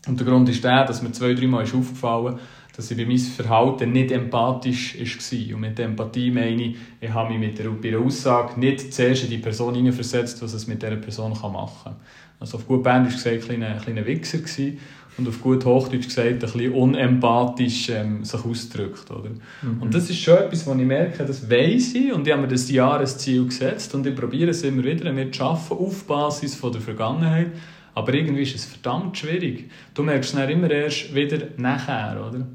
Und 0.07 0.19
der 0.19 0.27
Grund 0.27 0.47
ist 0.47 0.63
der, 0.63 0.85
dass 0.85 1.01
mir 1.01 1.11
zwei, 1.11 1.33
drei 1.33 1.47
Mal 1.47 1.63
ist 1.63 1.73
aufgefallen 1.73 2.37
dass 2.75 2.91
ich 2.91 2.97
bei 2.97 3.05
meinem 3.05 3.17
Verhalten 3.17 3.93
nicht 3.93 4.11
empathisch 4.11 4.97
war. 4.99 5.55
Und 5.55 5.61
mit 5.61 5.79
Empathie 5.79 6.29
meine 6.29 6.61
ich, 6.61 6.75
ich 6.99 7.09
habe 7.09 7.29
mich 7.29 7.39
mit 7.39 7.57
der, 7.57 7.69
bei 7.69 7.89
der 7.89 7.99
Aussage 7.99 8.59
nicht 8.59 8.93
zuerst 8.93 9.23
in 9.23 9.29
die 9.29 9.37
Person 9.37 9.75
hineinversetzt, 9.75 10.41
was 10.41 10.53
es 10.53 10.67
mit 10.67 10.81
dieser 10.83 10.97
Person 10.97 11.31
machen 11.31 11.83
kann. 11.83 11.95
Also 12.37 12.57
auf 12.57 12.67
gut 12.67 12.83
Band 12.83 13.09
gesagt, 13.09 13.27
ein 13.27 13.39
kleiner, 13.39 13.77
kleiner 13.77 14.05
Wichser 14.05 14.39
gewesen 14.39 14.77
und 15.17 15.27
auf 15.27 15.41
gut 15.41 15.63
Hochdeutsch 15.65 16.05
gesagt, 16.05 16.27
ein 16.27 16.39
bisschen 16.39 16.73
unempathisch 16.73 17.89
ähm, 17.89 18.23
sich 18.23 18.43
ausdrückt. 18.43 19.09
Oder? 19.11 19.29
Mhm. 19.61 19.81
Und 19.81 19.93
das 19.93 20.09
ist 20.09 20.19
schon 20.19 20.37
etwas, 20.37 20.65
wo 20.67 20.73
ich 20.73 20.85
merke, 20.85 21.23
das 21.25 21.49
weiss 21.49 21.93
ich 21.93 22.11
und 22.11 22.27
ich 22.27 22.33
habe 22.33 22.43
mir 22.43 22.49
das 22.49 22.69
Jahresziel 22.69 23.45
gesetzt 23.45 23.93
und 23.95 24.05
ich 24.05 24.15
probiere 24.15 24.51
es 24.51 24.63
immer 24.63 24.83
wieder, 24.83 25.03
zu 25.31 25.43
arbeiten 25.43 25.73
auf 25.73 26.03
Basis 26.05 26.55
von 26.55 26.71
der 26.71 26.81
Vergangenheit. 26.81 27.51
Aber 27.93 28.13
irgendwie 28.13 28.41
ist 28.41 28.55
es 28.55 28.65
verdammt 28.65 29.17
schwierig. 29.17 29.69
Du 29.93 30.03
merkst 30.03 30.33
es 30.33 30.39
dann 30.39 30.49
immer 30.49 30.69
erst 30.69 31.15
wieder 31.15 31.39
nachher, 31.55 32.27
oder? 32.27 32.45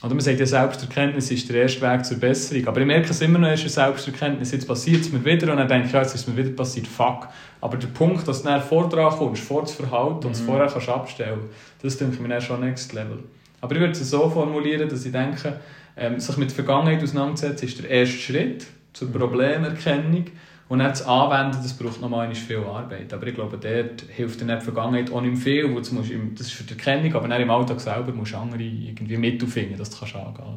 Oder 0.00 0.14
man 0.14 0.20
sagt 0.20 0.38
ja, 0.38 0.46
Selbsterkenntnis 0.46 1.30
ist 1.32 1.48
der 1.48 1.62
erste 1.62 1.80
Weg 1.80 2.04
zur 2.04 2.18
Besserung. 2.18 2.68
Aber 2.68 2.80
ich 2.80 2.86
merke 2.86 3.10
es 3.10 3.20
immer 3.20 3.40
noch 3.40 3.48
erst 3.48 3.64
in 3.64 3.68
Selbsterkenntnis. 3.68 4.52
Jetzt 4.52 4.68
passiert 4.68 5.00
es 5.00 5.10
mir 5.10 5.24
wieder 5.24 5.50
und 5.50 5.58
dann 5.58 5.66
denke 5.66 5.88
ich, 5.88 5.92
ja, 5.92 6.02
jetzt 6.02 6.14
ist 6.14 6.20
es 6.20 6.28
mir 6.28 6.36
wieder 6.36 6.50
passiert. 6.54 6.86
Fuck. 6.86 7.28
Aber 7.60 7.76
der 7.76 7.88
Punkt, 7.88 8.26
dass 8.28 8.42
du 8.42 8.48
dann 8.48 8.62
vor 8.62 8.88
dran 8.88 9.10
kommst, 9.10 9.42
vor 9.42 9.62
das 9.62 9.72
Verhalten 9.72 10.26
und 10.26 10.32
es 10.32 10.42
mhm. 10.42 10.46
vorher 10.46 10.68
kannst 10.68 10.88
abstellen 10.88 11.40
das 11.82 11.96
denke 11.96 12.14
ich 12.14 12.20
mir 12.20 12.28
dann 12.28 12.40
schon 12.40 12.60
next 12.60 12.92
level. 12.92 13.24
Aber 13.60 13.74
ich 13.74 13.80
würde 13.80 13.92
es 13.92 14.10
so 14.10 14.30
formulieren, 14.30 14.88
dass 14.88 15.04
ich 15.04 15.12
denke, 15.12 15.58
ähm, 15.96 16.20
sich 16.20 16.36
mit 16.36 16.50
der 16.50 16.64
Vergangenheit 16.64 17.02
auseinandersetzen 17.02 17.66
ist 17.66 17.82
der 17.82 17.90
erste 17.90 18.16
Schritt 18.16 18.66
zur 18.92 19.12
Problemerkennung. 19.12 20.26
Und 20.68 20.80
dann 20.80 20.88
das 20.88 21.06
Anwenden, 21.06 21.58
das 21.62 21.72
braucht 21.72 22.00
noch 22.00 22.10
mal 22.10 22.32
viel 22.34 22.58
Arbeit. 22.58 23.12
Aber 23.14 23.26
ich 23.26 23.34
glaube, 23.34 23.56
dort 23.56 24.02
hilft 24.14 24.44
nicht 24.44 24.60
die 24.60 24.64
Vergangenheit 24.64 25.10
auch 25.10 25.22
nicht 25.22 25.42
viel. 25.42 25.74
Das 25.74 25.88
ist 25.88 26.52
für 26.52 26.64
die 26.64 26.74
Erkennung, 26.74 27.14
aber 27.14 27.26
dann 27.26 27.40
im 27.40 27.50
Alltag 27.50 27.80
selber 27.80 28.12
musst 28.12 28.32
du 28.32 28.36
andere 28.36 28.62
irgendwie 28.62 29.16
Mittel 29.16 29.48
finden, 29.48 29.78
dass 29.78 29.90
du 29.90 29.98
kannst 29.98 30.14
angehen 30.14 30.56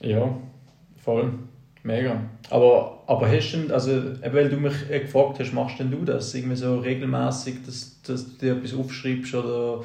Ja, 0.00 0.28
voll. 0.96 1.32
Mega. 1.84 2.18
Aber, 2.50 3.02
aber 3.06 3.28
hast 3.30 3.52
du, 3.52 3.72
also, 3.72 3.90
weil 4.32 4.48
du 4.48 4.56
mich 4.56 4.88
gefragt 4.88 5.38
hast, 5.38 5.52
machst 5.52 5.78
denn 5.78 5.90
du 5.90 6.02
das 6.04 6.34
irgendwie 6.34 6.56
so 6.56 6.78
regelmäßig, 6.78 7.56
dass, 7.64 8.00
dass 8.02 8.24
du 8.24 8.38
dir 8.38 8.56
etwas 8.56 8.74
aufschreibst 8.74 9.34
oder 9.34 9.84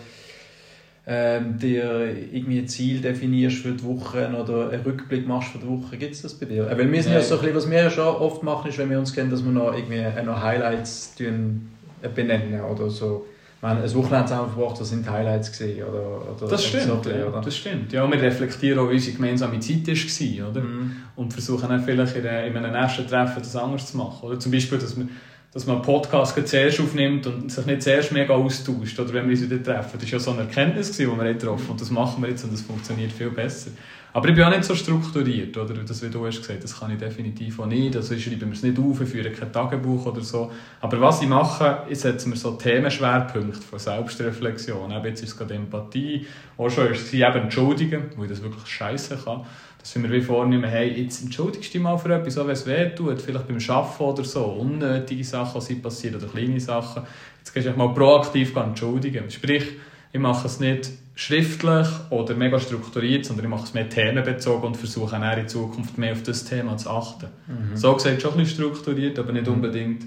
ähm, 1.11 1.57
dir 1.57 2.15
irgendwie 2.31 2.59
ein 2.59 2.67
Ziel 2.67 3.01
definierst 3.01 3.57
für 3.57 3.71
die 3.71 3.83
Woche 3.83 4.29
oder 4.29 4.69
einen 4.69 4.83
Rückblick 4.83 5.27
machst 5.27 5.49
für 5.49 5.57
die 5.57 5.67
Woche. 5.67 5.97
Gibt 5.97 6.13
es 6.13 6.21
das 6.21 6.35
bei 6.35 6.45
dir? 6.45 6.69
Äh, 6.69 6.77
weil 6.77 6.91
wir 6.91 7.01
sind 7.01 7.13
ja 7.13 7.21
so 7.21 7.33
ein 7.35 7.41
bisschen, 7.41 7.55
was 7.55 7.69
wir 7.69 7.81
ja 7.81 7.89
schon 7.89 8.05
oft 8.05 8.43
machen, 8.43 8.69
ist, 8.69 8.77
wenn 8.77 8.91
wir 8.91 8.99
uns 8.99 9.11
kennen, 9.11 9.31
dass 9.31 9.43
wir 9.43 9.51
noch 9.51 9.73
irgendwie 9.73 9.97
äh, 9.97 10.21
noch 10.21 10.39
Highlights 10.39 11.15
tun, 11.15 11.69
äh, 12.03 12.09
benennen 12.09 12.61
oder 12.61 12.91
so. 12.91 13.25
meine, 13.59 13.81
ein 13.81 13.93
Wochenende 13.95 14.27
zusammen 14.27 14.51
verbracht, 14.51 14.79
das 14.79 14.89
sind 14.89 15.09
Highlights 15.09 15.49
gesehen 15.49 15.83
oder, 15.83 16.31
oder 16.31 16.47
Das 16.47 16.63
stimmt, 16.63 17.03
so 17.03 17.09
ja, 17.09 17.25
oder? 17.25 17.41
das 17.41 17.57
stimmt. 17.57 17.91
Ja, 17.91 18.07
wir 18.07 18.21
reflektieren 18.21 18.77
auch, 18.77 18.91
wie 18.91 18.93
unsere 18.93 19.17
gemeinsame 19.17 19.59
Zeit 19.59 19.87
war, 19.87 20.49
oder? 20.51 20.61
Mhm. 20.61 20.91
Und 21.15 21.33
versuchen 21.33 21.69
dann 21.69 21.83
vielleicht 21.83 22.17
in, 22.17 22.25
in 22.25 22.55
einem 22.55 22.79
nächsten 22.79 23.07
Treffen 23.07 23.39
das 23.39 23.55
anders 23.55 23.91
zu 23.91 23.97
machen, 23.97 24.29
oder? 24.29 24.39
Zum 24.39 24.51
Beispiel, 24.51 24.77
dass 24.77 24.95
wir 24.95 25.07
dass 25.51 25.65
man 25.65 25.81
Podcast 25.81 26.35
zuerst 26.47 26.79
aufnimmt 26.79 27.25
und 27.25 27.51
sich 27.51 27.65
nicht 27.65 27.81
zuerst 27.81 28.11
mega 28.11 28.33
austauscht, 28.35 28.99
oder 28.99 29.13
wenn 29.13 29.25
wir 29.25 29.31
uns 29.31 29.49
wieder 29.49 29.61
treffen. 29.63 29.99
Das 29.99 30.03
war 30.03 30.09
ja 30.11 30.19
so 30.19 30.31
eine 30.31 30.41
Erkenntnis, 30.41 30.91
die 30.91 31.07
wir 31.07 31.33
getroffen 31.33 31.63
haben 31.63 31.71
und 31.71 31.81
das 31.81 31.89
machen 31.89 32.21
wir 32.21 32.29
jetzt 32.29 32.43
und 32.43 32.53
das 32.53 32.61
funktioniert 32.61 33.11
viel 33.11 33.31
besser. 33.31 33.71
Aber 34.11 34.27
ich 34.27 34.35
bin 34.35 34.43
auch 34.43 34.49
nicht 34.49 34.63
so 34.63 34.73
strukturiert, 34.73 35.55
oder? 35.55 35.75
Das, 35.75 36.01
wie 36.01 36.09
du 36.09 36.25
hast 36.25 36.39
gesagt, 36.39 36.63
das 36.63 36.79
kann 36.79 36.91
ich 36.91 36.97
definitiv 36.97 37.59
auch 37.59 37.67
nicht. 37.67 37.95
Also 37.95 38.15
ich 38.15 38.23
schreibe 38.23 38.47
mir 38.47 38.53
es 38.53 38.63
nicht 38.63 38.79
auf, 38.79 39.01
ich 39.01 39.09
führe 39.09 39.29
kein 39.29 39.51
Tagebuch 39.51 40.07
oder 40.07 40.21
so. 40.21 40.51
Aber 40.81 40.99
was 40.99 41.21
ich 41.21 41.27
mache, 41.27 41.83
ich 41.87 41.99
setze 41.99 42.27
mir 42.27 42.35
so 42.35 42.51
Themenschwerpunkte 42.53 43.61
von 43.61 43.77
Selbstreflexion. 43.77 44.91
Eben 44.91 45.05
jetzt 45.05 45.21
ist 45.21 45.29
es 45.29 45.37
gerade 45.37 45.53
Empathie, 45.53 46.25
auch 46.57 46.69
schon 46.69 46.87
ist 46.91 47.01
es 47.05 47.13
eben 47.13 47.43
Entschuldigen, 47.43 48.05
wo 48.15 48.23
ich 48.23 48.29
das 48.29 48.41
wirklich 48.41 48.65
scheiße 48.65 49.17
kann 49.23 49.45
dass 49.79 49.95
wir 49.95 50.11
wie 50.11 50.21
vornehmen, 50.21 50.69
hey, 50.69 50.89
jetzt 50.89 51.23
entschuldigst 51.23 51.69
du 51.69 51.77
dich 51.77 51.81
mal 51.81 51.97
für 51.97 52.13
etwas, 52.13 52.37
auch 52.37 52.45
wenn 52.45 52.53
es 52.53 52.65
weh 52.67 52.89
tut, 52.89 53.21
vielleicht 53.21 53.47
beim 53.47 53.57
Arbeiten 53.69 54.03
oder 54.03 54.23
so, 54.23 54.43
unnötige 54.43 55.23
Sachen, 55.23 55.61
die 55.67 55.75
passieren 55.75 56.17
oder 56.17 56.27
kleine 56.27 56.59
Sachen. 56.59 57.03
Jetzt 57.39 57.53
kannst 57.53 57.67
du 57.67 57.71
dich 57.71 57.77
mal 57.77 57.93
proaktiv 57.93 58.55
entschuldigen. 58.55 59.29
Sprich, 59.31 59.65
ich 60.11 60.19
mache 60.19 60.47
es 60.47 60.59
nicht 60.59 60.89
schriftlich 61.15 61.87
oder 62.09 62.35
mega 62.35 62.59
strukturiert, 62.59 63.25
sondern 63.25 63.45
ich 63.45 63.49
mache 63.49 63.65
es 63.65 63.73
mehr 63.73 63.89
themenbezogen 63.89 64.67
und 64.67 64.77
versuche 64.77 65.19
dann 65.19 65.39
in 65.39 65.47
Zukunft 65.47 65.97
mehr 65.97 66.13
auf 66.13 66.23
das 66.23 66.45
Thema 66.45 66.77
zu 66.77 66.89
achten. 66.89 67.27
Mhm. 67.47 67.75
So 67.75 67.93
gesagt 67.93 68.21
schon 68.21 68.31
ein 68.31 68.37
bisschen 68.37 68.63
strukturiert, 68.63 69.19
aber 69.19 69.31
nicht 69.31 69.47
mhm. 69.47 69.53
unbedingt 69.53 70.03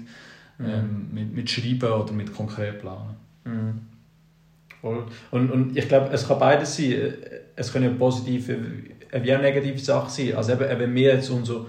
mhm. 0.57 0.65
ähm, 0.65 1.07
mit, 1.11 1.33
mit 1.33 1.49
Schreiben 1.49 1.91
oder 1.91 2.13
mit 2.13 2.33
konkret 2.33 2.79
Planen. 2.79 3.15
Mhm. 3.45 3.81
Und, 5.31 5.51
und 5.51 5.77
ich 5.77 5.87
glaube, 5.87 6.09
es 6.11 6.27
kann 6.27 6.39
beides 6.39 6.75
sein. 6.75 7.13
Es 7.55 7.71
können 7.71 7.97
positive 7.97 8.57
wie 9.21 9.35
auch 9.35 9.41
negative 9.41 9.79
Sachen 9.79 10.09
sein. 10.09 10.35
Also 10.35 10.53
eben, 10.53 10.79
wenn 10.79 10.95
wir 10.95 11.13
jetzt 11.13 11.29
unser, 11.29 11.65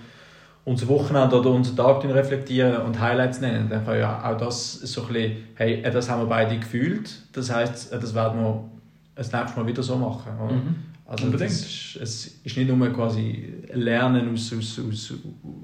unser 0.64 0.88
Wochenende 0.88 1.38
oder 1.38 1.50
unseren 1.50 1.76
Tag 1.76 2.04
reflektieren 2.04 2.82
und 2.82 2.98
Highlights 3.00 3.40
nennen, 3.40 3.68
dann 3.68 3.84
kann 3.84 3.98
ja 3.98 4.30
auch 4.30 4.36
das 4.38 4.74
so 4.74 5.02
ein 5.02 5.12
bisschen, 5.12 5.36
hey, 5.56 5.82
das 5.82 6.08
haben 6.08 6.22
wir 6.22 6.26
beide 6.26 6.58
gefühlt, 6.58 7.10
das 7.32 7.52
heisst, 7.52 7.92
das 7.92 8.14
werden 8.14 8.40
wir 8.40 8.64
das 9.14 9.32
nächste 9.32 9.60
Mal 9.60 9.66
wieder 9.66 9.82
so 9.82 9.96
machen. 9.96 10.32
Mhm. 10.38 10.74
Also 11.06 11.26
Unbedingt. 11.26 11.50
Ist, 11.50 11.96
es 12.00 12.26
ist 12.42 12.56
nicht 12.56 12.74
nur 12.74 12.88
quasi 12.88 13.52
Lernen 13.74 14.32
aus, 14.32 14.52
aus, 14.56 14.80
aus, 14.80 15.12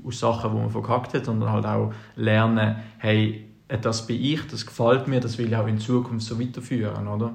aus 0.05 0.21
Sachen, 0.21 0.51
die 0.51 0.57
man 0.59 0.71
verkackt 0.71 1.15
hat, 1.15 1.25
sondern 1.25 1.51
halt 1.51 1.65
auch 1.65 1.93
Lernen, 2.17 2.77
hey, 2.99 3.47
das 3.81 4.07
bin 4.07 4.23
ich, 4.23 4.47
das 4.49 4.67
gefällt 4.67 5.09
mir, 5.09 5.21
das 5.21 5.39
will 5.39 5.47
ich 5.47 5.57
auch 5.57 5.67
in 5.67 5.79
Zukunft 5.79 6.27
so 6.27 6.39
weiterführen, 6.39 7.07
oder? 7.09 7.33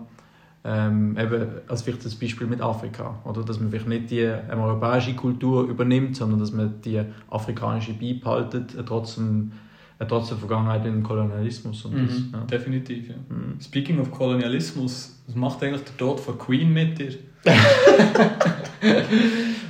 Ähm, 0.65 1.15
eben 1.17 1.47
als 1.67 1.83
vielleicht 1.83 2.03
das 2.03 2.15
Beispiel 2.15 2.47
mit 2.47 2.59
Afrika, 2.59 3.19
oder? 3.23 3.43
dass 3.43 3.59
man 3.59 3.69
vielleicht 3.69 3.87
nicht 3.87 4.09
die 4.09 4.27
europäische 4.49 5.13
Kultur 5.13 5.63
übernimmt, 5.67 6.15
sondern 6.15 6.39
dass 6.39 6.51
man 6.51 6.81
die 6.83 7.01
afrikanische 7.29 7.93
beibehaltet, 7.93 8.75
äh, 8.75 8.83
trotzdem 8.83 9.51
äh, 9.99 10.05
trotz 10.07 10.29
der 10.29 10.37
Vergangenheit 10.37 10.83
mit 10.83 10.93
dem 10.93 11.03
Kolonialismus. 11.03 11.85
Und 11.85 11.93
mhm, 11.93 12.07
das, 12.07 12.17
ja. 12.33 12.39
Definitiv, 12.47 13.09
ja. 13.09 13.15
Mhm. 13.29 13.61
Speaking 13.61 13.99
of 13.99 14.09
Kolonialismus, 14.11 15.19
was 15.27 15.35
macht 15.35 15.63
eigentlich 15.63 15.83
der 15.83 15.97
Tod 15.97 16.19
von 16.19 16.37
Queen 16.37 16.73
mit 16.73 16.97
dir? 16.97 17.13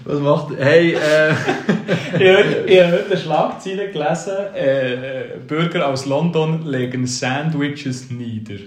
was 0.06 0.20
macht... 0.22 0.58
Hey, 0.58 0.94
äh... 0.94 1.32
ich 2.18 2.82
habe 2.82 2.92
heute 2.92 3.06
eine 3.06 3.18
Schlagzeile 3.18 3.92
gelesen, 3.92 4.34
äh, 4.56 5.38
Bürger 5.46 5.90
aus 5.90 6.06
London 6.06 6.66
legen 6.66 7.06
Sandwiches 7.06 8.10
nieder. 8.10 8.60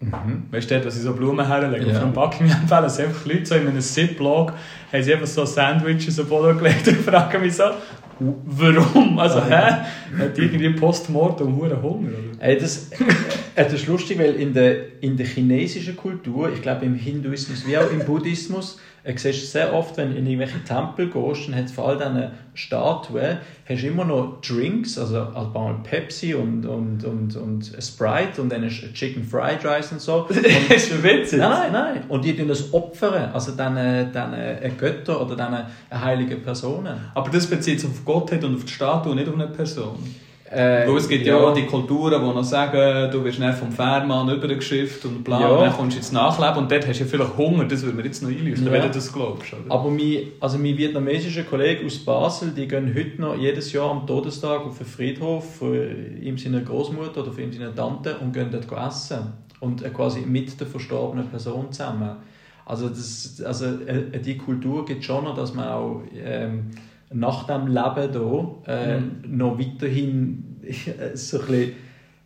Mhm. 0.00 0.44
Weißt 0.50 0.70
du, 0.70 0.80
dass 0.80 0.96
ich 0.96 1.02
so 1.02 1.14
Blumen 1.14 1.46
herlege? 1.46 1.90
Ja. 1.90 2.00
Vom 2.00 2.12
Backen 2.12 2.50
empfehlen 2.50 2.84
es 2.84 3.00
einfach 3.00 3.24
Leute 3.24 3.46
so 3.46 3.54
in 3.54 3.66
einem 3.66 3.80
Zip-Log, 3.80 4.52
haben 4.92 5.02
sie 5.02 5.14
einfach 5.14 5.26
so 5.26 5.44
Sandwiches 5.44 6.20
auf 6.20 6.28
Boden 6.28 6.58
gelegt 6.58 6.86
und 6.88 6.96
fragen 7.04 7.40
mich 7.40 7.54
so, 7.54 7.64
warum? 8.18 9.18
Also, 9.18 9.38
ah, 9.38 9.48
ja. 9.48 9.86
hä? 10.16 10.22
Hat 10.22 10.38
irgendwie 10.38 10.70
postmortem 10.70 11.54
Huren 11.56 11.82
Hunger? 11.82 12.08
Oder? 12.08 12.44
Ey, 12.46 12.58
das, 12.58 12.90
äh, 12.92 13.64
das 13.64 13.72
ist 13.72 13.86
lustig, 13.86 14.18
weil 14.18 14.34
in 14.34 14.52
der, 14.52 15.02
in 15.02 15.16
der 15.16 15.26
chinesischen 15.26 15.96
Kultur, 15.96 16.50
ich 16.52 16.62
glaube 16.62 16.84
im 16.84 16.94
Hinduismus 16.94 17.66
wie 17.66 17.76
auch 17.78 17.90
im 17.90 18.00
Buddhismus, 18.00 18.78
äh, 19.06 19.16
siehst 19.16 19.52
sehr 19.52 19.72
oft, 19.72 19.96
wenn 19.96 20.10
du 20.10 20.16
in 20.16 20.26
irgendwelche 20.26 20.62
Tempel 20.64 21.08
gehst, 21.08 21.48
dann 21.48 21.54
hat 21.54 21.70
vor 21.70 21.88
allem 21.88 22.14
diese 22.14 22.30
Statuen, 22.54 23.38
hast 23.68 23.82
du 23.82 23.86
immer 23.86 24.04
noch 24.04 24.40
Drinks, 24.40 24.98
also 24.98 25.14
mal 25.54 25.76
Pepsi 25.82 26.34
und, 26.34 26.66
und, 26.66 27.04
und, 27.04 27.36
und 27.36 27.72
Sprite 27.80 28.42
und 28.42 28.50
dann 28.50 28.68
Chicken 28.68 29.22
Fried 29.22 29.64
Rice 29.64 29.92
und 29.92 30.00
so. 30.00 30.26
Und, 30.28 30.36
das 30.70 30.88
ist 30.88 31.02
witzig. 31.02 31.38
Nein, 31.38 31.72
nein, 31.72 31.94
nein. 31.94 32.04
Und 32.08 32.24
die 32.24 32.36
tun 32.36 32.48
das 32.48 32.72
opfern, 32.72 33.30
also 33.32 33.52
diesen, 33.52 34.12
diesen 34.12 34.78
Götter 34.78 35.20
oder 35.20 35.36
diesen 35.36 36.02
heiligen 36.02 36.42
Personen. 36.42 36.96
Aber 37.14 37.30
das 37.30 37.46
bezieht 37.46 37.80
sich 37.80 37.88
auf 37.88 38.04
Gottheit 38.04 38.42
und 38.44 38.56
auf 38.56 38.64
die 38.64 38.72
Statue, 38.72 39.14
nicht 39.14 39.28
auf 39.28 39.34
eine 39.34 39.48
Person. 39.48 39.98
Äh, 40.50 40.86
Weil 40.86 40.96
es 40.96 41.08
gibt 41.08 41.26
ja. 41.26 41.36
auch 41.36 41.52
die 41.52 41.66
Kulturen, 41.66 42.20
die 42.22 42.26
noch 42.34 42.44
sagen, 42.44 43.10
du 43.10 43.24
wirst 43.24 43.40
nicht 43.40 43.54
vom 43.54 43.72
Fährmann 43.72 44.28
übergeschifft 44.28 45.04
und 45.04 45.24
bla, 45.24 45.40
Ja. 45.40 45.48
und 45.48 45.60
dann 45.60 45.72
kommst 45.72 45.96
du 45.96 45.98
ins 45.98 46.12
Nachleben 46.12 46.58
und 46.58 46.70
dort 46.70 46.86
hast 46.86 47.00
du 47.00 47.04
ja 47.04 47.10
vielleicht 47.10 47.36
Hunger, 47.36 47.64
das 47.64 47.82
würde 47.82 47.96
mir 47.96 48.04
jetzt 48.04 48.22
noch 48.22 48.30
einleuchten, 48.30 48.64
Ja. 48.66 48.72
wenn 48.72 48.82
du 48.82 48.90
das 48.90 49.12
glaubst. 49.12 49.52
Oder? 49.52 49.74
Aber 49.74 49.90
mein, 49.90 50.18
also 50.38 50.56
mein 50.58 50.76
vietnamesischer 50.78 51.42
Kollege 51.42 51.84
aus 51.84 51.98
Basel, 51.98 52.52
die 52.52 52.68
gehen 52.68 52.94
heute 52.94 53.20
noch 53.20 53.36
jedes 53.36 53.72
Jahr 53.72 53.90
am 53.90 54.06
Todestag 54.06 54.60
auf 54.64 54.78
den 54.78 54.86
Friedhof 54.86 55.56
von 55.56 55.74
ihm 56.22 56.38
seiner 56.38 56.60
Großmutter 56.60 57.22
oder 57.22 57.32
von 57.32 57.42
ihm 57.42 57.52
seiner 57.52 57.74
Tante 57.74 58.16
und 58.18 58.32
gehen 58.32 58.48
dort 58.52 58.66
essen. 58.88 59.32
Und 59.58 59.82
quasi 59.94 60.20
mit 60.20 60.60
der 60.60 60.66
verstorbenen 60.66 61.28
Person 61.28 61.72
zusammen. 61.72 62.10
Also, 62.66 62.88
das, 62.88 63.42
also 63.44 63.64
äh, 63.86 64.20
die 64.20 64.36
Kultur 64.36 64.84
gibt 64.84 65.02
schon 65.02 65.24
noch, 65.24 65.34
dass 65.34 65.54
man 65.54 65.68
auch 65.68 66.02
ähm, 66.14 66.70
nach 67.12 67.44
dem 67.44 67.68
Leben 67.68 68.12
hier 68.12 68.58
äh, 68.66 69.00
noch 69.26 69.58
weiterhin 69.58 70.56
äh, 70.62 71.16
so 71.16 71.40
ein 71.40 71.46
bisschen, 71.46 71.72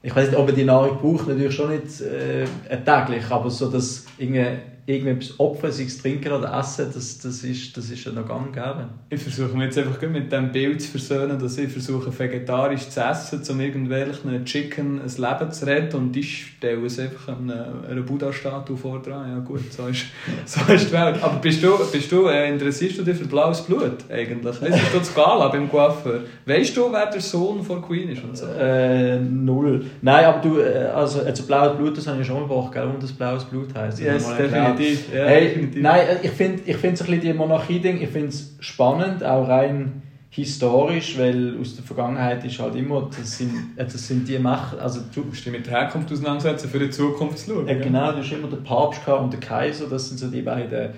ich 0.03 0.17
weiß 0.17 0.29
nicht, 0.29 0.39
ob 0.39 0.47
man 0.47 0.55
die 0.55 0.65
Nahrung 0.65 0.99
braucht, 0.99 1.29
natürlich 1.29 1.55
schon 1.55 1.71
nicht 1.71 2.01
äh, 2.01 2.47
täglich, 2.85 3.31
aber 3.31 3.51
so, 3.51 3.71
dass 3.71 4.07
irgendwie, 4.19 4.47
irgendetwas 4.91 5.39
opfern, 5.39 5.73
sei 5.73 5.85
es 5.85 5.99
trinken 6.01 6.33
oder 6.33 6.59
essen, 6.59 6.91
das, 6.93 7.19
das, 7.19 7.45
ist, 7.45 7.77
das 7.77 7.91
ist 7.91 8.05
ja 8.05 8.13
noch 8.13 8.27
gang 8.27 8.53
gäbe. 8.53 8.89
Ich 9.11 9.23
versuche 9.23 9.57
mich 9.57 9.67
jetzt 9.67 9.79
einfach 9.79 10.01
mit 10.09 10.31
dem 10.33 10.53
Bild 10.53 10.83
zu 10.83 10.91
versöhnen, 10.91 11.39
dass 11.39 11.59
ich 11.59 11.71
versuche, 11.71 12.17
vegetarisch 12.17 12.89
zu 12.89 13.01
essen, 13.01 13.43
um 13.49 13.61
irgendwelchen 13.61 14.45
Chicken 14.45 15.01
ein 15.01 15.09
Leben 15.09 15.53
zu 15.53 15.67
retten 15.67 15.97
und 15.97 16.17
ich 16.17 16.47
stelle 16.57 16.85
es 16.87 16.99
einfach 16.99 17.37
einer, 17.39 17.85
einer 17.89 18.01
Buddha-Statue 18.03 18.77
vor 18.77 19.01
dran. 19.01 19.31
Ja 19.31 19.39
gut, 19.39 19.73
so 19.73 19.87
ist, 19.87 20.07
so 20.45 20.73
ist 20.73 20.89
die 20.89 20.93
Welt. 20.93 21.23
Aber 21.23 21.39
bist 21.39 21.63
du, 21.63 21.79
bist 21.91 22.11
du, 22.11 22.27
äh, 22.27 22.49
interessierst 22.49 22.99
du 22.99 23.03
dich 23.03 23.17
für 23.17 23.27
blaues 23.27 23.63
Blut 23.63 23.99
eigentlich? 24.11 24.61
Weißt 24.61 24.95
du, 24.95 24.99
das 24.99 25.15
Gala 25.15 25.49
beim 25.49 25.71
Coiffeur? 25.71 26.21
Weißt 26.47 26.77
du, 26.77 26.93
wer 26.93 27.07
der 27.07 27.21
Sohn 27.21 27.63
von 27.63 27.83
Queen 27.83 28.11
ist 28.11 28.23
und 28.25 28.37
so? 28.37 28.47
Äh, 28.47 29.19
null. 29.21 29.85
Nein, 30.03 30.25
aber 30.25 30.41
du, 30.41 30.59
äh, 30.59 30.87
also, 30.95 31.21
also 31.21 31.43
blaues 31.45 31.77
Blut, 31.77 31.97
das 31.97 32.07
habe 32.07 32.21
ich 32.21 32.27
schon 32.27 32.37
mal 32.37 32.49
gebracht, 32.49 32.73
gell, 32.73 32.87
und 32.87 33.03
das 33.03 33.13
blaues 33.13 33.45
Blut 33.45 33.75
heisst. 33.75 34.01
Yes, 34.01 34.29
erklärt. 34.29 34.80
Definitiv. 34.81 35.15
Ja, 35.15 35.25
hey, 35.27 35.49
definitiv. 35.49 35.83
Nein, 35.83 36.01
äh, 36.01 36.27
ich 36.27 36.31
finde 36.33 36.63
ich 36.67 36.77
find 36.77 36.99
so 36.99 37.05
ein 37.05 37.11
bisschen 37.11 37.23
die 37.23 37.33
Monarchie-Ding, 37.33 38.03
ich 38.03 38.09
finde 38.09 38.29
es 38.29 38.57
spannend, 38.61 39.25
auch 39.25 39.49
rein 39.49 40.03
historisch, 40.31 41.19
weil 41.19 41.59
aus 41.61 41.75
der 41.75 41.85
Vergangenheit 41.85 42.45
ist 42.45 42.59
halt 42.61 42.77
immer, 42.77 43.11
das 43.17 43.39
sind, 43.39 43.53
äh, 43.77 43.85
das 43.85 44.07
sind 44.07 44.29
die 44.29 44.39
Macht, 44.39 44.79
also 44.79 45.01
du, 45.13 45.23
musst 45.23 45.45
dich 45.45 45.53
mit 45.53 45.67
der 45.67 45.81
Herkunft 45.81 46.13
auseinandersetzen, 46.13 46.69
für 46.69 46.79
die 46.79 46.91
Zukunft 46.91 47.39
zu 47.39 47.51
schauen. 47.51 47.69
äh, 47.69 47.75
gell? 47.75 47.85
genau, 47.85 48.13
du 48.13 48.19
hast 48.19 48.33
immer 48.33 48.49
den 48.49 48.63
Papst 48.63 49.07
und 49.09 49.33
den 49.33 49.41
Kaiser, 49.41 49.89
das 49.89 50.09
sind 50.09 50.19
so 50.19 50.29
die 50.29 50.43
beiden 50.43 50.91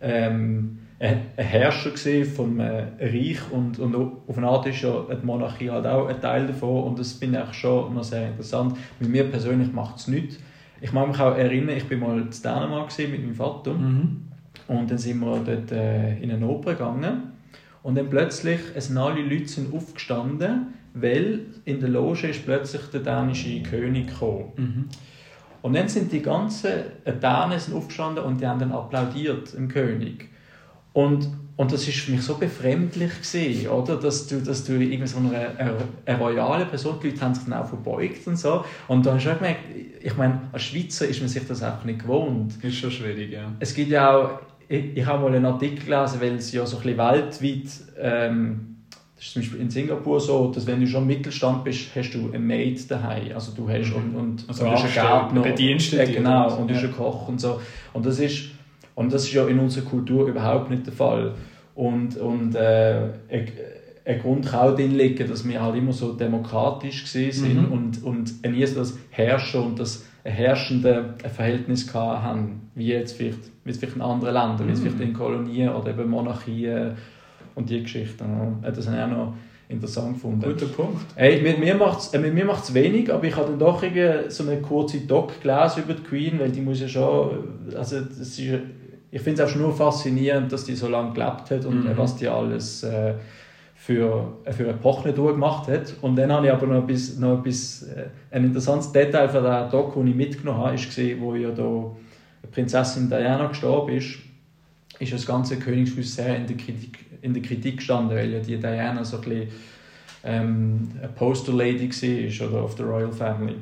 ähm, 0.00 0.78
ein 0.98 1.20
Herrscher 1.36 1.90
gewesen 1.90 2.30
vom 2.34 2.60
äh, 2.60 2.88
Reich 3.00 3.38
und, 3.50 3.78
und 3.78 3.94
auf 3.94 4.36
eine 4.36 4.46
Art 4.46 4.66
ist 4.66 4.82
ja 4.82 5.06
die 5.10 5.24
Monarchie 5.24 5.70
halt 5.70 5.86
auch 5.86 6.08
ein 6.08 6.20
Teil 6.20 6.46
davon 6.46 6.84
und 6.84 6.98
das 6.98 7.12
finde 7.12 7.42
ich 7.48 7.56
schon 7.56 7.94
noch 7.94 8.04
sehr 8.04 8.28
interessant. 8.28 8.76
Mit 8.98 9.08
mir 9.08 9.24
persönlich 9.24 9.72
macht 9.72 9.96
es 9.96 10.08
nichts. 10.08 10.38
Ich 10.80 10.92
mag 10.92 11.08
mich 11.08 11.20
auch 11.20 11.36
erinnern, 11.36 11.76
ich 11.76 11.84
bin 11.84 12.00
mal 12.00 12.18
in 12.18 12.30
Dänemark 12.30 12.96
mit 12.98 13.10
meinem 13.22 13.34
Vater 13.34 13.74
Mhm. 13.74 14.22
und 14.68 14.90
dann 14.90 14.98
sind 14.98 15.20
wir 15.20 15.38
dort 15.44 15.72
äh, 15.72 16.18
in 16.18 16.30
eine 16.30 16.46
Oper 16.46 16.72
gegangen 16.72 17.32
und 17.82 17.96
dann 17.96 18.08
plötzlich 18.08 18.60
sind 18.76 18.96
alle 18.96 19.22
Leute 19.22 19.48
sind 19.48 19.74
aufgestanden, 19.74 20.68
weil 20.94 21.40
in 21.64 21.80
der 21.80 21.88
Loge 21.88 22.28
ist 22.28 22.44
plötzlich 22.44 22.82
der 22.92 23.00
dänische 23.00 23.62
König 23.62 24.08
gekommen. 24.08 24.52
Mhm. 24.56 24.84
Und 25.62 25.76
dann 25.76 25.88
sind 25.88 26.10
die 26.10 26.22
ganzen 26.22 26.70
Dänen 27.04 27.58
sind 27.58 27.74
aufgestanden 27.74 28.24
und 28.24 28.40
die 28.40 28.46
haben 28.46 28.58
dann 28.60 28.72
applaudiert 28.72 29.54
dem 29.54 29.68
König. 29.68 30.28
Und, 30.94 31.28
und 31.56 31.72
das 31.72 31.86
ist 31.86 31.98
für 31.98 32.12
mich 32.12 32.22
so 32.22 32.36
befremdlich 32.36 33.10
gewesen, 33.20 33.68
oder? 33.68 33.96
Dass 33.96 34.26
du, 34.26 34.40
dass 34.40 34.64
du 34.64 34.72
irgendwie 34.72 35.06
so 35.06 35.18
eine, 35.18 35.58
eine, 35.58 35.74
eine 36.06 36.18
royale 36.18 36.64
Person, 36.64 36.96
die 37.02 37.10
Leute 37.10 37.20
haben 37.20 37.34
sich 37.34 37.44
dann 37.44 37.54
auch 37.54 37.68
verbeugt 37.68 38.26
und 38.26 38.38
so. 38.38 38.64
Und 38.88 39.04
da 39.04 39.14
hast 39.14 39.26
du 39.26 39.30
auch 39.30 39.36
gemerkt, 39.36 39.60
ich 40.00 40.16
meine, 40.16 40.40
als 40.52 40.62
Schweizer 40.62 41.06
ist 41.06 41.20
man 41.20 41.28
sich 41.28 41.46
das 41.46 41.62
einfach 41.62 41.84
nicht 41.84 42.00
gewohnt. 42.00 42.54
Ist 42.62 42.76
schon 42.76 42.90
schwierig, 42.90 43.32
ja. 43.32 43.52
Es 43.58 43.74
gibt 43.74 43.90
ja 43.90 44.16
auch, 44.16 44.40
ich, 44.68 44.96
ich 44.96 45.04
habe 45.04 45.22
mal 45.22 45.34
einen 45.34 45.44
Artikel 45.44 45.84
gelesen, 45.84 46.20
weil 46.20 46.36
es 46.36 46.50
ja 46.52 46.64
so 46.64 46.78
ein 46.78 46.82
bisschen 46.82 46.98
weltweit, 46.98 47.70
ähm, 47.98 48.66
das 49.20 49.26
ist 49.26 49.32
zum 49.34 49.42
Beispiel 49.42 49.60
in 49.60 49.68
Singapur 49.68 50.18
so, 50.18 50.50
dass 50.50 50.66
wenn 50.66 50.80
du 50.80 50.86
schon 50.86 51.02
im 51.02 51.08
Mittelstand 51.08 51.62
bist, 51.62 51.94
hast 51.94 52.12
du 52.12 52.28
eine 52.28 52.38
Maid 52.38 52.90
daheim. 52.90 53.32
Also 53.34 53.52
du 53.52 53.68
hast 53.68 53.92
und, 53.92 54.14
und 54.14 54.44
Also 54.48 54.64
du 54.64 54.70
hast 54.70 54.84
einen 54.84 54.94
Gärtner. 54.94 55.42
Bedienstete 55.42 56.10
Ja, 56.10 56.18
genau, 56.18 56.56
und 56.56 56.68
du 56.68 56.74
hast 56.74 56.80
ja. 56.80 56.88
einen 56.88 56.96
Koch 56.96 57.28
und 57.28 57.38
so. 57.38 57.60
Und 57.92 58.06
das 58.06 58.18
ist, 58.18 58.44
und 58.94 59.12
das 59.12 59.24
ist 59.24 59.32
ja 59.32 59.46
in 59.46 59.58
unserer 59.58 59.84
Kultur 59.84 60.26
überhaupt 60.28 60.70
nicht 60.70 60.86
der 60.86 60.92
Fall. 60.92 61.32
Und, 61.74 62.16
und 62.16 62.54
äh, 62.54 63.00
ein, 63.30 63.46
ein 64.04 64.18
Grund 64.20 64.46
kann 64.46 64.60
auch 64.60 64.70
darin 64.76 64.94
liegen, 64.96 65.28
dass 65.28 65.46
wir 65.48 65.62
halt 65.62 65.76
immer 65.76 65.92
so 65.92 66.12
demokratisch 66.12 67.06
sind 67.06 67.68
Mhm. 67.68 67.72
und, 67.72 68.04
und 68.04 68.42
nie 68.50 68.66
so 68.66 68.80
das 68.80 68.98
Herrscher 69.10 69.62
und 69.64 69.78
das 69.78 70.04
herrschende 70.24 71.14
Verhältnis 71.34 71.92
haben, 71.94 72.70
wie 72.74 72.88
jetzt 72.88 73.12
vielleicht, 73.16 73.38
wie 73.64 73.70
es 73.70 73.78
vielleicht 73.78 73.96
in 73.96 74.02
anderen 74.02 74.34
Ländern, 74.34 74.68
wie 74.68 74.72
es 74.72 74.80
Mhm. 74.80 74.84
vielleicht 74.84 75.00
in 75.00 75.12
Kolonien 75.14 75.70
oder 75.70 75.90
eben 75.90 76.10
Monarchien 76.10 76.92
und 77.54 77.70
die 77.70 77.82
Geschichten. 77.82 78.24
ja. 78.62 78.70
Das 78.70 78.86
habe 78.86 78.96
ich 78.98 79.02
auch 79.02 79.08
noch 79.08 79.34
interessant 79.68 80.14
gefunden. 80.14 80.42
Guter 80.42 80.66
Punkt. 80.66 81.00
Hey, 81.14 81.40
mit 81.40 81.58
mir 81.60 81.74
macht 81.76 82.00
es 82.00 82.08
äh, 82.12 82.18
mit 82.18 82.34
mir 82.34 82.44
macht's 82.44 82.74
wenig, 82.74 83.12
aber 83.12 83.24
ich 83.24 83.36
habe 83.36 83.48
dann 83.50 83.58
doch 83.58 83.82
so 84.28 84.42
eine 84.48 84.60
kurze 84.60 84.98
Doc 85.00 85.40
gelesen 85.40 85.84
über 85.84 85.94
die 85.94 86.02
Queen, 86.02 86.38
weil 86.40 86.50
die 86.50 86.60
muss 86.60 86.80
ja 86.80 86.88
schon, 86.88 87.30
also 87.76 88.00
das 88.00 88.18
ist, 88.18 88.40
ich 89.12 89.20
finde 89.20 89.42
es 89.42 89.48
auch 89.48 89.52
schon 89.52 89.62
nur 89.62 89.74
faszinierend, 89.74 90.52
dass 90.52 90.64
die 90.64 90.74
so 90.74 90.88
lange 90.88 91.12
gelebt 91.12 91.50
hat 91.50 91.64
und 91.64 91.84
Mhm. 91.84 91.96
was 91.96 92.16
die 92.16 92.28
alles 92.28 92.82
äh, 92.82 93.14
für, 93.74 94.34
äh, 94.44 94.52
für 94.52 94.68
Epochen 94.68 95.14
durchgemacht 95.14 95.68
hat. 95.68 95.94
Und 96.02 96.16
dann 96.16 96.30
habe 96.32 96.46
ich 96.46 96.52
aber 96.52 96.66
noch 96.66 96.84
etwas, 96.84 97.16
noch 97.16 97.40
etwas 97.40 97.82
äh, 97.84 98.04
ein 98.30 98.44
interessantes 98.44 98.92
Detail 98.92 99.28
von 99.28 99.42
der 99.42 99.68
Doc, 99.68 99.94
das 99.94 100.04
ich 100.04 100.14
mitgenommen 100.14 100.58
habe, 100.58 100.74
ist 100.74 100.86
gesehen, 100.86 101.20
wo 101.20 101.34
ja 101.34 101.50
da 101.50 101.90
Prinzessin 102.52 103.08
Diana 103.08 103.46
gestorben 103.46 103.96
ist, 103.96 104.18
ist 104.98 105.12
das 105.12 105.26
ganze 105.26 105.58
Königshaus 105.58 106.14
sehr 106.14 106.36
in 106.36 106.46
der 106.46 106.56
Kritik, 106.56 106.98
in 107.22 107.32
der 107.32 107.42
Kritik 107.42 107.78
gestanden, 107.78 108.16
weil 108.16 108.30
ja 108.30 108.38
die 108.38 108.56
Diana 108.58 109.02
so 109.04 109.16
ein 109.16 109.22
bisschen 109.22 109.48
ähm, 110.24 110.90
eine 110.98 111.08
Poster 111.08 111.52
Lady 111.52 111.88
war 111.90 112.48
oder 112.48 112.64
of 112.64 112.76
the 112.76 112.82
Royal 112.82 113.12
Family. 113.12 113.56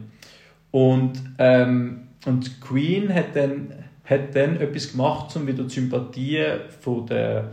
Und, 0.73 1.13
ähm, 1.39 2.01
und 2.27 2.47
die 2.47 2.61
Queen 2.61 3.15
hat 3.15 3.35
dann, 3.35 3.73
hat 4.09 4.35
dann 4.35 4.57
etwas 4.57 4.93
gemacht, 4.93 5.35
um 5.37 5.47
wieder 5.47 5.65
die 5.65 5.71
Sympathie 5.71 6.43
von 6.81 7.07
der, 7.07 7.51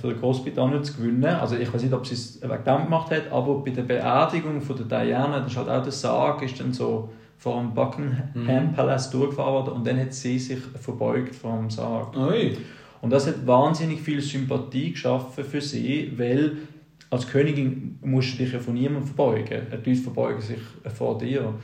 von 0.00 0.10
der 0.10 0.18
Großbritannien 0.18 0.82
zu 0.82 0.94
gewinnen. 0.94 1.24
Also 1.24 1.56
ich 1.56 1.72
weiß 1.72 1.82
nicht, 1.82 1.92
ob 1.92 2.06
sie 2.06 2.14
es 2.14 2.40
wegen 2.40 2.64
dem 2.64 2.84
gemacht 2.84 3.10
hat, 3.10 3.30
aber 3.30 3.56
bei 3.56 3.70
der 3.70 3.82
Beerdigung 3.82 4.60
von 4.60 4.76
der 4.76 5.04
Diana, 5.04 5.40
das 5.40 5.52
ist 5.52 5.58
halt 5.58 5.68
auch 5.68 5.82
der 5.82 5.92
Sarg, 5.92 6.42
ist 6.42 6.58
dann 6.58 6.72
so 6.72 7.10
vor 7.36 7.60
dem 7.60 7.74
Buckingham 7.74 8.72
Palace 8.74 9.10
durchgefahren 9.10 9.52
worden 9.52 9.72
und 9.74 9.86
dann 9.86 10.00
hat 10.00 10.12
sie 10.12 10.38
sich 10.38 10.58
verbeugt 10.58 11.34
vor 11.34 11.56
dem 11.58 11.70
Sarg. 11.70 12.16
Ui. 12.16 12.56
Und 13.00 13.10
das 13.10 13.28
hat 13.28 13.46
wahnsinnig 13.46 14.00
viel 14.00 14.20
Sympathie 14.20 14.92
geschaffen 14.92 15.44
für 15.44 15.60
sie, 15.60 16.12
weil 16.16 16.56
als 17.10 17.28
Königin 17.28 17.98
musst 18.02 18.34
du 18.34 18.38
dich 18.44 18.52
ja 18.52 18.58
von 18.58 18.74
niemandem 18.74 19.04
verbeugen. 19.04 19.66
Die 19.70 19.90
Leute 19.90 20.02
verbeugen 20.02 20.40
sich 20.40 20.58
vor 20.96 21.16
dir. 21.16 21.54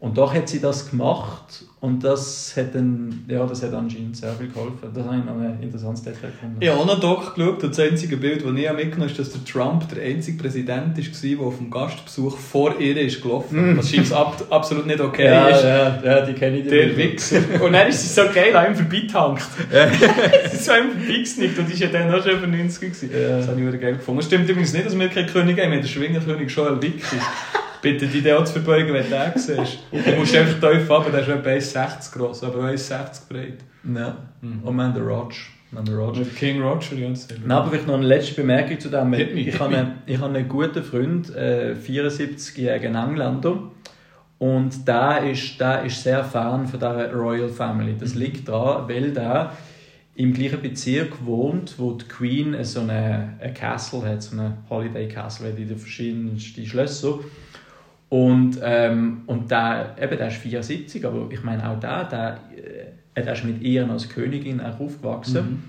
Und 0.00 0.18
doch 0.18 0.34
hat 0.34 0.48
sie 0.48 0.60
das 0.60 0.90
gemacht 0.90 1.64
und 1.80 2.04
das 2.04 2.54
hat, 2.56 2.74
dann, 2.74 3.24
ja, 3.28 3.46
das 3.46 3.62
hat 3.62 3.72
anscheinend 3.72 4.16
sehr 4.16 4.32
viel 4.32 4.48
geholfen. 4.48 4.90
Das 4.94 5.04
habe 5.04 5.16
ich 5.18 5.24
noch 5.24 5.32
ein 5.32 5.58
interessantes 5.62 6.02
Detail 6.02 6.30
gefunden. 6.30 6.56
Ich 6.60 6.68
habe 6.68 6.80
auch 6.80 6.86
noch 6.86 7.00
Doc 7.00 7.34
geschaut 7.34 7.62
und 7.62 7.70
das 7.70 7.80
einzige 7.80 8.16
Bild, 8.16 8.42
das 8.42 8.48
ich 8.48 8.54
mitgenommen 8.54 8.92
habe, 8.92 9.04
ist, 9.06 9.18
dass 9.18 9.32
der 9.32 9.44
Trump 9.44 9.88
der 9.88 10.04
einzige 10.04 10.42
Präsident 10.42 10.96
war, 10.96 11.28
der 11.30 11.40
auf 11.40 11.56
dem 11.56 11.70
Gastbesuch 11.70 12.36
vor 12.36 12.78
ihr 12.78 13.00
ist 13.00 13.22
gelaufen 13.22 13.78
Was 13.78 13.90
scheinbar 13.90 14.18
ab, 14.18 14.46
absolut 14.50 14.86
nicht 14.86 15.00
okay 15.00 15.24
ja, 15.24 15.48
ist. 15.48 15.62
ja, 15.62 16.02
ja, 16.04 16.26
die 16.26 16.32
kenne 16.34 16.58
ich. 16.58 16.68
Der. 16.68 16.96
Wichser. 16.96 17.40
Und 17.62 17.72
dann 17.72 17.88
ist 17.88 18.02
sie 18.02 18.20
so 18.20 18.28
geil 18.34 18.54
an 18.54 18.72
ihm 18.72 18.74
vorbeitankt. 18.74 19.42
sie 20.50 20.56
ist 20.56 20.64
so 20.64 20.72
ihm 20.72 20.90
vorbeigesnickt 20.90 21.58
und 21.58 21.70
war 21.70 21.76
ja 21.76 21.86
dann 21.88 22.14
auch 22.14 22.22
schon 22.22 22.32
über 22.32 22.46
90 22.46 22.80
gewesen. 22.80 23.10
Ja. 23.12 23.38
Das 23.38 23.48
habe 23.48 23.60
ich 23.60 23.80
geil 23.80 23.94
gefunden. 23.94 24.20
Es 24.20 24.26
stimmt 24.26 24.48
übrigens 24.48 24.72
nicht, 24.72 24.84
dass 24.86 24.98
wir 24.98 25.08
keinen 25.08 25.28
König 25.28 25.58
haben. 25.58 25.70
Wir 25.70 25.76
haben 25.76 25.82
den 25.82 25.88
Schwingerkönig 25.88 26.50
Joel 26.50 26.80
Wicki. 26.82 27.16
Bitte 27.84 28.06
die 28.06 28.32
auch 28.32 28.44
zu 28.44 28.54
verbeugen, 28.54 28.94
wenn 28.94 29.04
du 29.04 29.10
den 29.10 29.32
siehst. 29.38 29.78
Du 29.92 30.18
musst 30.18 30.34
einfach 30.34 30.58
tief 30.58 30.88
runter, 30.88 31.10
der 31.10 31.20
ist 31.20 31.28
etwa 31.28 31.50
1,60 31.50 32.12
groß, 32.16 32.44
aber 32.44 32.60
1,60 32.64 33.28
breit. 33.28 33.58
Ja. 33.94 34.16
Mhm. 34.40 34.60
Und 34.62 34.74
man, 34.74 34.94
der 34.94 35.02
Roger. 35.02 35.36
Man, 35.70 35.84
der 35.84 35.96
Roger. 35.96 36.20
Mit 36.20 36.34
King 36.34 36.62
Roger, 36.62 36.96
ja. 36.96 37.08
Nein, 37.08 37.50
aber 37.50 37.68
vielleicht 37.68 37.86
noch 37.86 37.94
eine 37.94 38.06
letzte 38.06 38.36
Bemerkung 38.36 38.80
zu 38.80 38.88
dem. 38.88 39.12
Hit 39.12 39.34
me, 39.34 39.40
Ich 39.42 39.60
habe, 39.60 39.76
einen, 39.76 39.92
ich 40.06 40.18
habe 40.18 40.34
einen 40.34 40.48
guten 40.48 40.82
Freund, 40.82 41.34
äh, 41.36 41.74
74-jährigen 41.74 42.94
Engländer. 42.94 43.70
Und 44.38 44.88
der 44.88 45.30
ist, 45.30 45.60
der 45.60 45.84
ist 45.84 46.02
sehr 46.02 46.24
Fan 46.24 46.66
von 46.66 46.80
dieser 46.80 47.12
Royal 47.12 47.50
Family. 47.50 47.94
Das 48.00 48.14
liegt 48.14 48.48
daran, 48.48 48.88
weil 48.88 49.12
der 49.12 49.52
im 50.16 50.32
gleichen 50.32 50.62
Bezirk 50.62 51.24
wohnt, 51.24 51.74
wo 51.78 51.92
die 51.92 52.06
Queen 52.06 52.56
so 52.64 52.80
eine, 52.80 53.34
ein 53.40 53.52
Castle 53.52 54.02
hat, 54.08 54.22
so 54.22 54.36
eine 54.36 54.58
Holiday 54.70 55.08
Castle, 55.08 55.52
den 55.52 55.76
verschiedensten 55.76 56.64
Schlösser. 56.64 57.18
Und, 58.14 58.60
ähm, 58.62 59.22
und 59.26 59.50
der, 59.50 59.96
eben, 60.00 60.16
der 60.16 60.28
ist 60.28 60.36
74, 60.36 61.04
aber 61.04 61.26
ich 61.32 61.42
meine 61.42 61.68
auch 61.68 61.80
der, 61.80 62.04
der, 62.04 62.38
äh, 63.12 63.24
der 63.24 63.32
ist 63.32 63.42
mit 63.42 63.60
ihr 63.60 63.90
als 63.90 64.08
Königin 64.08 64.60
auch 64.60 64.78
aufgewachsen. 64.78 65.64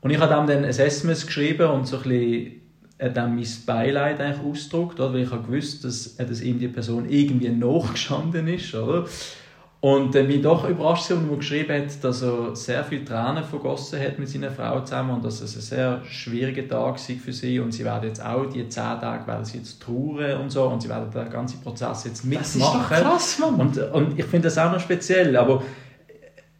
Und 0.00 0.10
ich 0.12 0.20
habe 0.20 0.32
ihm 0.32 0.46
dann 0.46 0.58
ein 0.58 0.70
SMS 0.70 1.26
geschrieben 1.26 1.68
und 1.70 1.88
so 1.88 1.96
ein 1.96 2.02
bisschen 2.04 2.52
er 2.96 3.10
dann 3.10 3.34
mein 3.34 3.48
Beileid 3.66 4.20
eigentlich 4.20 4.62
oder? 5.00 5.12
weil 5.12 5.22
ich 5.22 5.32
habe 5.32 5.42
gewusst, 5.42 5.82
dass, 5.82 6.14
dass 6.14 6.40
ihm 6.42 6.60
die 6.60 6.68
Person 6.68 7.08
irgendwie 7.08 7.48
nachgestanden 7.48 8.46
ist. 8.46 8.72
Oder? 8.76 9.08
Und 9.84 10.16
äh, 10.16 10.22
mich 10.22 10.40
doch 10.40 10.66
überrascht, 10.66 11.10
als 11.10 11.20
er 11.30 11.36
geschrieben 11.36 11.82
hat, 11.82 12.02
dass 12.02 12.22
er 12.22 12.56
sehr 12.56 12.82
viele 12.84 13.04
Tränen 13.04 13.44
vergossen 13.44 14.00
hat 14.00 14.18
mit 14.18 14.30
seiner 14.30 14.50
Frau 14.50 14.80
zusammen 14.80 15.16
und 15.16 15.22
dass 15.26 15.42
es 15.42 15.56
ein 15.56 15.60
sehr 15.60 16.00
schwieriger 16.08 16.66
Tag 16.66 16.94
war 16.94 16.96
für 16.96 17.32
sie 17.34 17.60
und 17.60 17.72
sie 17.72 17.84
werden 17.84 18.08
jetzt 18.08 18.24
auch 18.24 18.46
die 18.46 18.66
zehn 18.66 18.98
Tage 18.98 19.26
werden 19.26 19.44
sie 19.44 19.58
jetzt 19.58 19.82
trauern 19.82 20.40
und 20.40 20.50
so 20.50 20.62
und 20.62 20.80
sie 20.80 20.88
werden 20.88 21.10
den 21.10 21.28
ganzen 21.28 21.60
Prozess 21.60 22.04
jetzt 22.04 22.24
mitmachen. 22.24 22.44
Das 22.44 22.54
ist 22.54 22.62
doch 22.62 22.88
krass, 22.88 23.38
Mann. 23.38 23.54
Und, 23.60 23.76
und 23.76 24.18
ich 24.18 24.24
finde 24.24 24.48
das 24.48 24.56
auch 24.56 24.72
noch 24.72 24.80
speziell, 24.80 25.36
aber 25.36 25.62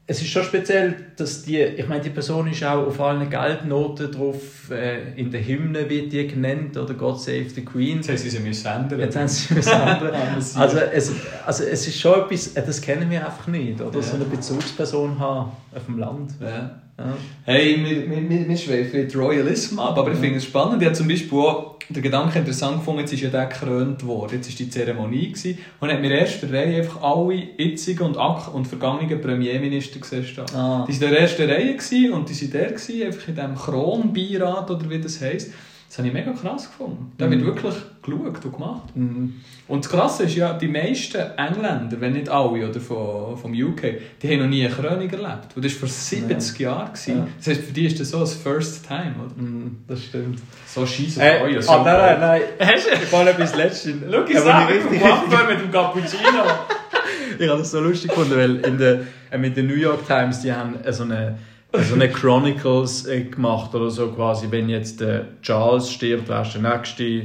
es 0.06 0.20
ist 0.20 0.28
schon 0.28 0.44
speziell, 0.44 0.94
dass 1.16 1.44
die, 1.44 1.58
ich 1.60 1.88
meine, 1.88 2.02
die 2.02 2.10
Person 2.10 2.46
ist 2.46 2.62
auch 2.62 2.86
auf 2.86 3.00
allen 3.00 3.30
Geldnoten 3.30 4.12
drauf, 4.12 4.70
äh, 4.70 5.18
in 5.18 5.30
der 5.30 5.46
Hymne 5.46 5.88
wird 5.88 6.12
die 6.12 6.26
genannt, 6.26 6.76
oder 6.76 6.92
God 6.92 7.18
Save 7.18 7.48
the 7.48 7.64
Queen. 7.64 7.96
Jetzt 7.96 8.10
haben 8.10 8.18
sie 8.18 8.30
sie 8.30 8.40
müssen 8.40 8.66
ändern. 8.66 9.00
Jetzt 9.00 9.16
haben 9.16 9.28
sie 9.28 9.54
müssen 9.54 9.72
ändern. 9.72 10.14
also, 10.34 10.78
es, 10.92 11.12
also 11.46 11.64
es 11.64 11.86
ist 11.86 11.98
schon 11.98 12.20
etwas, 12.20 12.48
äh, 12.48 12.62
das 12.66 12.82
kennen 12.82 13.10
wir 13.10 13.24
einfach 13.24 13.46
nicht, 13.46 13.80
oder? 13.80 13.96
Ja. 13.96 14.02
So 14.02 14.16
eine 14.16 14.26
Bezugsperson 14.26 15.18
haben 15.18 15.52
auf 15.74 15.86
dem 15.86 15.98
Land. 15.98 16.32
Ja. 16.38 16.80
Ja. 16.98 17.16
Hey, 17.44 17.76
wir, 17.84 18.08
wir, 18.08 18.48
wir 18.48 18.56
schweifen 18.56 19.10
Royalism 19.20 19.80
ab, 19.80 19.98
aber 19.98 20.12
ich 20.12 20.18
finde 20.18 20.36
es 20.36 20.44
spannend. 20.44 20.80
Ich 20.80 20.86
habe 20.86 20.96
zum 20.96 21.08
Beispiel 21.08 21.38
auch 21.38 21.73
den 21.88 22.02
Gedanken 22.02 22.38
interessant 22.38 22.78
gefunden, 22.78 23.00
jetzt 23.00 23.12
ist 23.12 23.20
ja 23.20 23.30
der 23.30 23.46
gekrönt 23.46 24.06
worden. 24.06 24.36
Jetzt 24.36 24.48
war 24.48 24.56
die 24.56 24.70
Zeremonie 24.70 25.32
gewesen, 25.32 25.58
und 25.80 25.92
hat 25.92 26.00
mir 26.00 26.12
erst 26.12 26.42
der 26.42 26.52
Reihe 26.52 26.78
einfach 26.78 27.02
alle 27.02 27.34
jetzigen 27.58 28.04
und, 28.04 28.16
und 28.16 28.66
vergangenen 28.66 29.20
Premierminister 29.20 30.00
gesehen. 30.00 30.24
Ah. 30.54 30.86
Die 30.88 30.92
waren 30.92 31.08
in 31.08 31.10
der 31.10 31.20
ersten 31.20 31.50
Reihe 31.50 31.74
gewesen, 31.74 32.12
und 32.12 32.28
die 32.28 32.40
waren 32.40 32.50
der 32.50 32.72
gewesen, 32.72 33.06
einfach 33.06 33.28
in 33.28 33.34
diesem 33.34 33.54
Kronbeirat 33.54 34.70
oder 34.70 34.90
wie 34.90 35.00
das 35.00 35.20
heisst. 35.20 35.52
Das 35.94 35.98
habe 35.98 36.08
ich 36.08 36.14
mega 36.14 36.32
krass 36.32 36.66
gefunden. 36.66 37.12
Da 37.18 37.30
wird 37.30 37.42
mhm. 37.42 37.46
wirklich 37.46 37.74
geschaut 38.02 38.44
und 38.44 38.52
gemacht. 38.52 38.96
Mhm. 38.96 39.34
Und 39.68 39.84
das 39.84 39.92
Krasse 39.92 40.24
ist 40.24 40.34
ja, 40.34 40.52
die 40.54 40.66
meisten 40.66 41.18
Engländer, 41.36 42.00
wenn 42.00 42.14
nicht 42.14 42.28
alle 42.28 42.68
oder 42.68 42.80
vom, 42.80 43.38
vom 43.38 43.52
UK, 43.52 44.00
die 44.20 44.28
haben 44.28 44.40
noch 44.40 44.48
nie 44.48 44.66
eine 44.66 44.74
Krönung 44.74 45.08
erlebt. 45.08 45.54
Und 45.54 45.64
das 45.64 45.72
war 45.74 45.78
vor 45.78 45.88
70 45.88 46.58
ja. 46.58 46.68
Jahren. 46.68 46.90
Ja. 47.06 47.28
Das 47.38 47.46
heißt, 47.46 47.60
für 47.60 47.72
die 47.72 47.86
ist 47.86 48.00
das 48.00 48.10
so 48.10 48.18
das 48.18 48.34
First 48.34 48.88
Time, 48.88 49.14
oder? 49.24 49.40
Mhm, 49.40 49.84
das 49.86 50.02
stimmt. 50.02 50.40
So 50.66 50.84
scheiße 50.84 51.22
äh, 51.22 51.38
Feuer. 51.38 51.62
So 51.62 51.70
ah, 51.70 51.84
nein, 51.84 52.18
nein, 52.18 52.42
nein. 52.58 52.68
Hast 52.68 52.86
du? 52.88 52.90
Ich 52.92 53.12
war 53.12 53.28
etwas 53.28 53.54
letztes. 53.54 53.94
Schau, 54.10 54.24
ich 54.24 54.38
sage, 54.40 54.74
richtig, 54.74 55.00
richtig. 55.00 55.48
mit 55.48 55.60
dem 55.60 55.70
Cappuccino. 55.70 56.42
ich 57.38 57.48
habe 57.48 57.58
das 57.60 57.70
so 57.70 57.78
lustig 57.78 58.10
gefunden, 58.10 58.34
weil 58.36 58.56
in 58.66 58.78
der, 58.78 59.02
äh, 59.30 59.38
mit 59.38 59.56
den 59.56 59.68
New 59.68 59.76
York 59.76 60.04
Times, 60.08 60.40
die 60.40 60.52
haben 60.52 60.74
so 60.90 61.04
eine 61.04 61.38
so 61.82 61.94
eine 61.94 62.08
Chronicles 62.08 63.06
äh, 63.06 63.24
gemacht 63.24 63.74
oder 63.74 63.90
so 63.90 64.08
quasi, 64.08 64.50
wenn 64.50 64.68
jetzt 64.68 65.00
der 65.00 65.26
Charles 65.42 65.90
stirbt, 65.90 66.28
wer 66.28 66.42
ist 66.42 66.54
der 66.54 66.62
Nächste? 66.62 67.22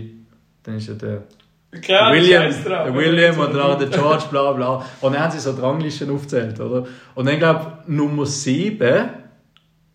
Dann 0.63 0.77
ist 0.77 0.87
ja 0.87 0.93
der 0.95 1.23
Klar, 1.81 2.13
William, 2.13 2.51
der 2.65 2.95
William 2.95 3.39
oder 3.39 3.75
der 3.75 3.89
George, 3.89 4.23
bla 4.31 4.53
bla. 4.53 4.83
Und 5.01 5.13
dann 5.13 5.21
haben 5.21 5.31
sie 5.31 5.39
so 5.39 5.53
die 5.53 5.61
Ranglisten 5.61 6.09
aufgezählt, 6.09 6.59
oder? 6.59 6.87
Und 7.13 7.27
dann 7.27 7.37
glaube 7.37 7.73
ich, 7.83 7.93
Nummer 7.93 8.25
7 8.25 9.09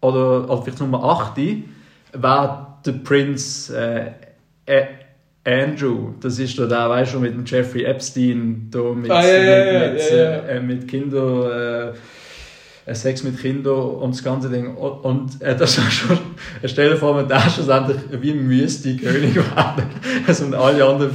oder, 0.01 0.49
oder 0.49 0.63
vielleicht 0.63 0.79
Nummer 0.79 1.03
8 1.03 1.41
war 2.13 2.81
der 2.87 2.93
Prinz 2.93 3.71
äh, 3.71 4.13
Andrew. 5.45 6.13
Das 6.21 6.39
ist 6.39 6.57
der, 6.57 6.67
der 6.67 6.89
weißt 6.91 7.15
du, 7.15 7.19
mit 7.19 7.35
dem 7.35 7.45
Jeffrey 7.45 7.83
Epstein, 7.83 8.69
da 8.71 8.79
mit, 8.95 9.11
ah, 9.11 9.27
ja, 9.27 9.37
ja, 9.37 9.93
mit, 9.93 10.11
ja, 10.11 10.37
äh, 10.47 10.61
mit 10.61 10.87
Kindern. 10.87 11.95
Äh, 12.87 12.95
Sex 12.95 13.23
mit 13.23 13.41
Kindern 13.41 13.79
und 13.79 14.15
das 14.15 14.23
ganze 14.23 14.51
Ding. 14.51 14.77
Und 14.77 15.41
äh, 15.41 15.57
das 15.57 15.79
war 15.79 15.91
schon, 15.91 16.19
stell 16.65 16.91
dir 16.91 16.97
vor, 16.97 17.15
man 17.15 17.27
da 17.27 17.41
schlussendlich 17.49 17.97
wie 18.21 18.35
müsste 18.35 18.95
König 18.97 19.37
werden. 19.37 19.85
Also, 20.27 20.45
und 20.45 20.55
alle 20.55 20.85
anderen 20.85 21.11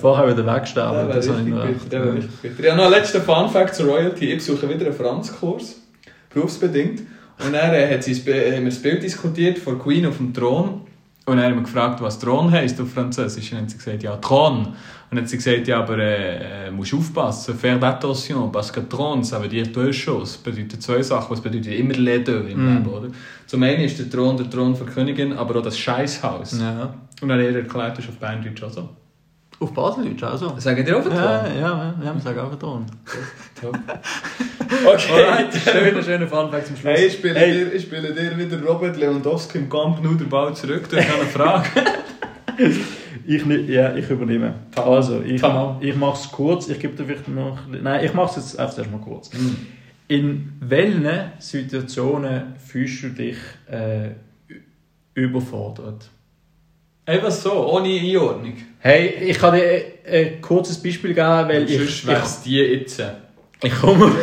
vorher 0.00 0.34
wieder 0.34 0.46
wegsterben. 0.46 1.08
Ja, 1.08 1.14
das 1.14 1.28
habe 1.28 1.40
ich 1.42 1.46
noch 1.48 1.66
bitter, 1.66 2.06
ja. 2.06 2.14
bitter. 2.40 2.64
Ja, 2.64 2.74
noch 2.74 2.86
ein 2.86 2.90
letzter 2.92 3.20
Fun 3.20 3.50
Fact 3.50 3.74
zur 3.74 3.86
Royalty. 3.86 4.32
Ich 4.32 4.38
besuche 4.38 4.66
wieder 4.68 4.86
einen 4.86 4.94
Franzkurs, 4.94 5.76
berufsbedingt. 6.32 7.00
Und 7.44 7.52
dann 7.52 7.74
äh, 7.74 7.94
hat 7.94 8.02
sie, 8.02 8.14
haben 8.14 8.24
wir 8.24 8.64
das 8.64 8.80
Bild 8.80 9.02
diskutiert 9.02 9.58
von 9.58 9.78
Queen 9.78 10.06
auf 10.06 10.16
dem 10.16 10.32
Thron. 10.32 10.82
Und 11.26 11.36
dann 11.36 11.44
haben 11.44 11.56
wir 11.56 11.62
gefragt, 11.62 12.00
was 12.00 12.18
Thron 12.18 12.50
heisst 12.50 12.80
auf 12.80 12.92
Französisch. 12.92 13.52
Und 13.52 13.58
dann 13.58 13.64
hat 13.64 13.70
sie 13.70 13.76
gesagt, 13.76 14.02
ja, 14.02 14.16
Thron. 14.16 14.74
Und 15.10 15.16
dann 15.16 15.24
hat 15.24 15.28
sie 15.28 15.38
gesagt, 15.38 15.66
ja, 15.66 15.80
aber 15.80 15.98
äh, 15.98 16.68
äh 16.68 16.70
musst 16.70 16.94
aufpassen, 16.94 17.56
faire 17.56 17.82
attention, 17.82 18.52
parce 18.52 18.72
que 18.72 18.80
Thron, 18.80 19.24
ça 19.24 19.40
veut 19.40 19.48
dire 19.48 19.66
deux 19.66 19.92
choses. 19.92 20.36
Bedeutet 20.36 20.80
zwei 20.80 21.02
Sachen, 21.02 21.30
was 21.30 21.40
bedeutet 21.40 21.74
immer 21.78 21.94
les 21.94 22.22
deux 22.22 22.48
im 22.48 22.64
mm. 22.64 22.76
Leben, 22.76 22.86
oder? 22.86 23.08
Zum 23.46 23.62
einen 23.64 23.80
ist 23.80 23.98
der 23.98 24.08
Thron 24.08 24.36
der 24.36 24.48
Thron 24.48 24.76
für 24.76 24.84
Königin, 24.84 25.32
aber 25.32 25.58
auch 25.58 25.62
das 25.62 25.76
Scheißhaus. 25.76 26.60
Ja. 26.60 26.94
Und 27.20 27.28
dann 27.28 27.40
hat 27.40 27.46
er 27.46 27.56
erklärt, 27.56 27.98
das 27.98 28.04
ist 28.04 28.10
auf 28.10 28.18
Berndeutsch 28.18 28.62
auch 28.62 28.70
so. 28.70 28.88
Auf 29.58 29.74
Baseldeutsch 29.74 30.22
also? 30.22 30.54
Sagen 30.58 30.86
die 30.86 30.92
auch 30.92 31.02
Thron? 31.02 31.12
Ja, 31.12 31.46
ja, 31.48 31.94
ja, 32.04 32.14
wir 32.14 32.20
sagen 32.20 32.38
auch 32.38 32.56
Thron. 32.56 32.86
okay. 33.62 35.12
Alright, 35.12 35.54
schöner, 35.72 36.02
schöner 36.04 36.28
Funfact 36.28 36.68
zum 36.68 36.76
Schluss. 36.76 36.96
Hey, 36.96 37.06
ich 37.06 37.14
spiele, 37.14 37.34
hey. 37.34 37.52
Dir, 37.52 37.74
ich 37.74 37.82
spiele 37.82 38.14
dir 38.14 38.38
wieder 38.38 38.62
Robert 38.62 38.96
Lewandowski 38.96 39.58
im 39.58 39.68
den 39.68 40.28
Ball 40.28 40.54
zurück. 40.54 40.88
Du 40.88 40.96
hast 40.96 41.12
eine 41.12 41.24
Frage. 41.24 41.68
Ich, 43.26 43.46
ja, 43.68 43.94
ich 43.94 44.08
übernehme. 44.10 44.54
Also, 44.76 45.20
ich, 45.20 45.42
ich 45.80 45.96
mache 45.96 46.18
es 46.18 46.30
kurz. 46.30 46.68
Ich 46.68 46.78
gebe 46.78 46.94
dir 46.94 47.04
vielleicht 47.04 47.28
noch... 47.28 47.58
Nein, 47.68 48.04
ich 48.04 48.12
mache 48.14 48.30
es 48.30 48.36
jetzt 48.36 48.58
erst 48.58 48.90
mal 48.90 49.00
kurz. 49.00 49.32
Mhm. 49.32 49.56
In 50.08 50.52
welchen 50.60 51.08
Situationen 51.38 52.54
fühlst 52.58 53.02
du 53.02 53.08
dich 53.10 53.36
äh, 53.70 54.10
überfordert? 55.14 56.10
Einfach 57.06 57.30
so, 57.30 57.72
ohne 57.72 57.88
Einordnung. 57.88 58.54
Hey, 58.78 59.14
ich 59.22 59.38
kann 59.38 59.54
dir 59.54 59.84
ein 60.08 60.40
kurzes 60.40 60.82
Beispiel 60.82 61.14
geben, 61.14 61.48
weil 61.48 61.64
ich... 61.64 61.78
Sonst 61.78 62.06
wär's 62.06 62.42
die 62.42 62.56
jetzt. 62.56 63.02
Ich 63.62 63.74
komme... 63.74 64.12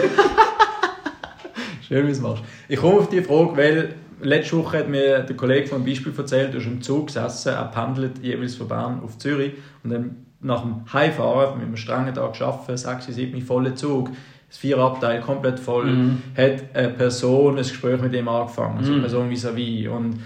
Schön, 1.87 2.03
wie 2.03 2.07
du 2.07 2.11
es 2.11 2.19
machst. 2.19 2.43
Ich 2.67 2.77
komme 2.77 2.99
auf 2.99 3.09
die 3.09 3.21
Frage, 3.21 3.55
weil 3.55 3.95
letzte 4.21 4.57
Woche 4.57 4.79
hat 4.79 4.89
mir 4.89 5.19
der 5.19 5.35
Kollege 5.35 5.67
von 5.67 5.77
einem 5.77 5.85
Beispiel 5.85 6.13
erzählt, 6.17 6.53
er 6.53 6.59
ist 6.59 6.67
im 6.67 6.81
Zug 6.81 7.07
gesessen, 7.07 7.49
er 7.49 7.65
pendelt 7.65 8.23
jeweils 8.23 8.55
von 8.55 8.67
Bern 8.67 9.01
auf 9.03 9.17
Zürich 9.17 9.53
und 9.83 9.91
dann 9.91 10.15
nach 10.39 10.61
dem 10.61 10.81
Heimfahren, 10.91 11.57
mit 11.57 11.67
einem 11.67 11.77
strengen 11.77 12.13
Tag 12.13 12.39
arbeiten, 12.41 12.77
6, 12.77 13.07
7, 13.07 13.41
voller 13.41 13.75
Zug, 13.75 14.11
das 14.47 14.57
Vierabteil 14.57 15.21
komplett 15.21 15.59
voll, 15.59 15.85
mhm. 15.85 16.21
hat 16.35 16.63
eine 16.73 16.89
Person 16.89 17.53
ein 17.53 17.57
Gespräch 17.57 18.01
mit 18.01 18.13
ihm 18.13 18.27
angefangen, 18.27 18.77
also 18.77 18.91
eine 18.91 19.01
Person 19.01 19.29
vis-à-vis. 19.29 19.87
Und 19.89 20.19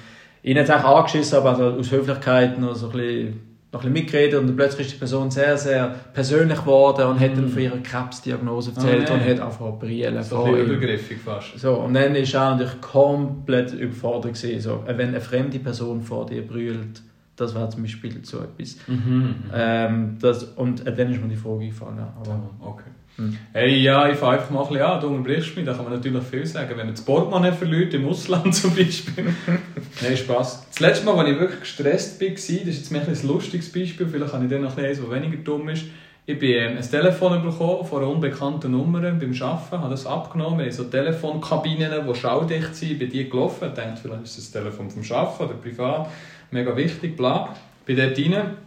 ihn 0.43 0.57
hat 0.57 0.65
es 0.65 0.69
auch 0.71 0.97
angeschissen, 0.97 1.37
aber 1.37 1.51
also 1.51 1.65
aus 1.65 1.91
Höflichkeit 1.91 2.59
noch 2.59 2.75
so 2.75 2.87
ein 2.87 2.91
bisschen 2.91 3.51
noch 3.72 3.84
ein 3.84 3.93
bisschen 3.93 4.05
mitgeredet 4.05 4.39
und 4.39 4.55
plötzlich 4.55 4.88
ist 4.88 4.95
die 4.95 4.99
Person 4.99 5.32
sehr, 5.32 5.57
sehr 5.57 5.95
persönlich 6.13 6.59
geworden 6.59 7.07
und 7.07 7.19
hat 7.19 7.38
dann 7.38 7.47
von 7.47 7.61
ihrer 7.61 7.78
Krebsdiagnose 7.78 8.72
erzählt 8.76 9.09
oh, 9.09 9.13
und 9.13 9.22
hat 9.22 9.39
einfach 9.39 9.72
brillen. 9.80 10.22
So 10.24 10.43
ein 10.43 10.55
übergriffig 10.55 11.19
fast. 11.19 11.57
So, 11.57 11.76
und 11.76 11.93
dann 11.93 12.13
war 12.13 12.19
er 12.19 12.51
natürlich 12.51 12.82
komplett 12.82 13.74
überfordert. 13.74 14.34
Gewesen, 14.34 14.59
so. 14.59 14.84
Wenn 14.86 15.09
eine 15.09 15.22
fremde 15.22 15.59
Person 15.59 16.01
vor 16.01 16.26
dir 16.26 16.45
brüllt, 16.45 17.01
das 17.38 17.55
war 17.55 17.69
zum 17.69 17.84
Beispiel 17.84 18.19
so 18.24 18.39
etwas. 18.39 18.78
Mhm, 18.88 18.95
mhm. 18.95 19.36
ähm, 19.53 20.17
das, 20.19 20.43
und 20.43 20.86
dann 20.86 21.11
ist 21.11 21.22
mir 21.22 21.30
die 21.30 21.38
Frage 21.38 21.67
gefallen. 21.67 21.99
Aber, 21.99 22.49
okay. 22.59 22.89
Hm. 23.18 23.38
Hey, 23.53 23.78
ja, 23.80 24.09
ich 24.09 24.18
fange 24.18 24.38
einfach 24.38 24.49
mal 24.49 24.64
ein 24.64 24.68
bisschen 24.70 24.86
an, 24.86 25.01
du 25.01 25.07
unterbrichst 25.07 25.55
mich, 25.55 25.66
da 25.66 25.74
kann 25.74 25.84
man 25.84 25.93
natürlich 25.93 26.24
viel 26.24 26.45
sagen. 26.45 26.70
Wenn 26.70 26.86
man 26.86 26.95
das 26.95 27.03
Portemonnaie 27.03 27.51
verliert, 27.51 27.93
im 27.93 28.07
Ausland 28.07 28.55
zum 28.55 28.76
Beispiel. 28.76 29.34
Nein, 30.01 30.18
Spass. 30.18 30.66
Das 30.70 30.80
letzte 30.80 31.05
Mal, 31.05 31.18
als 31.20 31.30
ich 31.30 31.39
wirklich 31.39 31.59
gestresst 31.59 32.22
war, 32.22 32.30
das 32.30 32.49
ist 32.49 32.66
jetzt 32.66 32.93
ein, 32.93 33.01
ein 33.01 33.28
lustiges 33.28 33.72
Beispiel, 33.72 34.07
vielleicht 34.07 34.34
habe 34.34 34.45
ich 34.45 34.49
dann 34.49 34.62
noch 34.62 34.78
eins, 34.78 34.99
das 34.99 35.12
weniger 35.12 35.38
dumm 35.38 35.70
ist. 35.70 35.86
Ich 36.26 36.36
habe 36.36 36.45
ähm, 36.45 36.78
ein 36.78 36.89
Telefon 36.89 37.41
bekommen 37.41 37.86
von 37.86 38.01
einer 38.01 38.12
unbekannten 38.12 38.72
Nummer 38.72 39.01
beim 39.01 39.34
Arbeiten, 39.41 39.82
habe 39.82 39.89
das 39.89 40.05
abgenommen. 40.05 40.59
Wir 40.59 40.66
haben 40.66 40.72
so 40.72 40.84
Telefonkabinen, 40.86 41.91
die 42.07 42.16
schaudicht 42.16 42.76
sind, 42.76 42.99
bin 42.99 43.09
die 43.09 43.28
gelaufen. 43.28 43.70
Ich 43.70 43.74
dachte, 43.74 43.99
vielleicht 44.01 44.24
ist 44.24 44.38
das 44.38 44.51
Telefon 44.51 44.89
vom 44.89 45.01
Arbeiten 45.18 45.43
oder 45.43 45.53
privat, 45.55 46.09
mega 46.51 46.76
wichtig, 46.78 47.18
bla. 47.18 47.55
Bin 47.86 47.97
dort 47.97 48.18
rein 48.18 48.57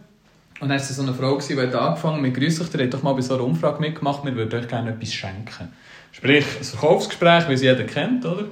und 0.61 0.69
dann 0.69 0.77
war 0.77 0.79
so 0.79 1.01
eine 1.01 1.13
Frau, 1.13 1.37
die 1.37 1.57
hat 1.57 1.75
angefangen 1.75 2.21
mit 2.21 2.33
«Grüß 2.33 2.61
euch, 2.61 2.73
ihr 2.73 2.89
doch 2.89 3.03
mal 3.03 3.13
bei 3.13 3.21
so 3.21 3.33
einer 3.33 3.43
Umfrage 3.43 3.81
mitgemacht, 3.81 4.23
wir 4.23 4.35
würden 4.35 4.59
euch 4.59 4.67
gerne 4.67 4.91
etwas 4.91 5.13
schenken.» 5.13 5.69
Sprich, 6.11 6.45
ein 6.59 6.63
Verkaufsgespräch, 6.63 7.49
wie 7.49 7.53
es 7.53 7.61
jeder 7.61 7.83
kennt, 7.83 8.25
oder? 8.25 8.45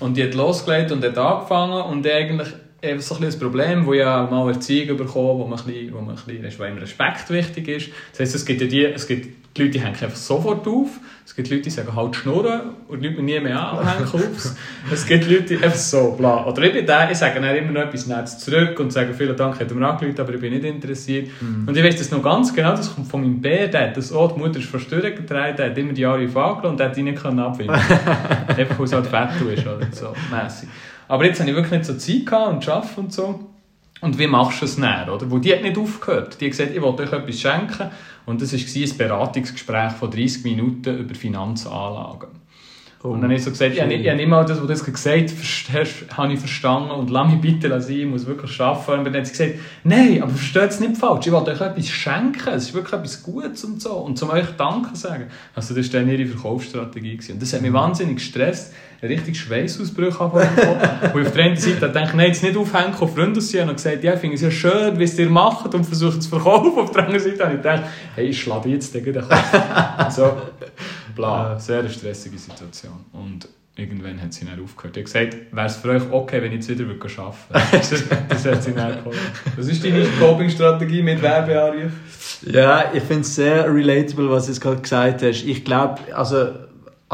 Und 0.00 0.16
die 0.16 0.24
hat 0.24 0.34
losgelegt 0.34 0.90
und 0.90 1.04
hat 1.04 1.16
angefangen 1.16 1.82
und 1.82 2.04
eigentlich 2.08 2.48
eben 2.82 3.00
so 3.00 3.14
ein 3.14 3.22
das 3.22 3.38
Problem, 3.38 3.86
wo 3.86 3.94
ja 3.94 4.24
auch 4.24 4.30
mal 4.30 4.48
Erziehung 4.52 4.96
bekommen, 4.96 5.38
wo 5.38 5.46
man 5.46 5.58
ein 5.58 5.64
bisschen, 5.64 5.94
wo 5.94 6.00
man 6.00 6.16
ein 6.16 6.24
bisschen, 6.24 6.58
wo 6.58 6.80
Respekt 6.80 7.30
wichtig 7.30 7.68
ist. 7.68 7.90
Das 8.10 8.20
heisst, 8.20 8.34
es 8.34 8.44
gibt 8.44 8.60
ja 8.60 8.66
die, 8.66 8.84
es 8.84 9.06
gibt 9.06 9.43
die 9.56 9.62
Leute, 9.62 9.78
hängen 9.78 9.94
einfach 9.94 10.16
sofort 10.16 10.66
auf. 10.66 10.88
Es 11.24 11.34
gibt 11.34 11.48
Leute, 11.48 11.62
die 11.62 11.70
sagen 11.70 11.94
halt 11.94 12.16
schnurren 12.16 12.60
und 12.88 13.02
Leute 13.02 13.22
nie 13.22 13.38
mehr 13.38 13.60
an 13.60 13.78
und 13.78 13.86
hängen 13.86 14.04
auf. 14.12 14.56
es 14.92 15.06
gibt 15.06 15.28
Leute, 15.28 15.42
die 15.42 15.56
einfach 15.56 15.76
so 15.76 16.12
bla. 16.12 16.44
Oder 16.44 16.62
ich 16.62 16.72
bin 16.72 16.84
der, 16.84 17.10
ich 17.10 17.18
sage 17.18 17.40
dann 17.40 17.56
immer 17.56 17.70
noch 17.70 17.82
etwas 17.82 18.06
Nettes 18.06 18.38
zurück 18.38 18.78
und 18.80 18.92
sage 18.92 19.14
vielen 19.14 19.36
Dank, 19.36 19.60
hätte 19.60 19.74
mir 19.74 19.88
angerufen, 19.88 20.20
aber 20.20 20.34
ich 20.34 20.40
bin 20.40 20.52
nicht 20.52 20.64
interessiert. 20.64 21.28
Mm. 21.40 21.68
Und 21.68 21.76
ich 21.76 21.84
weiß 21.84 21.96
das 21.96 22.10
noch 22.10 22.22
ganz 22.22 22.52
genau, 22.52 22.72
das 22.72 22.94
kommt 22.94 23.06
von 23.06 23.20
meinem 23.22 23.40
Bär, 23.40 23.68
der 23.68 23.88
hat 23.88 23.96
das 23.96 24.12
auch, 24.12 24.32
die 24.32 24.40
Mutter 24.40 24.58
ist 24.58 24.68
fast 24.68 24.90
durchgetragen, 24.90 25.56
der 25.56 25.70
hat 25.70 25.78
immer 25.78 25.92
die 25.92 26.02
Jahre 26.02 26.22
angelassen 26.22 26.66
und 26.66 26.80
der 26.80 26.88
hat 26.88 26.96
ihn 26.96 27.04
nicht 27.04 27.24
abwinden 27.24 27.74
Einfach 28.48 28.78
weil 28.78 28.84
es 28.84 28.92
halt 28.92 29.06
fett 29.06 29.58
ist 29.58 29.66
oder 29.66 29.86
so, 29.92 30.12
mässig. 30.30 30.68
Aber 31.06 31.24
jetzt 31.24 31.38
habe 31.38 31.50
ich 31.50 31.56
wirklich 31.56 31.78
nicht 31.78 31.84
so 31.84 31.94
Zeit 31.94 32.26
gehabt 32.26 32.52
und 32.54 32.68
arbeiten 32.68 33.00
und 33.00 33.12
so. 33.12 33.53
Und 34.00 34.18
wie 34.18 34.26
machst 34.26 34.60
du 34.60 34.66
es 34.66 34.76
näher, 34.76 35.08
oder? 35.12 35.30
Wo 35.30 35.38
die 35.38 35.52
hat 35.52 35.62
nicht 35.62 35.78
aufgehört. 35.78 36.40
Die 36.40 36.46
hat 36.46 36.50
gesagt, 36.52 36.74
ich 36.74 36.82
wollte 36.82 37.04
euch 37.04 37.12
etwas 37.12 37.40
schenken. 37.40 37.90
Und 38.26 38.42
das 38.42 38.52
war 38.52 38.82
ein 38.82 38.98
Beratungsgespräch 38.98 39.92
von 39.92 40.10
30 40.10 40.44
Minuten 40.44 40.98
über 40.98 41.14
Finanzanlagen. 41.14 42.28
Oh, 43.04 43.08
und 43.08 43.20
dann 43.20 43.24
habe 43.24 43.34
ich 43.34 43.44
so 43.44 43.50
gesagt, 43.50 43.74
ja, 43.74 43.86
ich, 43.86 44.08
habe 44.08 44.16
nicht 44.16 44.28
mal 44.28 44.46
das, 44.46 44.66
was 44.66 44.82
du 44.82 44.90
gesagt 44.90 45.30
hast, 45.74 46.16
habe 46.16 46.32
ich 46.32 46.38
verstanden 46.38 46.90
und 46.90 47.10
lass 47.10 47.30
mich 47.30 47.38
bitte 47.38 47.68
sein, 47.78 47.96
ich 47.96 48.06
muss 48.06 48.24
wirklich 48.24 48.58
arbeiten. 48.58 49.00
Und 49.00 49.04
dann 49.04 49.16
hat 49.16 49.26
sie 49.26 49.32
gesagt, 49.32 49.60
nein, 49.84 50.22
aber 50.22 50.32
versteht 50.32 50.70
es 50.70 50.80
nicht 50.80 50.96
falsch, 50.96 51.26
ich 51.26 51.32
wollte 51.32 51.50
euch 51.50 51.60
etwas 51.60 51.86
schenken, 51.86 52.48
es 52.54 52.68
ist 52.68 52.74
wirklich 52.74 52.94
etwas 52.94 53.22
Gutes 53.22 53.62
und 53.64 53.82
so. 53.82 53.92
Und 53.92 54.18
zum 54.18 54.30
euch 54.30 54.46
Danke 54.56 54.96
sagen. 54.96 55.26
Also 55.54 55.74
das 55.74 55.92
war 55.92 56.00
dann 56.00 56.08
ihre 56.08 56.24
Verkaufsstrategie. 56.24 57.18
Gewesen. 57.18 57.32
Und 57.32 57.42
das 57.42 57.52
hat 57.52 57.60
mich 57.60 57.72
mhm. 57.72 57.74
wahnsinnig 57.74 58.16
gestresst, 58.16 58.72
richtig 59.04 59.38
Schweißausbruch 59.40 60.20
angefangen. 60.20 60.80
ich 61.02 61.26
auf 61.26 61.32
der 61.32 61.44
einen 61.44 61.56
Seite 61.56 61.88
dachte, 61.90 62.16
nein, 62.16 62.28
jetzt 62.28 62.42
nicht 62.42 62.56
aufhängen, 62.56 62.94
auf 62.98 63.14
Freunde 63.14 63.40
sein. 63.40 63.68
Und 63.68 63.76
gesagt, 63.76 64.02
ja, 64.02 64.14
ich 64.14 64.20
finde 64.20 64.36
es 64.36 64.42
ja 64.42 64.50
schön, 64.50 64.98
wie 64.98 65.04
es 65.04 65.18
ihr 65.18 65.30
macht 65.30 65.74
und 65.74 65.84
versucht 65.84 66.18
es 66.18 66.24
zu 66.24 66.30
verkaufen. 66.30 66.78
Auf 66.78 66.90
der 66.90 67.06
anderen 67.06 67.22
Seite 67.22 67.44
habe 67.44 67.54
ich 67.54 67.62
gedacht, 67.62 67.84
hey, 68.14 68.26
ich 68.26 68.40
schlage 68.40 68.68
jetzt 68.70 68.94
den 68.94 69.14
Kopf. 69.14 70.10
so 70.10 70.32
bla. 71.14 71.58
Sehr 71.58 71.88
stressige 71.88 72.38
Situation. 72.38 73.04
Und 73.12 73.48
irgendwann 73.76 74.20
hat 74.20 74.32
sie 74.32 74.44
dann 74.44 74.62
aufgehört. 74.62 74.96
Hat 74.96 75.04
gesagt, 75.04 75.36
wäre 75.52 75.66
es 75.66 75.76
für 75.76 75.90
euch 75.90 76.02
okay, 76.10 76.42
wenn 76.42 76.52
ich 76.52 76.66
jetzt 76.66 76.68
wieder 76.68 76.84
arbeiten 76.84 77.36
würde. 77.50 78.24
das, 78.28 78.46
hat 78.46 78.62
sie 78.62 78.72
dann 78.72 78.96
geholt. 78.98 79.16
Was 79.56 79.66
ist 79.68 79.84
deine 79.84 80.04
Coping-Strategie 80.20 81.02
mit 81.02 81.20
Werbearien? 81.22 81.92
Ja, 82.42 82.92
ich 82.92 83.02
finde 83.02 83.22
es 83.22 83.34
sehr 83.34 83.72
relatable, 83.72 84.30
was 84.30 84.46
du 84.46 84.52
jetzt 84.52 84.60
gerade 84.60 84.80
gesagt 84.80 85.22
hast. 85.22 85.44
Ich 85.44 85.64
glaube, 85.64 86.00
also, 86.14 86.48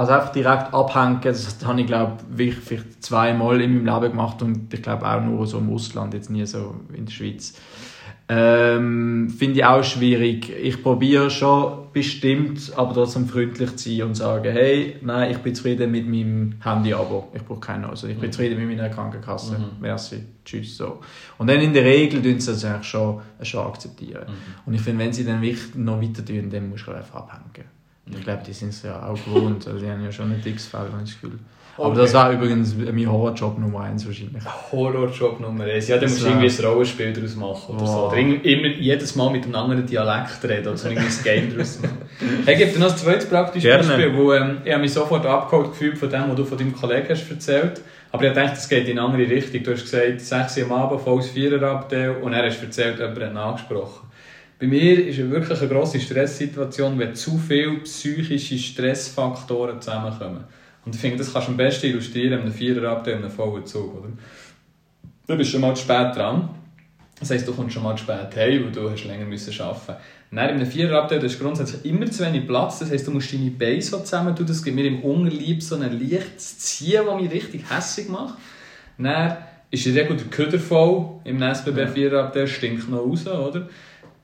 also 0.01 0.13
einfach 0.13 0.33
direkt 0.33 0.73
abhängen, 0.73 1.21
das 1.23 1.59
habe 1.63 1.81
ich 1.83 1.87
glaube 1.87 2.17
ich 2.39 2.55
vielleicht 2.55 3.03
zweimal 3.05 3.61
in 3.61 3.85
meinem 3.85 4.01
Leben 4.01 4.13
gemacht 4.13 4.41
und 4.41 4.73
ich 4.73 4.83
glaube 4.83 5.07
auch 5.07 5.21
nur 5.21 5.47
so 5.47 5.59
im 5.59 5.71
Ausland, 5.71 6.15
jetzt 6.15 6.31
nie 6.31 6.47
so 6.47 6.75
in 6.95 7.05
der 7.05 7.13
Schweiz. 7.13 7.55
Ähm, 8.33 9.29
Finde 9.29 9.59
ich 9.59 9.65
auch 9.65 9.83
schwierig. 9.83 10.49
Ich 10.49 10.83
probiere 10.83 11.31
schon 11.31 11.93
bestimmt, 11.93 12.73
aber 12.77 12.95
trotzdem 12.95 13.27
freundlich 13.27 13.77
zu 13.77 13.91
sein 13.91 14.03
und 14.05 14.15
sagen, 14.15 14.53
hey, 14.53 14.97
nein, 15.03 15.33
ich 15.33 15.39
bin 15.39 15.55
zufrieden 15.55 15.91
mit 15.91 16.09
meinem 16.09 16.55
Handy-Abo. 16.63 17.29
Ich 17.35 17.43
brauche 17.43 17.61
keinen. 17.61 17.85
Also 17.85 18.07
ich 18.07 18.17
bin 18.17 18.29
mhm. 18.29 18.33
zufrieden 18.33 18.59
mit 18.59 18.69
meiner 18.69 18.89
Krankenkasse. 18.89 19.59
Mhm. 19.59 19.81
Merci. 19.81 20.23
Tschüss. 20.45 20.77
So. 20.77 21.01
Und 21.39 21.51
dann 21.51 21.61
in 21.61 21.75
der 21.75 21.85
Regel 21.85 22.23
tun 22.23 22.39
sie 22.39 22.53
das 22.53 22.65
eigentlich 22.65 22.87
schon, 22.87 23.21
schon 23.43 23.67
akzeptieren. 23.67 24.29
Mhm. 24.29 24.35
Und 24.65 24.75
ich 24.75 24.81
finde, 24.81 25.05
wenn 25.05 25.13
sie 25.13 25.25
dann 25.25 25.43
noch 25.75 26.01
weiter 26.01 26.25
tun, 26.25 26.49
dann 26.49 26.71
musst 26.71 26.87
du 26.87 26.93
einfach 26.93 27.17
abhängen. 27.17 27.80
Und 28.11 28.19
ich 28.19 28.25
glaube, 28.25 28.43
die 28.47 28.53
sind 28.53 28.71
es 28.71 28.83
ja 28.83 29.07
auch 29.07 29.15
gewohnt. 29.15 29.67
Also 29.67 29.79
die 29.79 29.91
haben 29.91 30.05
ja 30.05 30.11
schon 30.11 30.33
ein 30.33 30.43
dickes 30.43 30.67
Fell, 30.67 30.81
habe 30.81 31.03
ich 31.05 31.13
das 31.13 31.21
Gefühl. 31.21 31.39
Aber 31.77 31.95
das 31.95 32.13
war 32.13 32.33
übrigens 32.33 32.75
mein 32.77 33.11
Horrorjob 33.11 33.59
Nummer 33.59 33.81
1 33.81 34.07
wahrscheinlich. 34.07 34.43
Horrorjob 34.71 35.41
Nummer 35.41 35.65
1. 35.65 35.89
Ja, 35.89 35.97
dann 35.97 36.11
musst 36.11 36.23
du 36.23 36.27
irgendwie 36.27 36.49
ein 36.49 36.65
Rollenspiel 36.65 37.13
daraus 37.13 37.37
machen 37.37 37.75
oder 37.77 37.81
wow. 37.81 37.89
so. 37.89 38.07
Oder 38.09 38.17
immer, 38.19 38.69
jedes 38.69 39.17
Mal 39.17 39.31
mit 39.31 39.45
einem 39.45 39.55
anderen 39.55 39.87
Dialekt 39.87 40.45
reden 40.45 40.69
oder 40.69 40.77
so 40.77 40.89
ein 40.89 40.99
Game 41.25 41.51
daraus 41.53 41.81
machen. 41.81 41.99
Hey, 42.45 42.57
gibt 42.57 42.75
dir 42.75 42.81
noch 42.81 42.91
ein 42.91 42.97
zweites 42.99 43.29
praktisches 43.29 43.71
Gerne. 43.71 43.87
Beispiel, 43.87 44.17
wo 44.17 44.33
ähm, 44.33 44.59
ich 44.65 44.73
habe 44.73 44.83
mich 44.83 44.93
sofort 44.93 45.25
abgeholt 45.25 45.71
gefühlt 45.71 45.97
von 45.97 46.11
dem, 46.11 46.29
was 46.29 46.37
du 46.37 46.45
von 46.45 46.59
deinem 46.59 46.75
Kollegen 46.75 47.09
hast 47.09 47.31
erzählt. 47.31 47.81
Aber 48.13 48.25
ich 48.25 48.33
dachte, 48.33 48.55
es 48.55 48.69
geht 48.69 48.89
in 48.89 48.99
eine 48.99 49.07
andere 49.07 49.31
Richtung. 49.31 49.63
Du 49.63 49.73
hast 49.73 49.83
gesagt, 49.83 50.21
6 50.21 50.59
Uhr 50.59 50.65
am 50.65 50.73
Abend, 50.73 51.01
volles 51.01 51.29
Viererabteil 51.29 52.17
und 52.17 52.33
er 52.33 52.45
hast 52.45 52.61
erzählt, 52.61 52.99
jemand 52.99 53.21
hat 53.21 53.37
angesprochen. 53.37 54.10
Bei 54.61 54.67
mir 54.67 55.07
ist 55.07 55.19
es 55.19 55.31
wirklich 55.31 55.59
eine 55.59 55.69
grosse 55.71 55.99
Stresssituation, 55.99 56.99
wenn 56.99 57.15
zu 57.15 57.39
viele 57.39 57.79
psychische 57.79 58.59
Stressfaktoren 58.59 59.81
zusammenkommen. 59.81 60.45
Und 60.85 60.95
ich 60.95 61.01
finde, 61.01 61.17
das 61.17 61.33
kannst 61.33 61.49
du 61.49 61.53
am 61.53 61.57
besten 61.57 61.87
illustrieren 61.87 62.35
in 62.35 62.41
einem 62.41 62.53
Viererabteil, 62.53 63.15
in 63.15 63.21
einem 63.21 63.31
vollen 63.31 63.65
Zug. 63.65 63.99
Oder? 63.99 64.11
Du 65.27 65.37
bist 65.39 65.51
schon 65.51 65.63
mal 65.63 65.75
zu 65.75 65.85
spät 65.85 66.15
dran. 66.15 66.51
Das 67.19 67.31
heisst, 67.31 67.49
du 67.49 67.55
kommst 67.55 67.73
schon 67.73 67.83
mal 67.83 67.97
zu 67.97 68.05
spät 68.05 68.37
heim, 68.37 68.65
weil 68.65 68.73
du 68.73 68.91
hast 68.91 69.05
länger 69.05 69.25
müssen 69.25 69.59
arbeiten 69.63 69.97
Dann 70.31 70.49
in 70.51 70.57
einem 70.57 70.67
Viererabteil 70.67 71.21
du 71.21 71.29
grundsätzlich 71.39 71.83
immer 71.87 72.11
zu 72.11 72.23
wenig 72.27 72.47
Platz. 72.47 72.81
Das 72.81 72.91
heisst, 72.91 73.07
du 73.07 73.13
musst 73.13 73.33
deine 73.33 73.51
Beine 73.51 73.81
so 73.81 74.01
zusammen 74.01 74.37
tun. 74.37 74.45
Das 74.45 74.63
gibt 74.63 74.77
mir 74.77 74.85
im 74.85 75.01
Unterleib 75.01 75.63
so 75.63 75.77
ein 75.77 75.99
leichtes 75.99 76.59
Ziehen, 76.59 77.07
das 77.07 77.19
mich 77.19 77.31
richtig 77.31 77.63
hässlich 77.71 78.11
macht. 78.11 78.35
Dann 78.99 79.39
ist 79.71 79.87
in 79.87 79.95
der 79.95 80.05
Regel 80.05 80.19
der 80.19 80.27
Köder 80.27 80.59
voll 80.59 81.21
im 81.25 81.41
SBB 81.41 81.87
4 81.95 82.13
Abteil, 82.13 82.47
stinkt 82.47 82.91
noch 82.91 82.99
raus, 82.99 83.27
oder? 83.27 83.69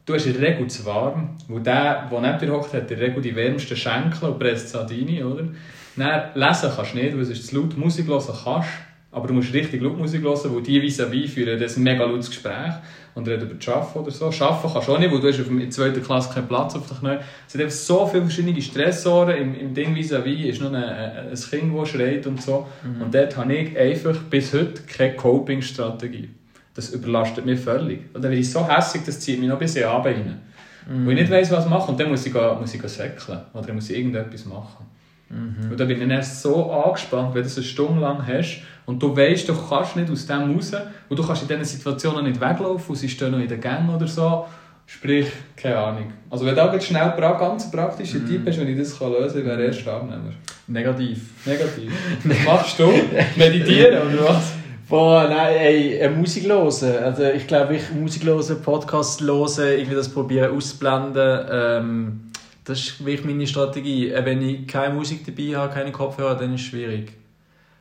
Du 0.06 0.14
hast 0.14 0.26
in 0.26 0.34
der 0.34 0.42
Regel 0.42 0.68
zu 0.68 0.86
warm, 0.86 1.36
weil 1.48 1.62
der, 1.62 2.08
der 2.10 2.20
neben 2.20 2.38
dir 2.38 2.52
hockt, 2.52 2.72
hat 2.72 2.82
in 2.82 2.96
der 2.96 3.00
Regel 3.00 3.22
die 3.22 3.34
wärmsten 3.34 3.76
Schenkel 3.76 4.28
und 4.28 4.38
presst 4.38 4.68
Sardini, 4.68 5.22
oder? 5.22 5.48
Dann 5.96 6.22
lesen 6.34 6.70
kannst 6.74 6.94
du 6.94 6.98
nicht, 6.98 7.14
weil 7.14 7.22
es 7.22 7.30
ist 7.30 7.48
zu 7.48 7.56
laut. 7.56 7.76
Musik 7.76 8.06
hören 8.06 8.22
kannst 8.44 8.68
aber 9.16 9.28
du 9.28 9.32
musst 9.32 9.54
richtig 9.54 9.80
laut 9.80 9.96
Musik 9.96 10.22
hören, 10.22 10.54
weil 10.54 10.62
die 10.62 10.78
vis-à-vis 10.78 11.30
führen 11.30 11.58
das 11.58 11.78
ein 11.78 11.84
mega 11.84 12.04
lautes 12.04 12.28
Gespräch 12.28 12.74
und 13.14 13.26
reden 13.26 13.48
über 13.48 13.54
das 13.54 13.66
Arbeiten 13.66 13.98
oder 14.00 14.10
so. 14.10 14.26
Arbeiten 14.26 14.70
kannst 14.70 14.88
du 14.88 14.92
auch 14.92 14.98
nicht, 14.98 15.10
weil 15.10 15.20
du 15.20 15.28
hast 15.28 15.38
in 15.38 15.58
der 15.58 15.70
zweiten 15.70 16.02
Klasse 16.02 16.34
keinen 16.34 16.48
Platz 16.48 16.76
auf 16.76 16.86
den 16.86 16.98
Knien. 16.98 17.18
Es 17.46 17.52
sind 17.52 17.62
einfach 17.62 17.74
so 17.74 18.06
viele 18.06 18.24
verschiedene 18.24 18.60
Stressoren. 18.60 19.34
Im, 19.34 19.54
im 19.54 19.72
Ding 19.72 19.94
vis-à-vis 19.94 20.50
ist 20.50 20.60
noch 20.60 20.70
ein, 20.70 20.84
ein 20.84 21.34
Kind, 21.34 21.74
das 21.74 21.88
schreit 21.88 22.26
und 22.26 22.42
so. 22.42 22.66
Mhm. 22.84 23.02
Und 23.04 23.14
dort 23.14 23.34
habe 23.38 23.54
ich 23.54 23.78
einfach 23.78 24.18
bis 24.28 24.52
heute 24.52 24.82
keine 24.82 25.16
Coping-Strategie. 25.16 26.28
Das 26.76 26.90
überlastet 26.90 27.46
mich 27.46 27.58
völlig. 27.58 28.00
Und 28.12 28.22
dann 28.22 28.30
bin 28.30 28.38
ich 28.38 28.50
so 28.50 28.68
hässlich, 28.68 29.02
das 29.04 29.18
zieht 29.18 29.40
mich 29.40 29.48
noch 29.48 29.56
ein 29.56 29.60
bisschen 29.60 29.88
rein. 29.88 30.40
Mhm. 30.88 31.06
Wo 31.06 31.10
ich 31.10 31.16
nicht 31.16 31.30
weiss, 31.30 31.50
was 31.50 31.66
machen. 31.68 31.90
Und 31.90 32.00
dann 32.00 32.10
muss 32.10 32.26
ich, 32.26 32.34
muss 32.34 32.74
ich 32.74 32.82
säckeln. 32.82 33.40
Oder 33.54 33.72
muss 33.72 33.90
ich 33.90 33.96
irgendetwas 33.96 34.44
machen. 34.44 34.86
Mhm. 35.28 35.70
Und 35.70 35.80
da 35.80 35.84
bin 35.84 36.00
ich 36.00 36.08
erst 36.08 36.42
so 36.42 36.70
angespannt, 36.70 37.34
wenn 37.34 37.42
du 37.42 37.48
es 37.48 37.56
eine 37.56 37.66
Stunde 37.66 38.00
lang 38.00 38.24
hast 38.26 38.62
und 38.84 39.02
du 39.02 39.16
weißt, 39.16 39.48
du 39.48 39.54
kannst 39.68 39.96
nicht 39.96 40.10
aus 40.10 40.26
dem 40.26 40.54
raus 40.54 40.72
und 41.08 41.18
du 41.18 41.26
kannst 41.26 41.42
in 41.42 41.48
diesen 41.48 41.64
Situationen 41.64 42.24
nicht 42.24 42.40
weglaufen 42.40 42.90
und 42.90 42.96
sie 42.96 43.08
stehen 43.08 43.32
noch 43.32 43.40
in 43.40 43.48
der 43.48 43.58
Gang 43.58 43.92
oder 43.92 44.06
so. 44.06 44.46
Sprich, 44.88 45.26
keine 45.56 45.78
Ahnung. 45.78 46.12
Also 46.30 46.46
wenn 46.46 46.54
du 46.54 46.62
auch 46.62 46.80
schnell 46.80 47.12
ganz 47.16 47.68
praktische 47.72 48.18
mm. 48.18 48.28
Tipp 48.28 48.42
hast, 48.46 48.60
wenn 48.60 48.68
ich 48.68 48.78
das 48.78 48.96
kann 48.96 49.10
lösen 49.10 49.44
kann, 49.44 49.58
wäre 49.58 49.64
erst 49.64 49.88
Abnehmer. 49.88 50.30
Negativ. 50.68 51.18
Negativ. 51.44 51.92
Was 52.24 52.44
machst 52.44 52.78
du? 52.78 52.92
Meditieren 53.34 54.06
oder 54.06 54.28
was? 54.28 54.55
Boah, 54.88 55.26
nein, 55.28 55.56
ey, 55.56 55.98
äh, 55.98 56.08
Musik 56.08 56.44
hören. 56.44 57.02
Also 57.02 57.24
ich 57.24 57.48
glaube, 57.48 57.74
ich 57.74 57.90
Musik 57.90 58.24
hören, 58.24 58.62
Podcast 58.62 59.20
hören, 59.20 59.58
irgendwie 59.58 59.96
das 59.96 60.08
probieren 60.08 60.56
auszublenden. 60.56 61.46
Ähm, 61.50 62.30
das 62.62 62.78
ist 62.78 63.04
wirklich 63.04 63.26
meine 63.26 63.48
Strategie. 63.48 64.10
Äh, 64.10 64.24
wenn 64.24 64.40
ich 64.42 64.68
keine 64.68 64.94
Musik 64.94 65.26
dabei 65.26 65.56
habe, 65.56 65.74
keine 65.74 65.90
Kopfhörer, 65.90 66.36
dann 66.36 66.54
ist 66.54 66.60
es 66.60 66.66
schwierig. 66.68 67.14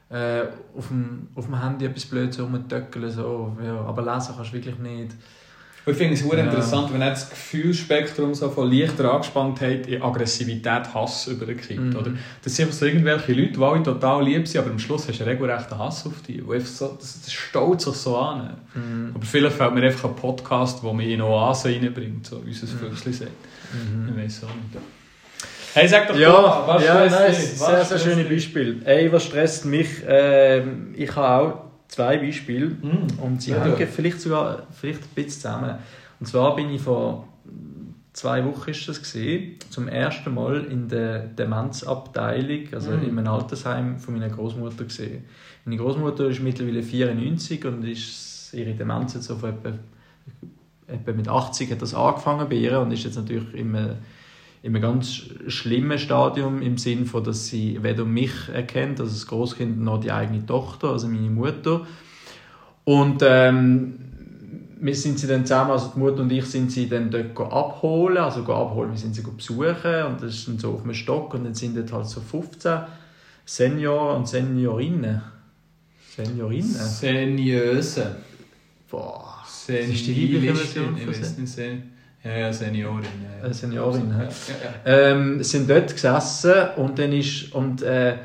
Äh, 0.10 0.46
auf, 0.76 0.88
dem, 0.88 1.28
auf 1.36 1.46
dem 1.46 1.62
Handy 1.62 1.86
etwas 1.86 2.08
Blödes 2.08 2.40
rumtöckeln, 2.40 3.12
so, 3.12 3.56
ja. 3.64 3.82
aber 3.82 4.02
lesen 4.02 4.34
kannst 4.36 4.52
du 4.52 4.56
wirklich 4.56 4.80
nicht. 4.80 5.12
Ich 5.88 5.96
finde 5.96 6.16
es 6.16 6.22
ja. 6.22 6.34
interessant, 6.38 6.92
wenn 6.92 7.00
das 7.00 7.30
Gefühlsspektrum 7.30 8.34
so 8.34 8.50
von 8.50 8.72
leichter 8.72 9.12
Angespanntheit 9.14 9.86
in 9.86 10.02
Aggressivität, 10.02 10.94
Hass 10.94 11.28
überkippt. 11.28 11.80
Mhm. 11.80 11.96
Oder? 11.96 12.12
Das 12.44 12.56
sind 12.56 12.74
so 12.74 12.86
irgendwelche 12.86 13.34
Leute, 13.34 13.54
die 13.54 13.64
alle 13.64 13.84
total 13.84 14.24
lieb 14.24 14.48
sind, 14.48 14.62
aber 14.62 14.72
am 14.72 14.80
Schluss 14.80 15.08
hast 15.08 15.20
du 15.20 15.24
einen 15.24 15.34
regelrechten 15.34 15.78
Hass 15.78 16.08
auf 16.08 16.22
dich. 16.24 16.42
So, 16.66 16.98
das, 17.00 17.22
das 17.22 17.32
staut 17.32 17.82
sich 17.82 17.94
so 17.94 18.18
an. 18.18 18.58
Mhm. 18.74 19.12
Aber 19.14 19.26
vielleicht 19.26 19.58
fällt 19.58 19.76
mir 19.76 19.84
einfach 19.84 20.10
ein 20.10 20.16
Podcast, 20.16 20.84
der 20.84 20.94
mich 20.94 21.10
in 21.10 21.22
Oase 21.22 21.70
reinbringt, 21.70 22.26
so 22.26 22.44
wie 22.44 22.50
unser 22.50 22.66
mhm. 22.66 22.80
Füchsli 22.80 23.14
sagt. 23.14 23.32
Mhm. 23.72 24.10
Ich 24.10 24.24
weiß 24.24 24.44
auch 24.46 24.48
nicht. 24.48 24.84
Hey, 25.76 25.88
sag 25.90 26.08
doch 26.08 26.18
ja, 26.18 26.32
mal, 26.32 26.68
was 26.68 26.84
ja, 26.86 27.06
nein, 27.06 27.32
dich? 27.32 27.60
Was 27.60 27.60
sehr, 27.60 27.86
sehr 27.86 28.00
schöne 28.00 28.24
Beispiel. 28.24 28.82
Ey, 28.86 29.12
was 29.12 29.26
stresst 29.26 29.66
mich? 29.66 29.90
Ähm, 30.08 30.96
ich 30.96 31.14
habe 31.16 31.28
auch 31.28 31.65
zwei 31.96 32.18
Beispiele 32.18 32.68
mm, 32.68 33.20
und 33.22 33.42
sie 33.42 33.52
ja, 33.52 33.64
hängen 33.64 33.80
ja. 33.80 33.88
vielleicht 33.88 34.20
sogar 34.20 34.68
vielleicht 34.72 35.04
ein 35.04 35.16
bisschen 35.16 35.42
zusammen. 35.42 35.76
Und 36.20 36.26
zwar 36.26 36.56
bin 36.56 36.70
ich 36.70 36.82
vor 36.82 37.28
zwei 38.12 38.44
Wochen 38.46 38.70
ist 38.72 38.88
das 38.88 39.00
gesehen, 39.00 39.56
zum 39.70 39.88
ersten 39.88 40.34
Mal 40.34 40.66
in 40.66 40.88
der 40.90 41.20
Demenzabteilung, 41.20 42.74
also 42.74 42.92
mm. 42.92 43.04
in 43.04 43.18
einem 43.18 43.28
Altersheim 43.28 43.98
von 43.98 44.14
meiner 44.14 44.30
Großmutter 44.30 44.84
gesehen. 44.84 45.24
Meine 45.64 45.78
Großmutter 45.78 46.28
ist 46.28 46.42
mittlerweile 46.42 46.84
94 46.84 47.66
und 47.66 47.84
ist 47.86 48.54
ihre 48.54 48.74
Demenz 48.74 49.14
jetzt 49.14 49.26
so 49.26 49.36
von 49.36 49.50
etwa, 49.50 49.72
etwa 50.88 51.12
mit 51.14 51.28
80 51.28 51.72
hat 51.72 51.82
das 51.82 51.94
angefangen 51.94 52.48
bei 52.50 52.56
ihr 52.56 52.80
und 52.80 52.92
ist 52.92 53.04
jetzt 53.04 53.16
natürlich 53.16 53.54
immer 53.54 53.96
in 54.66 54.76
einem 54.76 54.82
ganz 54.82 55.22
schlimmen 55.48 56.00
Stadium 56.00 56.60
im 56.60 56.80
Sinne 56.80 57.06
von, 57.06 57.24
dass 57.24 57.46
sie 57.46 57.84
weder 57.84 58.04
mich 58.04 58.32
erkennt, 58.52 59.00
also 59.00 59.14
das 59.14 59.28
Großkind 59.28 59.80
noch 59.80 60.00
die 60.00 60.12
eigene 60.12 60.44
Tochter, 60.44 60.90
also 60.90 61.08
meine 61.08 61.30
Mutter. 61.30 61.86
Und 62.84 63.22
ähm, 63.22 63.94
wir 64.82 64.96
sind 64.96 65.20
sie 65.20 65.28
dann 65.28 65.46
zusammen, 65.46 65.70
also 65.70 65.92
die 65.94 66.00
Mutter 66.00 66.24
und 66.24 66.32
ich 66.32 66.46
sind 66.46 66.72
sie 66.72 66.90
dann 66.90 67.12
dort 67.12 67.40
abholen, 67.54 68.18
also 68.18 68.40
abholen, 68.42 68.90
wir 68.90 68.98
sind 68.98 69.14
sie 69.14 69.22
besuchen 69.22 70.04
und 70.08 70.24
das 70.24 70.34
ist 70.34 70.48
dann 70.48 70.58
so 70.58 70.72
auf 70.72 70.84
einem 70.84 70.96
Stock 70.96 71.36
und 71.36 71.44
dann 71.44 71.54
sind 71.54 71.78
dort 71.78 71.94
halt 71.94 72.08
so 72.08 72.20
15 72.20 72.80
Senioren 73.46 74.18
und 74.18 74.28
Seniorinnen. 74.28 75.22
Seniorinnen? 76.16 76.64
Seniöse. 76.64 78.16
Boah. 78.90 79.44
Senil 79.48 79.94
ist 79.94 80.08
die 80.08 80.34
weibliche 80.34 80.56
Version 80.56 80.98
von 80.98 81.46
Sen 81.46 81.95
ja, 82.26 82.38
ja, 82.38 82.54
Seniorin. 82.54 83.04
Ja, 83.42 83.48
ja. 83.48 83.54
Seniorin, 83.54 84.10
ja. 84.10 84.24
ja, 84.24 84.30
Ähm, 85.12 85.44
sind 85.44 85.70
dort 85.70 85.94
gesessen 85.94 86.54
und 86.78 86.98
dann 87.00 87.14
ist, 87.14 87.54
und 87.54 87.82
äh, 87.84 88.18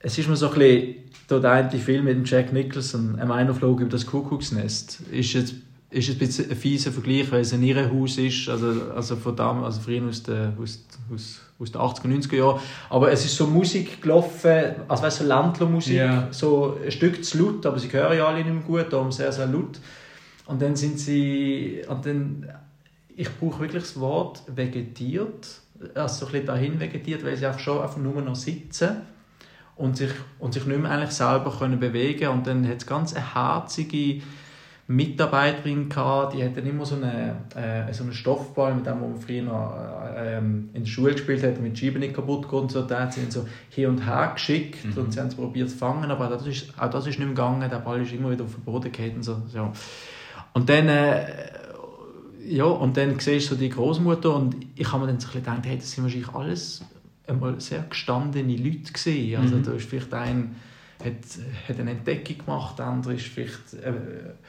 es 0.00 0.16
ist 0.18 0.28
mir 0.28 0.36
so 0.36 0.50
ein 0.50 0.58
bisschen, 0.58 0.94
der 1.30 1.50
eine 1.52 1.70
Film 1.70 2.04
mit 2.04 2.16
dem 2.16 2.24
Jack 2.24 2.52
Nicholson, 2.52 3.18
ein 3.20 3.30
einer 3.30 3.54
flog 3.54 3.80
über 3.80 3.90
das 3.90 4.06
Kuckucksnest, 4.06 5.00
ist 5.12 5.32
jetzt 5.34 5.54
ist 5.90 6.10
ein 6.10 6.18
bisschen 6.18 6.50
ein 6.50 6.56
fieser 6.56 6.92
Vergleich, 6.92 7.30
weil 7.32 7.40
es 7.40 7.54
ein 7.54 7.62
Irrenhaus 7.62 8.18
ist, 8.18 8.48
also, 8.48 8.74
also 8.94 9.16
von 9.16 9.34
damals, 9.34 9.76
also 9.76 9.80
früher 9.80 10.06
aus 10.06 10.22
den, 10.22 10.52
aus, 10.60 10.84
aus, 11.12 11.40
aus 11.58 11.72
den 11.72 11.80
80er, 11.80 12.28
90er 12.28 12.36
Jahren. 12.36 12.60
Aber 12.90 13.10
es 13.10 13.24
ist 13.24 13.34
so 13.34 13.46
Musik 13.46 14.02
gelaufen, 14.02 14.74
also 14.86 15.02
weißt, 15.02 15.18
so 15.18 15.24
Ländlermusik, 15.24 15.94
Ja. 15.96 16.28
so 16.30 16.76
ein 16.84 16.90
Stück 16.90 17.24
zu 17.24 17.38
laut, 17.42 17.64
aber 17.64 17.78
sie 17.78 17.90
hören 17.90 18.18
ja 18.18 18.26
alle 18.26 18.44
nicht 18.44 18.52
mehr 18.52 18.62
gut, 18.62 18.92
darum 18.92 19.10
sehr, 19.12 19.32
sehr 19.32 19.46
laut. 19.46 19.80
Und 20.44 20.60
dann 20.60 20.76
sind 20.76 20.98
sie, 21.00 21.80
und 21.88 22.04
dann, 22.04 22.46
ich 23.18 23.28
brauche 23.38 23.60
wirklich 23.60 23.82
das 23.82 23.98
Wort 23.98 24.42
vegetiert, 24.46 25.60
also 25.94 26.14
so 26.14 26.26
ein 26.26 26.32
bisschen 26.32 26.46
dahin 26.46 26.78
vegetiert, 26.80 27.24
weil 27.24 27.36
sie 27.36 27.46
einfach 27.46 27.58
schon 27.58 27.82
einfach 27.82 27.96
nur 27.96 28.22
noch 28.22 28.36
sitzen 28.36 28.98
und 29.74 29.96
sich, 29.96 30.12
und 30.38 30.54
sich 30.54 30.64
nicht 30.66 30.80
mehr 30.80 30.90
eigentlich 30.92 31.10
selber 31.10 31.52
können 31.58 31.80
bewegen 31.80 32.28
und 32.28 32.46
dann 32.46 32.66
hat 32.66 32.76
es 32.78 32.86
ganz 32.86 33.14
eine 33.14 33.34
herzige 33.34 34.22
Mitarbeiterin 34.86 35.88
gehabt, 35.88 36.34
die 36.34 36.44
hat 36.44 36.56
dann 36.56 36.64
immer 36.64 36.86
so 36.86 36.94
einen, 36.94 37.36
äh, 37.56 37.92
so 37.92 38.04
einen 38.04 38.12
Stoffball, 38.12 38.72
mit 38.74 38.86
dem 38.86 39.00
wo 39.00 39.08
man 39.08 39.20
früher 39.20 39.42
noch 39.42 39.74
äh, 39.76 40.38
ähm, 40.38 40.70
in 40.72 40.84
der 40.84 40.88
Schule 40.90 41.12
gespielt 41.12 41.42
hat, 41.42 41.60
mit 41.60 41.76
Scheiben 41.76 41.98
nicht 41.98 42.14
kaputt 42.14 42.44
geht 42.48 42.52
und 42.60 42.70
so, 42.70 42.82
da 42.82 43.00
hat 43.00 43.12
sie 43.12 43.20
ihn 43.20 43.30
so 43.32 43.46
hin 43.68 43.86
und 43.88 44.06
her 44.06 44.30
geschickt 44.34 44.84
Mhm. 44.84 45.02
und 45.02 45.12
sie 45.12 45.18
haben 45.20 45.26
es 45.26 45.34
probiert 45.34 45.70
zu 45.70 45.76
fangen, 45.76 46.08
aber 46.10 46.28
das 46.28 46.46
ist, 46.46 46.72
auch 46.78 46.88
das 46.88 47.06
ist 47.06 47.18
nicht 47.18 47.26
mehr 47.26 47.28
gegangen, 47.28 47.68
der 47.68 47.78
Ball 47.80 48.00
ist 48.00 48.12
immer 48.12 48.30
wieder 48.30 48.44
auf 48.44 48.54
den 48.54 48.64
Boden 48.64 48.92
gefallen 48.92 49.16
und 49.16 49.24
so. 49.24 49.42
so. 49.48 49.72
Und 50.54 50.68
dann 50.70 50.88
äh, 50.88 51.26
ja, 52.46 52.64
und 52.64 52.96
dann 52.96 53.18
siehst 53.18 53.50
du 53.50 53.54
so 53.54 53.60
die 53.60 53.68
Großmutter 53.68 54.34
und 54.34 54.56
ich 54.74 54.90
habe 54.92 55.04
mir 55.04 55.12
dann 55.12 55.20
so 55.20 55.26
ein 55.28 55.32
bisschen 55.32 55.44
gedacht, 55.44 55.66
hey, 55.66 55.76
das 55.76 55.90
sind 55.90 56.04
wahrscheinlich 56.04 56.34
alles 56.34 56.82
einmal 57.26 57.60
sehr 57.60 57.82
gestandene 57.82 58.56
Leute 58.56 58.92
gewesen. 58.92 59.36
Also 59.40 59.56
Mhm. 59.56 59.62
da 59.62 59.72
ist 59.72 59.88
vielleicht 59.88 60.14
ein 60.14 60.56
hat, 61.04 61.12
hat 61.68 61.78
eine 61.78 61.92
Entdeckung 61.92 62.38
gemacht, 62.44 62.78
der 62.78 62.86
andere 62.86 63.14
ist 63.14 63.26
vielleicht 63.26 63.74
äh, 63.74 63.92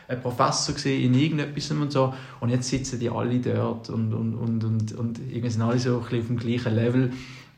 ein 0.07 0.19
Professor 0.19 0.75
in 0.91 1.13
irgendetwas 1.13 1.69
und 1.69 1.91
so 1.91 2.13
und 2.39 2.49
jetzt 2.49 2.67
sitzen 2.69 2.99
die 2.99 3.09
alle 3.09 3.37
dort 3.39 3.89
und, 3.91 4.13
und, 4.13 4.33
und, 4.33 4.63
und, 4.63 4.91
und 4.93 5.19
irgendwie 5.19 5.49
sind 5.49 5.61
alle 5.61 5.77
so 5.77 5.97
ein 5.97 6.01
bisschen 6.01 6.19
auf 6.21 6.27
dem 6.27 6.37
gleichen 6.37 6.73
Level 6.73 7.11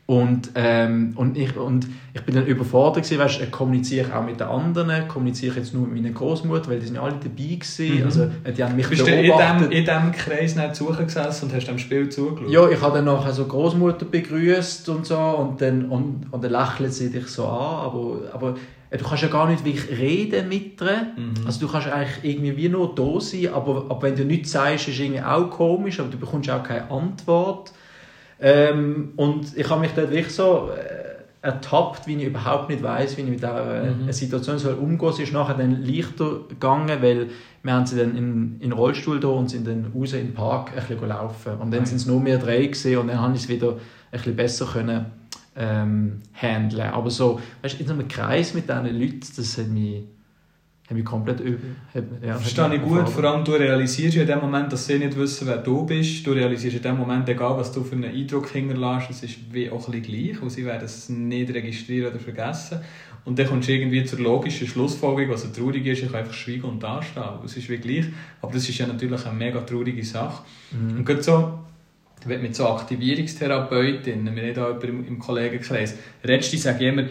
und, 0.06 0.50
ähm, 0.56 1.12
und, 1.16 1.38
ich, 1.38 1.56
und 1.56 1.86
ich 2.12 2.20
bin 2.22 2.34
dann 2.34 2.44
überfordert 2.44 3.04
gewesen, 3.04 3.20
weißt, 3.20 3.50
kommuniziere 3.52 4.08
ich 4.08 4.12
auch 4.12 4.24
mit 4.24 4.40
den 4.40 4.48
anderen, 4.48 5.06
kommuniziere 5.08 5.52
ich 5.52 5.58
jetzt 5.58 5.74
nur 5.74 5.86
mit 5.86 6.02
meiner 6.02 6.12
Großmutter, 6.12 6.68
weil 6.70 6.80
die 6.80 6.86
sind 6.86 6.96
ja 6.96 7.02
alle 7.02 7.14
dabei 7.14 7.54
gewesen, 7.54 7.98
Mhm. 7.98 8.04
also 8.04 8.26
die 8.56 8.64
haben 8.64 8.76
mich 8.76 8.88
Bist 8.88 9.00
du 9.00 9.06
beobachtet. 9.06 9.70
dem, 9.70 9.78
in 9.78 9.84
dem 9.84 10.12
Kreis 10.12 10.56
nicht 10.56 10.74
zugesessen 10.74 11.06
gesessen 11.06 11.44
und 11.48 11.54
hast 11.54 11.66
dem 11.68 11.78
Spiel 11.78 12.08
zugeschaut? 12.08 12.50
Ja, 12.50 12.68
ich 12.68 12.80
habe 12.82 12.96
dann 12.96 13.04
nachher 13.06 13.32
so 13.32 13.44
Großmutter 13.46 14.04
begrüßt 14.06 14.88
und 14.88 15.06
so 15.06 15.16
und 15.18 15.60
dann, 15.60 15.86
und, 15.88 16.26
und 16.30 16.44
dann 16.44 16.50
lächelt 16.50 16.92
sie 16.92 17.10
dich 17.10 17.28
so 17.28 17.46
an, 17.46 17.86
aber, 17.86 18.16
aber 18.34 18.54
äh, 18.90 18.98
du 18.98 19.04
kannst 19.04 19.22
ja 19.22 19.28
gar 19.28 19.48
nicht 19.48 19.64
wirklich 19.64 19.98
reden 19.98 20.48
mit 20.48 20.80
ihr. 20.80 21.06
Mhm. 21.16 21.46
Also 21.46 21.64
du 21.64 21.72
kannst 21.72 21.88
eigentlich 21.88 22.34
irgendwie 22.34 22.56
wie 22.56 22.68
nur 22.68 22.92
da 22.94 23.20
sein, 23.20 23.48
aber, 23.54 23.86
aber 23.88 24.02
wenn 24.02 24.16
du 24.16 24.24
nichts 24.24 24.50
sagst, 24.50 24.88
ist 24.88 24.98
irgendwie 24.98 25.22
auch 25.22 25.48
komisch, 25.48 26.00
aber 26.00 26.10
du 26.10 26.18
bekommst 26.18 26.50
auch 26.50 26.62
keine 26.64 26.90
Antwort. 26.90 27.72
Ähm, 28.42 29.12
und 29.16 29.56
ich 29.56 29.70
habe 29.70 29.80
mich 29.80 29.92
dort 29.92 30.10
wirklich 30.10 30.34
so 30.34 30.68
äh, 30.70 31.46
ertappt, 31.46 32.06
wie 32.06 32.16
ich 32.16 32.24
überhaupt 32.24 32.68
nicht 32.68 32.82
weiß, 32.82 33.16
wie 33.16 33.22
ich 33.22 33.28
mit 33.28 33.38
dieser 33.38 33.84
Mhm. 33.84 34.08
äh, 34.08 34.12
Situation 34.12 34.58
soll 34.58 34.74
umgehen 34.74 34.98
soll. 34.98 35.10
Es 35.10 35.18
ist 35.20 35.32
nachher 35.32 35.54
dann 35.54 35.82
leichter 35.84 36.40
gegangen, 36.48 37.00
weil 37.00 37.28
wir 37.62 37.72
haben 37.72 37.86
sie 37.86 37.96
dann 37.96 38.16
in, 38.16 38.56
in 38.60 38.70
den 38.70 38.72
Rollstuhl 38.72 39.20
da 39.20 39.28
und 39.28 39.48
sind 39.48 39.66
dann 39.66 39.92
raus 39.94 40.12
in 40.12 40.26
den 40.28 40.34
Park 40.34 40.72
ein 40.76 40.84
bisschen 40.86 41.08
laufen. 41.08 41.52
Und 41.60 41.72
dann 41.72 41.86
sind 41.86 41.96
es 41.96 42.06
nur 42.06 42.20
mehr 42.20 42.38
drei 42.38 42.66
gewesen, 42.66 42.96
und 42.98 43.08
dann 43.08 43.20
habe 43.20 43.34
ich 43.34 43.42
es 43.42 43.48
wieder 43.48 43.72
ein 43.72 43.78
bisschen 44.10 44.36
besser 44.36 44.66
können 44.66 45.06
ähm, 45.56 46.20
handeln. 46.34 46.90
Aber 46.90 47.10
so, 47.10 47.40
weißt, 47.62 47.80
in 47.80 47.86
so 47.86 47.92
einem 47.92 48.08
Kreis 48.08 48.54
mit 48.54 48.68
diesen 48.68 48.84
Leuten, 48.98 49.20
das 49.36 49.58
hat 49.58 49.68
mich, 49.68 50.02
hat 50.92 50.96
mich 50.96 51.04
komplett 51.04 51.40
über... 51.40 51.58
Hat, 51.94 52.04
ja, 52.24 52.36
Verstehe 52.36 52.74
ich 52.76 52.82
gut, 52.82 53.08
vor 53.08 53.24
allem 53.24 53.44
du 53.44 53.52
realisierst 53.52 54.16
ja 54.16 54.22
in 54.22 54.28
dem 54.28 54.40
Moment, 54.40 54.72
dass 54.72 54.86
sie 54.86 54.98
nicht 54.98 55.16
wissen, 55.16 55.46
wer 55.46 55.58
du 55.58 55.84
bist. 55.84 56.26
Du 56.26 56.32
realisierst 56.32 56.76
in 56.76 56.82
dem 56.82 56.98
Moment, 56.98 57.28
egal 57.28 57.56
was 57.56 57.72
du 57.72 57.82
für 57.82 57.96
einen 57.96 58.14
Eindruck 58.14 58.50
hinterlässt, 58.50 59.10
es 59.10 59.22
ist 59.22 59.38
wie 59.52 59.70
auch 59.70 59.88
ein 59.88 60.02
gleich, 60.02 60.40
und 60.40 60.50
sie 60.50 60.64
werden 60.64 60.84
es 60.84 61.08
nicht 61.08 61.52
registrieren 61.52 62.10
oder 62.10 62.20
vergessen. 62.20 62.80
Und 63.24 63.38
dann 63.38 63.46
kommst 63.46 63.68
du 63.68 63.72
irgendwie 63.72 64.04
zur 64.04 64.18
logischen 64.18 64.66
Schlussfolgerung, 64.66 65.32
was 65.32 65.42
so 65.42 65.48
traurig 65.48 65.86
ist, 65.86 66.02
ich 66.02 66.10
kann 66.10 66.20
einfach 66.20 66.34
schweigen 66.34 66.64
und 66.64 66.82
dastehen. 66.82 67.24
Es 67.44 67.56
ist 67.56 67.68
wie 67.68 67.78
gleich, 67.78 68.06
aber 68.40 68.52
das 68.52 68.68
ist 68.68 68.78
ja 68.78 68.86
natürlich 68.86 69.24
eine 69.24 69.36
mega 69.36 69.60
traurige 69.60 70.04
Sache. 70.04 70.42
Mhm. 70.72 70.98
Und 70.98 71.04
gerade 71.04 71.22
so, 71.22 71.58
mit 72.26 72.54
so 72.54 72.68
Aktivierungstherapeutinnen, 72.68 74.34
wir 74.34 74.42
reden 74.42 74.64
auch 74.64 74.80
im, 74.82 75.18
Kollegenkreis, 75.18 75.96
redest 76.24 76.52
du, 76.52 76.58
sage 76.58 76.84
ich 76.84 76.92
immer, 76.92 77.04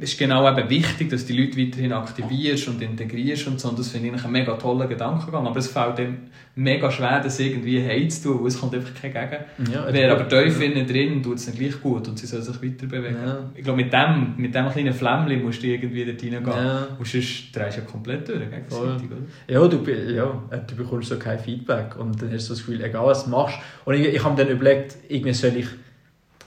ist 0.00 0.18
genau 0.18 0.48
eben 0.50 0.70
wichtig, 0.70 1.10
dass 1.10 1.26
die 1.26 1.38
Leute 1.38 1.58
weiterhin 1.58 1.92
aktivierst 1.92 2.66
und 2.68 2.80
integrierst 2.80 3.46
und 3.46 3.60
so. 3.60 3.68
Und 3.68 3.78
das 3.78 3.88
finde 3.88 4.08
ich 4.08 4.22
einen 4.24 4.32
mega 4.32 4.54
tollen 4.54 4.88
Gedankengang. 4.88 5.46
Aber 5.46 5.58
es 5.58 5.68
fällt 5.68 5.98
dem 5.98 6.16
mega 6.54 6.90
schwer, 6.90 7.20
das 7.20 7.38
irgendwie 7.38 7.82
heimzutun, 7.82 8.40
weil 8.40 8.46
es 8.48 8.58
kommt 8.58 8.74
einfach 8.74 8.94
kein 8.94 9.12
Gegen. 9.12 9.72
Ja, 9.72 9.86
Wer 9.90 10.12
aber 10.12 10.26
tief 10.28 10.60
innen 10.62 10.86
drin 10.86 11.22
tut 11.22 11.36
es 11.36 11.46
dann 11.46 11.54
gleich 11.56 11.80
gut 11.80 12.08
und 12.08 12.18
sie 12.18 12.26
soll 12.26 12.40
sich 12.42 12.62
weiter 12.62 12.86
bewegen. 12.86 13.16
Ja. 13.22 13.50
Ich 13.54 13.62
glaube, 13.64 13.82
mit 13.82 13.92
dem, 13.92 14.34
mit 14.38 14.54
dem 14.54 14.68
kleinen 14.70 14.94
Flämmchen 14.94 15.42
musst 15.42 15.62
du 15.62 15.66
irgendwie 15.66 16.04
dort 16.06 16.22
reingehen. 16.22 16.46
Ja. 16.46 16.86
Und 16.98 17.06
sonst 17.06 17.52
drehst 17.54 17.76
du 17.76 17.80
ja 17.82 17.86
komplett 17.86 18.28
durch, 18.28 18.40
gegenseitig, 18.40 19.10
oder? 19.10 19.20
Ja, 19.46 19.68
du, 19.68 19.90
ja, 19.90 20.42
äh, 20.50 20.58
du 20.66 20.74
bekommst 20.74 21.10
so 21.10 21.18
kein 21.18 21.38
Feedback 21.38 21.96
und 21.98 22.20
dann 22.20 22.32
hast 22.32 22.48
du 22.48 22.54
das 22.54 22.58
Gefühl, 22.64 22.82
egal 22.82 23.06
was 23.06 23.24
du 23.24 23.30
machst. 23.30 23.58
Und 23.84 23.94
ich, 23.94 24.06
ich 24.06 24.24
habe 24.24 24.34
mir 24.34 24.44
dann 24.46 24.54
überlegt, 24.56 24.96
irgendwie 25.08 25.32
soll 25.34 25.56
ich, 25.56 25.66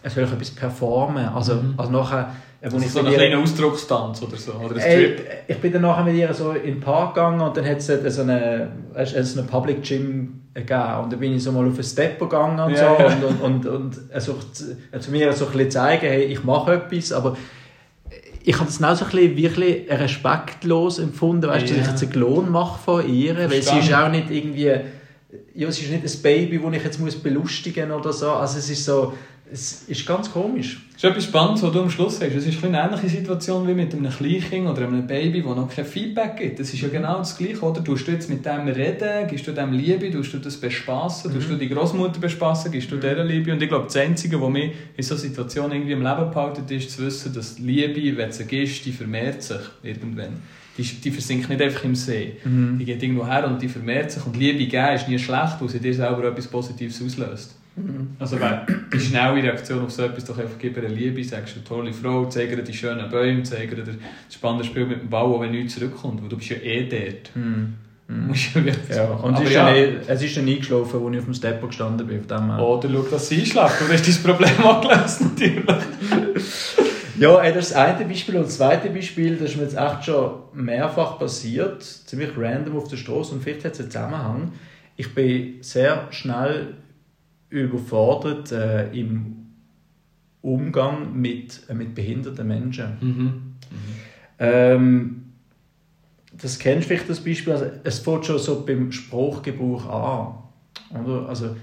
soll 0.03 0.23
ich 0.23 0.31
etwas 0.31 0.51
performen. 0.51 1.25
Also, 1.27 1.55
Mhm. 1.55 1.73
also 1.77 1.91
nachher, 1.91 2.35
Also 2.65 2.77
ich 2.77 2.91
so 2.91 3.01
ihr- 3.01 3.11
kleinen 3.13 3.41
Ausdruckstanz 3.41 4.21
oder 4.23 4.37
so, 4.37 4.53
oder 4.53 4.75
ein 4.75 4.81
Ey, 4.81 5.03
Strip. 5.13 5.27
ich 5.47 5.57
bin 5.57 5.71
dann 5.73 5.83
nachher 5.83 6.03
mit 6.03 6.15
ihr 6.15 6.33
so 6.33 6.51
in 6.51 6.63
den 6.75 6.79
Park 6.79 7.13
gegangen 7.15 7.39
und 7.41 7.55
dann 7.55 7.65
hat 7.65 7.77
es 7.77 7.87
so 8.15 8.21
eine, 8.23 8.71
eine 8.93 9.43
Public 9.43 9.83
Gym 9.83 10.41
gegeben. 10.53 10.99
Und 11.03 11.11
dann 11.13 11.19
bin 11.19 11.35
ich 11.35 11.43
so 11.43 11.51
mal 11.51 11.67
auf 11.67 11.73
einen 11.75 11.83
Stepper 11.83 12.25
gegangen 12.25 12.59
und 12.59 12.73
Ja. 12.73 12.97
so 12.97 13.25
und, 13.27 13.41
und, 13.41 13.41
und, 13.41 13.65
und 13.67 13.97
er 14.09 14.21
er 14.91 14.99
zu 14.99 15.11
mir 15.11 15.31
so 15.33 15.45
ein 15.45 15.51
bisschen 15.51 15.71
zeigen, 15.71 16.07
hey, 16.07 16.23
ich 16.23 16.43
mache 16.43 16.73
etwas, 16.73 17.11
aber 17.11 17.37
ich 18.43 18.57
habe 18.59 18.69
es 18.69 18.81
auch 18.83 18.95
so 18.95 19.05
ein 19.05 19.11
bisschen 19.11 19.37
wirklich 19.37 19.89
respektlos 19.89 20.99
empfunden, 20.99 21.47
weißt 21.49 21.69
du, 21.69 21.73
dass 21.73 21.83
ich 21.85 21.91
jetzt 21.91 22.03
einen 22.03 22.11
Klon 22.11 22.51
mache 22.51 22.79
von 22.83 23.07
ihr, 23.09 23.35
weil 23.37 23.61
sie 23.61 23.79
ist 23.79 23.93
auch 23.93 24.09
nicht 24.09 24.29
irgendwie, 24.29 24.71
ja, 25.55 25.71
sie 25.71 25.83
ist 25.83 25.91
nicht 25.91 26.03
ein 26.15 26.21
Baby, 26.21 26.59
das 26.63 26.73
ich 26.75 26.83
jetzt 26.83 26.99
muss 26.99 27.15
belustigen 27.15 27.91
oder 27.91 28.13
so, 28.13 28.31
also 28.31 28.59
es 28.59 28.69
ist 28.69 28.85
so, 28.85 29.13
es 29.51 29.83
ist 29.83 30.05
ganz 30.07 30.31
komisch. 30.31 30.81
Das 30.93 31.03
ist 31.03 31.09
etwas 31.09 31.23
Spannendes, 31.25 31.63
was 31.63 31.71
du 31.71 31.81
am 31.81 31.89
Schluss 31.89 32.17
sagst. 32.17 32.35
Es 32.35 32.47
ist 32.47 32.63
eine 32.63 32.79
ähnliche 32.79 33.09
Situation 33.09 33.67
wie 33.67 33.73
mit 33.73 33.93
einem 33.93 34.09
Kleinkind 34.09 34.67
oder 34.67 34.87
einem 34.87 35.05
Baby, 35.05 35.43
das 35.43 35.55
noch 35.55 35.69
kein 35.69 35.85
Feedback 35.85 36.37
gibt. 36.37 36.59
Das 36.59 36.73
ist 36.73 36.81
ja 36.81 36.87
genau 36.87 37.19
das 37.19 37.37
Gleiche, 37.37 37.61
oder? 37.61 37.83
Tust 37.83 38.07
du 38.07 38.11
jetzt 38.11 38.29
mit 38.29 38.45
dem 38.45 38.67
reden, 38.67 39.27
gibst 39.27 39.45
du 39.45 39.51
dem 39.51 39.73
Liebe, 39.73 40.09
tust 40.09 40.33
du 40.33 40.39
das 40.39 40.57
bespassen, 40.57 41.31
tust 41.31 41.49
du 41.49 41.55
die 41.55 41.69
Großmutter 41.69 42.19
bespassen, 42.19 42.71
gibst 42.71 42.91
du 42.91 42.97
der 42.97 43.23
Liebe. 43.23 43.51
Und 43.51 43.61
ich 43.61 43.69
glaube, 43.69 43.85
das 43.85 43.95
Einzige, 43.97 44.41
was 44.41 44.49
mich 44.49 44.71
in 44.97 45.03
so 45.03 45.15
Situationen 45.15 45.73
irgendwie 45.73 45.93
im 45.93 46.01
Leben 46.01 46.31
behalten, 46.31 46.63
ist 46.73 46.91
zu 46.91 47.05
wissen, 47.05 47.33
dass 47.33 47.59
Liebe, 47.59 48.17
wenn 48.17 48.31
sie 48.31 48.45
gibst, 48.45 48.85
die 48.85 48.91
vermehrt 48.91 49.43
sich 49.43 49.61
irgendwann. 49.83 50.41
Die, 50.77 50.83
die 50.83 51.11
versinkt 51.11 51.49
nicht 51.49 51.61
einfach 51.61 51.83
im 51.83 51.95
See. 51.95 52.33
Mhm. 52.43 52.79
Die 52.79 52.85
geht 52.85 53.01
irgendwo 53.01 53.27
her 53.27 53.47
und 53.47 53.61
die 53.61 53.69
vermehrt 53.69 54.11
sich. 54.11 54.25
Und 54.25 54.35
Liebe 54.35 54.65
geben 54.65 54.95
ist 54.95 55.07
nie 55.07 55.19
schlecht, 55.19 55.57
weil 55.59 55.69
sie 55.69 55.79
dir 55.79 55.93
selber 55.93 56.25
etwas 56.25 56.47
Positives 56.47 57.01
auslöst. 57.01 57.55
Also 58.19 58.39
wenn 58.39 58.59
die 58.93 58.99
schnelle 58.99 59.43
Reaktion 59.43 59.83
auf 59.83 59.91
so 59.91 60.03
etwas 60.03 60.23
doch 60.23 60.37
einfach 60.37 60.57
gib 60.57 60.77
ihr 60.77 60.87
Liebe, 60.87 61.21
sagst 61.23 61.57
du 61.57 61.59
tolle 61.59 61.91
Frau, 61.91 62.25
zeig 62.25 62.49
ihr 62.51 62.61
die 62.61 62.73
schönen 62.73 63.09
Bäume, 63.09 63.43
zeig 63.43 63.69
ihr 63.71 63.83
das 63.83 63.95
spannende 64.29 64.63
Spiel 64.63 64.85
mit 64.85 65.01
dem 65.01 65.09
Ball, 65.09 65.23
auch 65.25 65.41
wenn 65.41 65.51
nichts 65.51 65.73
zurückkommt, 65.75 66.21
weil 66.21 66.29
du 66.29 66.37
bist 66.37 66.49
ja 66.51 66.57
eh 66.57 66.87
dort. 66.87 67.35
Mhm. 67.35 67.73
Du 68.07 68.13
musst 68.13 68.53
ja 68.53 68.61
Ja, 68.95 69.05
und 69.15 69.33
es 69.33 69.41
ist, 69.45 69.51
ja. 69.53 69.73
Eh- 69.73 69.95
es 70.05 70.21
ist 70.21 70.37
dann 70.37 70.47
eingeschlafen, 70.47 71.03
als 71.03 71.11
ich 71.13 71.17
auf 71.19 71.25
dem 71.25 71.33
Stepper 71.33 71.65
gestanden 71.67 72.05
bin. 72.05 72.19
Auf 72.19 72.27
dem, 72.27 72.49
äh. 72.51 72.61
Oder 72.61 72.89
schau, 72.93 73.01
dass 73.09 73.29
sie 73.29 73.39
einschläft, 73.39 73.81
dann 73.81 73.91
ist 73.95 74.07
dein 74.07 74.23
Problem 74.35 74.63
angelöst 74.67 75.21
natürlich. 75.21 75.65
Ja, 77.19 77.41
ey, 77.41 77.53
das 77.53 77.65
ist 77.67 77.75
das 77.75 77.79
eine 77.79 78.05
Beispiel. 78.05 78.35
Und 78.35 78.43
das 78.45 78.57
zweite 78.57 78.89
Beispiel, 78.89 79.37
das 79.37 79.51
ist 79.51 79.57
mir 79.57 79.63
jetzt 79.63 79.77
echt 79.77 80.05
schon 80.05 80.31
mehrfach 80.53 81.17
passiert, 81.17 81.81
ziemlich 81.81 82.29
random 82.37 82.77
auf 82.77 82.87
der 82.89 82.97
Straße 82.97 83.33
und 83.33 83.41
vielleicht 83.43 83.65
hat 83.65 83.73
es 83.73 83.79
einen 83.79 83.89
Zusammenhang. 83.91 84.51
Ich 84.97 85.13
bin 85.15 85.55
sehr 85.61 86.07
schnell 86.11 86.75
überfordert 87.63 88.51
äh, 88.51 88.91
im 88.91 89.35
Umgang 90.41 91.19
mit, 91.19 91.61
äh, 91.69 91.73
mit 91.73 91.95
behinderten 91.95 92.47
Menschen. 92.47 92.97
Mhm. 93.01 93.41
Ähm, 94.39 95.21
das 96.39 96.59
kennst 96.59 96.83
du 96.85 96.93
vielleicht 96.93 97.09
das 97.09 97.19
Beispiel, 97.21 97.53
also 97.53 97.65
es 97.83 97.99
fängt 97.99 98.25
schon 98.25 98.39
so 98.39 98.65
beim 98.65 98.91
Sprachgebrauch 98.91 99.85
an. 99.87 101.03
Oder? 101.03 101.29
Also, 101.29 101.55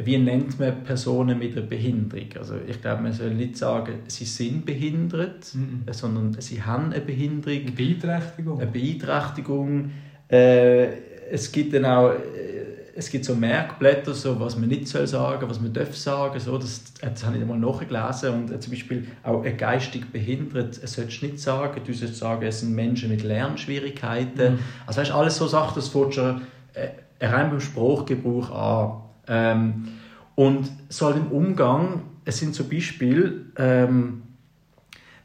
wie 0.00 0.16
nennt 0.18 0.60
man 0.60 0.84
Personen 0.84 1.38
mit 1.38 1.56
einer 1.56 1.66
Behinderung? 1.66 2.28
Also 2.38 2.54
ich 2.68 2.80
glaube, 2.80 3.02
man 3.02 3.12
soll 3.12 3.34
nicht 3.34 3.56
sagen, 3.56 3.94
sie 4.06 4.26
sind 4.26 4.64
behindert, 4.64 5.52
Mhm. 5.54 5.82
sondern 5.90 6.40
sie 6.40 6.62
haben 6.62 6.92
eine 6.92 7.00
Behinderung, 7.00 7.62
Eine 7.62 7.70
Beeinträchtigung. 7.72 8.60
eine 8.60 8.70
Beeinträchtigung. 8.70 9.90
Äh, 10.30 10.86
es 11.32 11.50
gibt 11.50 11.74
dann 11.74 11.84
auch 11.86 12.10
äh, 12.10 12.77
es 12.98 13.10
gibt 13.10 13.24
so 13.24 13.36
Merkblätter, 13.36 14.12
so, 14.12 14.40
was 14.40 14.56
man 14.56 14.68
nicht 14.68 14.88
soll 14.88 15.06
sagen, 15.06 15.48
was 15.48 15.60
man 15.60 15.72
darf 15.72 15.96
sagen. 15.96 16.40
So, 16.40 16.58
das, 16.58 16.82
das 17.00 17.24
habe 17.24 17.36
ich 17.36 17.42
einmal 17.42 17.58
nachgelesen. 17.58 18.34
Und 18.34 18.50
äh, 18.50 18.58
zum 18.58 18.72
Beispiel 18.72 19.06
auch 19.22 19.44
ein 19.44 19.56
geistig 19.56 20.10
behindert, 20.10 20.80
es 20.82 20.94
sollst 20.94 21.22
du 21.22 21.26
nicht 21.26 21.38
sagen. 21.38 21.80
Du 21.86 21.94
sollst 21.94 22.16
sagen, 22.16 22.44
es 22.44 22.58
sind 22.58 22.74
Menschen 22.74 23.10
mit 23.10 23.22
Lernschwierigkeiten. 23.22 24.54
Mhm. 24.54 24.58
Also 24.84 25.00
weißt, 25.00 25.12
alles 25.12 25.36
so 25.36 25.46
Sachen, 25.46 25.76
das 25.76 25.88
fängt 25.88 26.14
schon 26.14 26.42
äh, 26.74 27.24
rein 27.24 27.50
beim 27.50 27.60
Sprachgebrauch 27.60 28.50
an. 28.50 29.02
Ähm, 29.28 29.88
und 30.34 30.68
so 30.88 31.06
halt 31.06 31.18
im 31.18 31.28
Umgang, 31.28 32.02
es 32.24 32.38
sind 32.38 32.56
so 32.56 32.64
Beispiele, 32.64 33.44
ähm, 33.56 34.22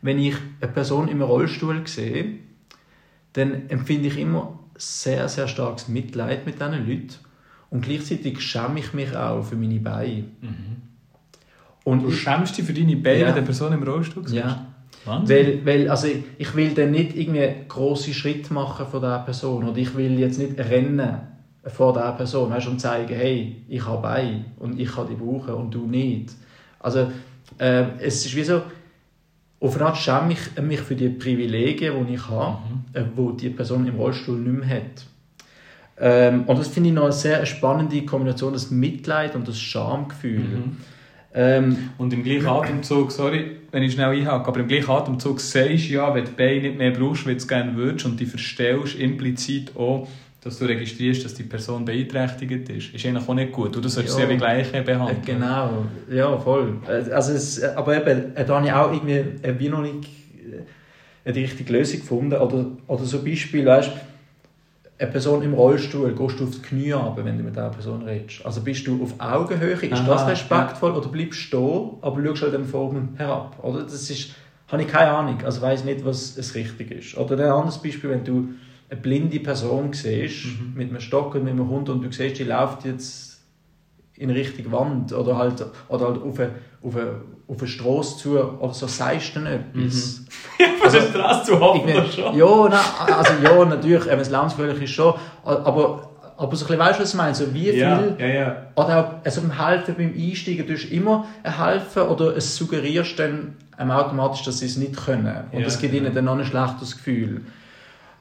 wenn 0.03 0.19
ich 0.19 0.36
eine 0.61 0.71
Person 0.71 1.07
im 1.07 1.24
Rollstuhl 1.24 1.88
sehe, 1.88 2.36
dann 3.34 3.67
empfinde 3.69 4.09
ich 4.09 4.19
immer 4.19 4.59
sehr, 4.78 5.28
sehr 5.28 5.47
starkes 5.47 5.88
Mitleid 5.88 6.45
mit 6.45 6.59
diesen 6.59 6.88
Leuten. 6.88 7.22
Und 7.74 7.82
gleichzeitig 7.82 8.39
schäme 8.39 8.80
ich 8.80 8.93
mich 8.93 9.15
auch 9.15 9.41
für 9.43 9.55
meine 9.55 9.80
Beine. 9.80 10.26
Mhm. 10.41 10.78
Und 11.84 12.03
Du 12.03 12.09
ich- 12.09 12.21
schämst 12.21 12.55
dich 12.57 12.65
für 12.65 12.74
deine 12.74 12.95
Beine, 12.97 13.19
Ja. 13.19 13.28
wenn 13.30 13.34
eine 13.34 13.41
Person 13.41 13.74
im 13.74 13.82
Rollstuhl 13.84 14.24
sitzt? 14.28 14.36
Ja. 14.36 14.67
Wahnsinn. 15.05 15.36
Weil, 15.36 15.65
weil 15.65 15.89
also 15.89 16.07
ich, 16.07 16.17
ich 16.38 16.55
will 16.55 16.69
dann 16.76 16.91
nicht 16.91 17.15
irgendwie 17.17 17.49
große 17.67 18.13
Schritte 18.13 18.53
machen 18.53 18.86
von 18.86 19.01
dieser 19.01 19.19
Person 19.19 19.63
oder 19.67 19.78
ich 19.78 19.93
will 19.97 20.17
jetzt 20.19 20.38
nicht 20.38 20.57
rennen 20.59 21.17
vor 21.65 21.93
dieser 21.93 22.11
Person 22.13 22.51
weißt, 22.51 22.67
und 22.67 22.80
zeigen, 22.80 23.13
hey, 23.15 23.63
ich 23.67 23.86
habe 23.86 24.01
Beine 24.03 24.45
und 24.59 24.80
ich 24.80 24.91
kann 24.91 25.07
die 25.09 25.15
brauchen 25.15 25.55
und 25.55 25.74
du 25.74 25.88
nicht. 25.88 26.32
Also 26.80 27.11
äh, 27.57 27.86
es 27.99 28.26
ist 28.26 28.36
wie 28.36 28.43
so, 28.43 28.61
auf 29.59 29.76
eine 29.78 29.86
Art 29.88 29.97
schäme 29.97 30.34
ich 30.34 30.61
mich 30.61 30.80
für 30.82 30.95
die 30.95 31.09
Privilegien, 31.09 32.05
die 32.07 32.13
ich 32.13 32.30
habe, 32.30 32.59
äh, 32.93 33.03
wo 33.15 33.32
die 33.32 33.49
Person 33.49 33.88
im 33.88 33.95
Rollstuhl 33.95 34.38
nicht 34.38 34.59
mehr 34.67 34.78
hat. 34.78 35.05
Ähm, 36.05 36.43
und 36.47 36.59
das 36.59 36.67
finde 36.67 36.89
ich 36.89 36.95
noch 36.95 37.03
eine 37.03 37.13
sehr 37.13 37.45
spannende 37.45 38.01
Kombination, 38.03 38.51
das 38.51 38.69
Mitleid 38.71 39.35
und 39.35 39.47
das 39.47 39.57
Schamgefühl. 39.57 40.39
Mhm. 40.39 40.77
Ähm, 41.33 41.77
Und 41.97 42.11
im 42.11 42.23
gleichen 42.23 42.45
Atemzug, 42.47 43.09
sorry, 43.11 43.51
wenn 43.71 43.83
ich 43.83 43.93
schnell 43.93 44.09
einhake, 44.09 44.45
aber 44.47 44.59
im 44.59 44.67
gleichen 44.67 44.91
Atemzug 44.91 45.39
sagst 45.39 45.89
du 45.89 45.93
ja, 45.93 46.13
wenn 46.13 46.25
du 46.25 46.31
die 46.31 46.35
Beine 46.35 46.61
nicht 46.61 46.77
mehr 46.77 46.91
brauchst, 46.91 47.25
wie 47.25 47.31
du 47.31 47.37
es 47.37 47.47
gerne 47.47 47.73
würdest, 47.75 48.05
und 48.05 48.19
die 48.19 48.25
verstellst 48.25 48.95
implizit 48.99 49.71
auch, 49.77 50.07
dass 50.43 50.59
du 50.59 50.65
registrierst, 50.65 51.23
dass 51.23 51.35
die 51.35 51.43
Person 51.43 51.85
beeinträchtigt 51.85 52.67
ist. 52.69 52.93
Ist 52.93 53.05
eigentlich 53.05 53.27
auch 53.29 53.33
nicht 53.33 53.53
gut. 53.53 53.73
Du 53.73 53.87
sie 53.87 54.01
Ja. 54.01 54.19
ja 54.19 54.29
wie 54.29 54.35
gleich 54.35 54.73
Äh, 54.73 54.81
behandeln. 54.81 55.21
Genau, 55.25 55.85
ja, 56.11 56.37
voll. 56.37 56.75
Äh, 56.85 57.09
Also 57.11 57.31
es, 57.31 57.63
aber 57.63 57.95
eben, 57.95 58.35
äh, 58.35 58.43
da 58.45 58.55
habe 58.57 58.65
ich 58.67 58.73
auch 58.73 58.91
irgendwie 58.91 59.47
äh, 59.47 59.57
wie 59.57 59.69
noch 59.69 59.81
nicht 59.81 60.09
äh, 61.23 61.31
die 61.31 61.43
richtige 61.43 61.71
Lösung 61.71 62.01
gefunden. 62.01 62.33
Oder, 62.33 62.65
oder 62.87 63.03
so 63.05 63.19
ein 63.19 63.23
Beispiel, 63.23 63.65
weißt 63.65 63.91
eine 64.99 65.11
Person 65.11 65.41
im 65.41 65.53
Rollstuhl, 65.53 66.13
gehst 66.13 66.39
du 66.39 66.43
aufs 66.45 66.61
Knie 66.61 66.91
runter, 66.91 67.25
wenn 67.25 67.37
du 67.37 67.43
mit 67.43 67.55
dieser 67.55 67.69
Person 67.69 68.03
redest. 68.03 68.45
Also 68.45 68.61
bist 68.61 68.85
du 68.87 69.01
auf 69.03 69.15
Augenhöhe, 69.19 69.73
ist 69.73 69.91
Aha, 69.93 70.05
das 70.05 70.27
respektvoll 70.27 70.91
oder 70.91 71.07
bleibst 71.07 71.39
du 71.39 71.43
stehen, 71.43 71.89
aber 72.01 72.23
schaust 72.35 72.53
halt 72.53 72.65
vor 72.65 72.81
oben 72.89 73.09
herab, 73.17 73.57
oder? 73.63 73.83
Das 73.83 74.09
ist, 74.09 74.31
habe 74.67 74.83
ich 74.83 74.87
keine 74.87 75.11
Ahnung, 75.11 75.37
also 75.43 75.61
weiß 75.61 75.83
nicht, 75.83 76.05
was 76.05 76.37
es 76.37 76.55
richtig 76.55 76.91
ist. 76.91 77.17
Oder 77.17 77.35
ein 77.35 77.51
anderes 77.51 77.79
Beispiel, 77.79 78.11
wenn 78.11 78.23
du 78.23 78.49
eine 78.89 78.99
blinde 79.01 79.39
Person 79.39 79.91
siehst, 79.93 80.45
Mhm. 80.45 80.73
mit 80.75 80.89
einem 80.89 80.99
Stock 80.99 81.33
und 81.35 81.43
mit 81.43 81.53
einem 81.53 81.67
Hund 81.69 81.89
und 81.89 82.03
du 82.03 82.11
siehst, 82.11 82.37
die 82.39 82.43
läuft 82.43 82.85
jetzt 82.85 83.41
in 84.15 84.29
Richtung 84.29 84.71
Wand 84.71 85.11
oder 85.11 85.37
halt, 85.37 85.65
oder 85.89 86.07
halt 86.07 86.21
auf 86.21 86.39
eine, 86.39 86.51
auf 86.83 86.95
eine, 86.95 87.21
auf 87.47 87.59
eine 87.59 87.67
Strasse 87.67 88.17
zu 88.17 88.39
oder 88.39 88.73
so 88.73 88.85
sagst 88.87 89.35
du 89.35 89.39
dann 89.39 89.47
etwas. 89.47 90.23
Was 90.84 90.93
ist 90.93 91.15
das 91.15 91.43
zu 91.45 91.59
hoffen? 91.59 91.88
Ich 91.88 92.17
meine, 92.17 92.38
ja, 92.38 92.67
nein, 92.69 93.15
also 93.17 93.34
ja, 93.43 93.65
natürlich, 93.65 94.05
eben, 94.05 94.17
das 94.19 94.29
lebensgefährlich 94.29 94.84
ist 94.84 94.91
schon, 94.91 95.13
aber, 95.43 96.09
aber 96.38 96.55
so 96.55 96.65
ein 96.65 96.69
bisschen, 96.69 96.79
weißt 96.79 96.99
du, 96.99 97.03
was 97.03 97.09
ich 97.09 97.15
meine? 97.15 97.36
So 97.36 97.53
wie 97.53 97.63
viel, 97.65 97.77
Ja, 97.77 98.09
ja, 98.17 98.27
ja. 98.27 98.55
oder 98.75 98.99
auch 98.99 99.25
also 99.25 99.41
beim 99.41 99.65
Helfen, 99.65 99.95
beim 99.95 100.13
Einsteigen, 100.17 100.67
du 100.67 100.73
hast 100.73 100.86
immer 100.86 101.25
Helfen 101.43 102.03
oder 102.03 102.36
es 102.36 102.55
suggerierst 102.55 103.19
dann 103.19 103.55
einem 103.77 103.91
automatisch, 103.91 104.43
dass 104.43 104.59
sie 104.59 104.65
es 104.65 104.77
nicht 104.77 104.95
können. 104.95 105.45
Und 105.51 105.65
das 105.65 105.79
gibt 105.79 105.93
ihnen 105.93 106.13
dann 106.13 106.25
noch 106.25 106.38
ein 106.38 106.45
schlechtes 106.45 106.95
Gefühl. 106.97 107.41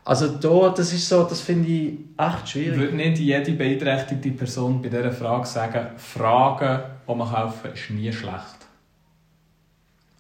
Also 0.05 0.27
da, 0.29 0.71
das 0.71 0.93
ist 0.93 1.09
so, 1.09 1.23
das 1.23 1.41
finde 1.41 1.69
ich 1.69 1.93
echt 2.19 2.49
schwierig. 2.49 2.77
würde 2.79 2.97
nicht 2.97 3.19
jede 3.19 3.53
beeinträchtigte 3.53 4.31
Person 4.31 4.83
bei 4.83 4.89
dieser 4.89 5.13
Frage 5.13 5.47
sagen, 5.47 5.87
Fragen, 5.97 6.81
die 7.09 7.15
man 7.15 7.31
helfen, 7.37 7.73
ist 7.73 7.91
nie 7.91 8.13
schlecht. 8.13 8.62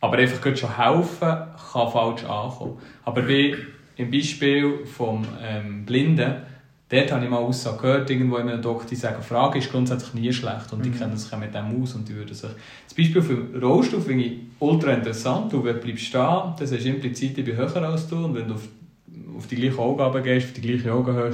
Aber 0.03 0.19
einfach 0.19 0.57
schon 0.57 0.77
helfen, 0.77 1.29
kann 1.73 1.91
falsch 1.93 2.25
ankommen. 2.25 2.77
Aber 3.05 3.27
wie 3.29 3.55
im 3.97 4.11
Beispiel 4.11 4.85
vom 4.85 5.25
ähm, 5.41 5.87
Blinden, 5.87 6.43
dort 6.89 7.13
habe 7.13 7.25
ich 7.25 7.31
mal 7.31 7.39
Aussage 7.39 7.79
gehört, 7.79 8.11
irgendwo 8.11 8.37
in 8.39 8.49
einem 8.49 8.61
Doktor, 8.61 8.89
die 8.89 8.97
sagen, 8.97 9.23
Frage 9.23 9.61
ist 9.61 9.71
grundsätzlich 9.71 10.15
nie 10.15 10.33
schlecht 10.33 10.73
und 10.73 10.85
die 10.85 10.91
Mhm. 10.91 10.99
kennen 10.99 11.17
sich 11.17 11.39
mit 11.39 11.55
dem 11.55 11.81
aus 11.81 11.95
und 11.95 12.09
die 12.09 12.17
würden 12.17 12.35
sich... 12.35 12.51
Das 12.85 12.95
Beispiel 12.95 13.23
für 13.23 13.37
den 13.37 13.63
Rollstuhl 13.63 14.01
finde 14.01 14.25
ich 14.25 14.39
ultra 14.59 14.93
interessant. 14.93 15.53
Du 15.53 15.63
bleibst 15.63 16.05
stehen, 16.05 16.53
das 16.59 16.73
ist 16.73 16.85
implizit, 16.85 17.39
ich 17.39 17.45
bin 17.45 17.57
höher 17.57 17.83
als 17.83 18.09
du 18.09 18.25
und 18.25 18.35
wenn 18.35 18.49
du 18.49 18.55
auf, 18.55 18.69
auf 19.39 19.47
die 19.47 19.55
gleiche 19.55 19.79
Augengabe 19.79 20.21
gehst, 20.21 20.49
auf 20.49 20.53
die 20.55 20.63
gleiche 20.63 20.93
Augenhöhe, 20.93 21.31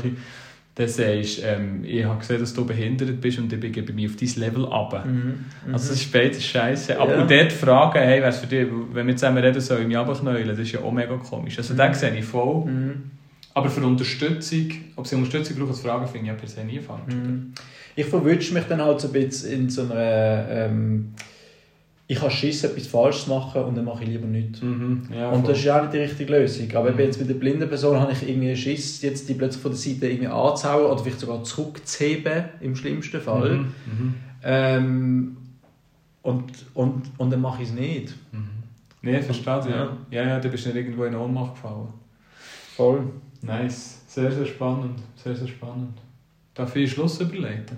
dann 0.78 0.88
sagst 0.88 1.42
ähm, 1.44 1.84
ich 1.84 2.04
habe 2.04 2.18
gesehen, 2.20 2.38
dass 2.40 2.54
du 2.54 2.64
behindert 2.64 3.20
bist 3.20 3.38
und 3.38 3.52
ich 3.52 3.58
begebe 3.60 3.92
mich 3.92 4.06
auf 4.08 4.16
dein 4.16 4.30
Level 4.36 4.64
ab. 4.66 5.04
Mhm. 5.04 5.44
Also 5.72 5.88
das 5.90 6.00
ist 6.00 6.12
beides 6.12 6.44
scheiße. 6.44 6.98
Aber 6.98 7.16
Ja. 7.16 7.22
und 7.22 7.30
dort 7.30 7.52
fragen, 7.52 7.98
hey, 7.98 8.22
was 8.22 8.38
für 8.38 8.46
dich, 8.46 8.66
wenn 8.92 9.06
wir 9.08 9.16
zusammen 9.16 9.38
reden, 9.38 9.60
soll 9.60 9.80
ich 9.80 9.86
mich 9.88 9.96
runterknäulen, 9.96 10.46
das 10.48 10.58
ist 10.60 10.72
ja 10.72 10.80
auch 10.80 10.92
mega 10.92 11.16
komisch. 11.16 11.58
Also 11.58 11.74
Mhm. 11.74 11.78
den 11.78 11.94
sehe 11.94 12.16
ich 12.16 12.24
voll. 12.24 12.64
Mhm. 12.66 12.92
Aber 13.54 13.68
für 13.70 13.84
Unterstützung, 13.84 14.70
ob 14.94 15.06
sie 15.06 15.16
Unterstützung 15.16 15.56
brauchen, 15.56 15.70
als 15.70 15.80
Fragen, 15.80 16.06
finde 16.06 16.26
ich 16.26 16.32
ja 16.32 16.34
per 16.34 16.48
se 16.48 16.64
nie 16.64 16.78
falsch. 16.78 17.12
Mhm. 17.12 17.52
Ich 17.96 18.06
verwünsche 18.06 18.54
mich 18.54 18.62
dann 18.68 18.80
halt 18.80 19.00
so 19.00 19.08
ein 19.08 19.12
bisschen 19.14 19.52
in 19.62 19.70
so 19.70 19.82
einer. 19.82 20.46
Ähm, 20.48 21.12
ich 22.10 22.18
habe 22.22 22.30
Schiss, 22.30 22.64
etwas 22.64 22.86
falsch 22.86 23.24
zu 23.24 23.30
machen 23.30 23.62
und 23.64 23.76
dann 23.76 23.84
mache 23.84 24.02
ich 24.02 24.08
lieber 24.08 24.26
nichts. 24.26 24.62
Mhm. 24.62 25.02
Ja, 25.14 25.28
Und 25.30 25.42
voll. 25.42 25.52
das 25.52 25.60
ist 25.62 25.68
auch 25.68 25.82
nicht 25.82 25.92
die 25.92 25.98
richtige 25.98 26.32
Lösung. 26.32 26.74
Aber 26.74 26.90
Mhm. 26.90 26.94
eben 26.98 27.06
jetzt 27.06 27.20
mit 27.20 27.28
der 27.28 27.34
blinden 27.34 27.68
Person 27.68 28.00
habe 28.00 28.12
ich 28.12 28.26
irgendwie 28.26 28.56
Schiss, 28.56 29.02
jetzt 29.02 29.28
die 29.28 29.34
plötzlich 29.34 29.60
von 29.62 29.72
der 29.72 29.78
Seite 29.78 30.06
irgendwie 30.08 30.26
anzuhauen 30.28 30.86
oder 30.90 31.02
vielleicht 31.02 31.20
sogar 31.20 31.44
zurückzuheben, 31.44 32.44
im 32.62 32.74
schlimmsten 32.74 33.20
Fall. 33.20 33.50
Mhm. 33.58 33.64
Mhm. 33.86 34.14
Ähm, 34.42 35.36
und, 36.22 36.50
und, 36.74 37.02
und 37.18 37.30
dann 37.30 37.40
mache 37.42 37.62
ich 37.62 37.68
es 37.68 37.74
nicht. 37.74 38.14
Mhm. 38.32 38.48
Nee, 39.02 39.20
verstehe 39.22 39.52
ja. 39.52 39.68
Ja. 39.68 39.96
ja. 40.10 40.22
Ja, 40.28 40.40
du 40.40 40.48
bist 40.48 40.66
nicht 40.66 40.76
irgendwo 40.76 41.04
in 41.04 41.14
Ohnmacht 41.14 41.54
gefallen. 41.56 41.88
Voll. 42.74 43.02
Nice. 43.42 44.00
Sehr, 44.08 44.32
sehr 44.32 44.46
spannend. 44.46 44.98
Sehr, 45.22 45.36
sehr 45.36 45.46
spannend. 45.46 45.98
Darf 46.54 46.74
ich 46.74 46.90
Schluss 46.90 47.20
überleiten? 47.20 47.76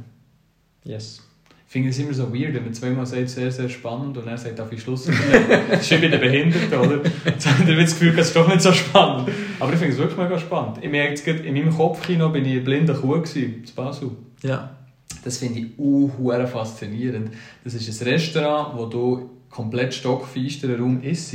Yes. 0.85 1.26
Ich 1.71 1.73
finde 1.75 1.91
es 1.91 2.01
immer 2.01 2.12
so 2.12 2.35
weird, 2.35 2.53
wenn 2.53 2.64
man 2.64 2.75
zweimal 2.75 3.07
sagt, 3.07 3.29
sehr, 3.29 3.53
sehr 3.53 3.68
spannend 3.68 4.18
und 4.18 4.27
er 4.27 4.37
sagt, 4.37 4.59
darf 4.59 4.73
ich 4.73 4.83
Schluss 4.83 5.05
das 5.05 5.14
ist 5.14 5.91
wie 5.93 5.99
bei 5.99 6.09
den 6.09 6.21
Behinderten, 6.21 6.77
oder? 6.77 7.01
Jetzt 7.25 7.47
hat 7.47 7.68
er 7.68 7.77
das 7.77 7.93
Gefühl, 7.93 8.18
es 8.18 8.27
ist 8.27 8.35
doch 8.35 8.49
nicht 8.49 8.61
so 8.61 8.73
spannend. 8.73 9.29
Aber 9.61 9.73
ich 9.73 9.79
finde 9.79 9.93
es 9.93 9.99
wirklich 10.01 10.18
mega 10.18 10.37
spannend. 10.37 10.79
Ich 10.83 10.91
merke 10.91 11.11
jetzt 11.11 11.25
gerade, 11.25 11.39
in 11.39 11.55
meinem 11.55 11.73
Kopfkino 11.73 12.29
bin 12.31 12.45
ich 12.45 12.55
eine 12.55 12.61
blinde 12.62 12.93
Kuh 12.93 13.21
gewesen, 13.21 13.62
in 13.64 13.75
Basel. 13.77 14.11
Ja. 14.43 14.79
Das 15.23 15.39
finde 15.39 15.61
ich 15.61 15.79
uh, 15.79 16.11
faszinierend. 16.49 17.35
Das 17.62 17.75
ist 17.75 18.03
ein 18.03 18.09
Restaurant, 18.09 18.77
wo 18.77 18.87
du 18.87 19.31
komplett 19.49 19.95
stockfeisteren 19.95 20.81
Raum 20.81 21.01
isst 21.05 21.31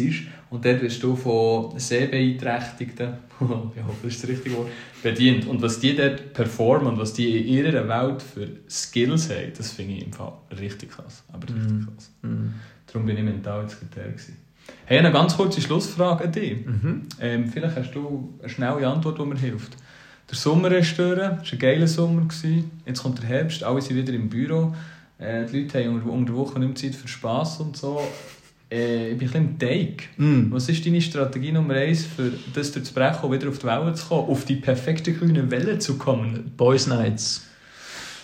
und 0.55 0.65
dort 0.65 0.81
wirst 0.81 1.01
du 1.03 1.15
von 1.15 1.77
Sehbeeinträchtigten, 1.79 3.13
ich 3.41 3.47
hoffe, 3.83 3.97
das 4.03 4.13
ist 4.13 4.23
das 4.23 4.29
richtige 4.29 4.55
Wort, 4.57 4.69
bedient. 5.03 5.47
Und 5.47 5.61
was 5.61 5.79
die 5.79 5.95
dort 5.95 6.33
performen 6.33 6.87
und 6.93 6.97
was 6.99 7.13
die 7.13 7.37
in 7.37 7.47
ihrer 7.47 7.87
Welt 7.87 8.21
für 8.21 8.47
Skills 8.69 9.29
haben, 9.29 9.51
das 9.57 9.71
finde 9.71 9.93
ich 9.95 10.05
im 10.05 10.13
Fall 10.13 10.33
richtig 10.59 10.91
krass. 10.91 11.23
Aber 11.31 11.47
richtig 11.47 11.71
Mhm. 11.71 11.85
krass. 11.87 12.11
Mhm. 12.21 12.53
Darum 12.87 13.05
bin 13.05 13.17
ich 13.17 13.23
mental 13.23 13.61
jetzt 13.63 13.79
gerade 13.93 14.09
gewesen. 14.11 14.37
Hey, 14.85 14.99
eine 14.99 15.11
ganz 15.11 15.35
kurze 15.35 15.61
Schlussfrage 15.61 16.23
an 16.25 16.31
dich. 16.31 16.65
Mhm. 16.65 17.01
Ähm, 17.21 17.47
vielleicht 17.51 17.75
hast 17.75 17.91
du 17.91 18.33
eine 18.39 18.49
schnelle 18.49 18.87
Antwort, 18.87 19.19
die 19.19 19.25
mir 19.25 19.37
hilft. 19.37 19.73
Der 20.29 20.35
Sommer 20.37 20.71
ist 20.71 20.97
durch, 20.97 21.11
es 21.17 21.19
war 21.19 21.31
ein 21.51 21.59
geiler 21.59 21.87
Sommer. 21.87 22.21
Gewesen. 22.21 22.71
Jetzt 22.85 23.03
kommt 23.03 23.19
der 23.21 23.27
Herbst, 23.29 23.63
alle 23.63 23.81
sind 23.81 23.95
wieder 23.97 24.13
im 24.13 24.27
Büro. 24.29 24.73
Äh, 25.19 25.45
die 25.45 25.61
Leute 25.61 25.83
haben 25.83 25.95
unter, 25.95 26.09
unter 26.09 26.33
der 26.33 26.41
Woche 26.41 26.59
nicht 26.59 26.67
mehr 26.67 26.75
Zeit 26.91 26.95
für 26.99 27.07
Spass 27.07 27.59
und 27.59 27.77
so. 27.77 28.01
Äh, 28.75 29.11
ich 29.11 29.17
bin 29.17 29.27
ein 29.27 29.31
bisschen 29.31 29.45
im 29.45 29.59
Take. 29.59 30.03
Mhm. 30.17 30.51
Was 30.51 30.69
ist 30.69 30.85
deine 30.85 31.01
Strategie 31.01 31.51
Nummer 31.51 31.75
eins, 31.75 32.05
für 32.05 32.31
das 32.53 32.71
durchzubrechen 32.71 33.23
und 33.23 33.31
wieder 33.31 33.49
auf 33.49 33.59
die 33.59 33.65
Welle 33.65 33.93
zu 33.93 34.07
kommen, 34.07 34.29
auf 34.29 34.45
die 34.45 34.55
perfekte 34.55 35.13
grüne 35.13 35.49
Welle 35.49 35.79
zu 35.79 35.97
kommen? 35.97 36.51
Boys 36.57 36.87
Nights. 36.87 37.47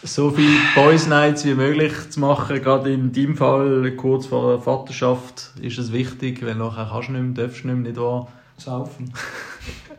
So 0.03 0.31
viele 0.31 0.57
Boys 0.73 1.07
Nights 1.07 1.45
wie 1.45 1.53
möglich 1.53 1.93
zu 2.09 2.19
machen, 2.19 2.59
gerade 2.61 2.91
in 2.91 3.13
deinem 3.13 3.37
Fall, 3.37 3.91
kurz 3.91 4.25
vor 4.25 4.53
der 4.53 4.61
Vaterschaft, 4.61 5.51
ist 5.61 5.77
es 5.77 5.93
wichtig, 5.93 6.43
weil 6.43 6.55
nachher 6.55 6.89
kannst 6.91 7.09
du 7.09 7.13
nicht 7.13 7.37
mehr, 7.37 7.45
darfst 7.45 7.63
du 7.63 7.67
nicht 7.67 7.77
mehr, 7.77 7.91
nicht 7.91 8.01
wahr? 8.01 8.27
Saufen. 8.57 9.13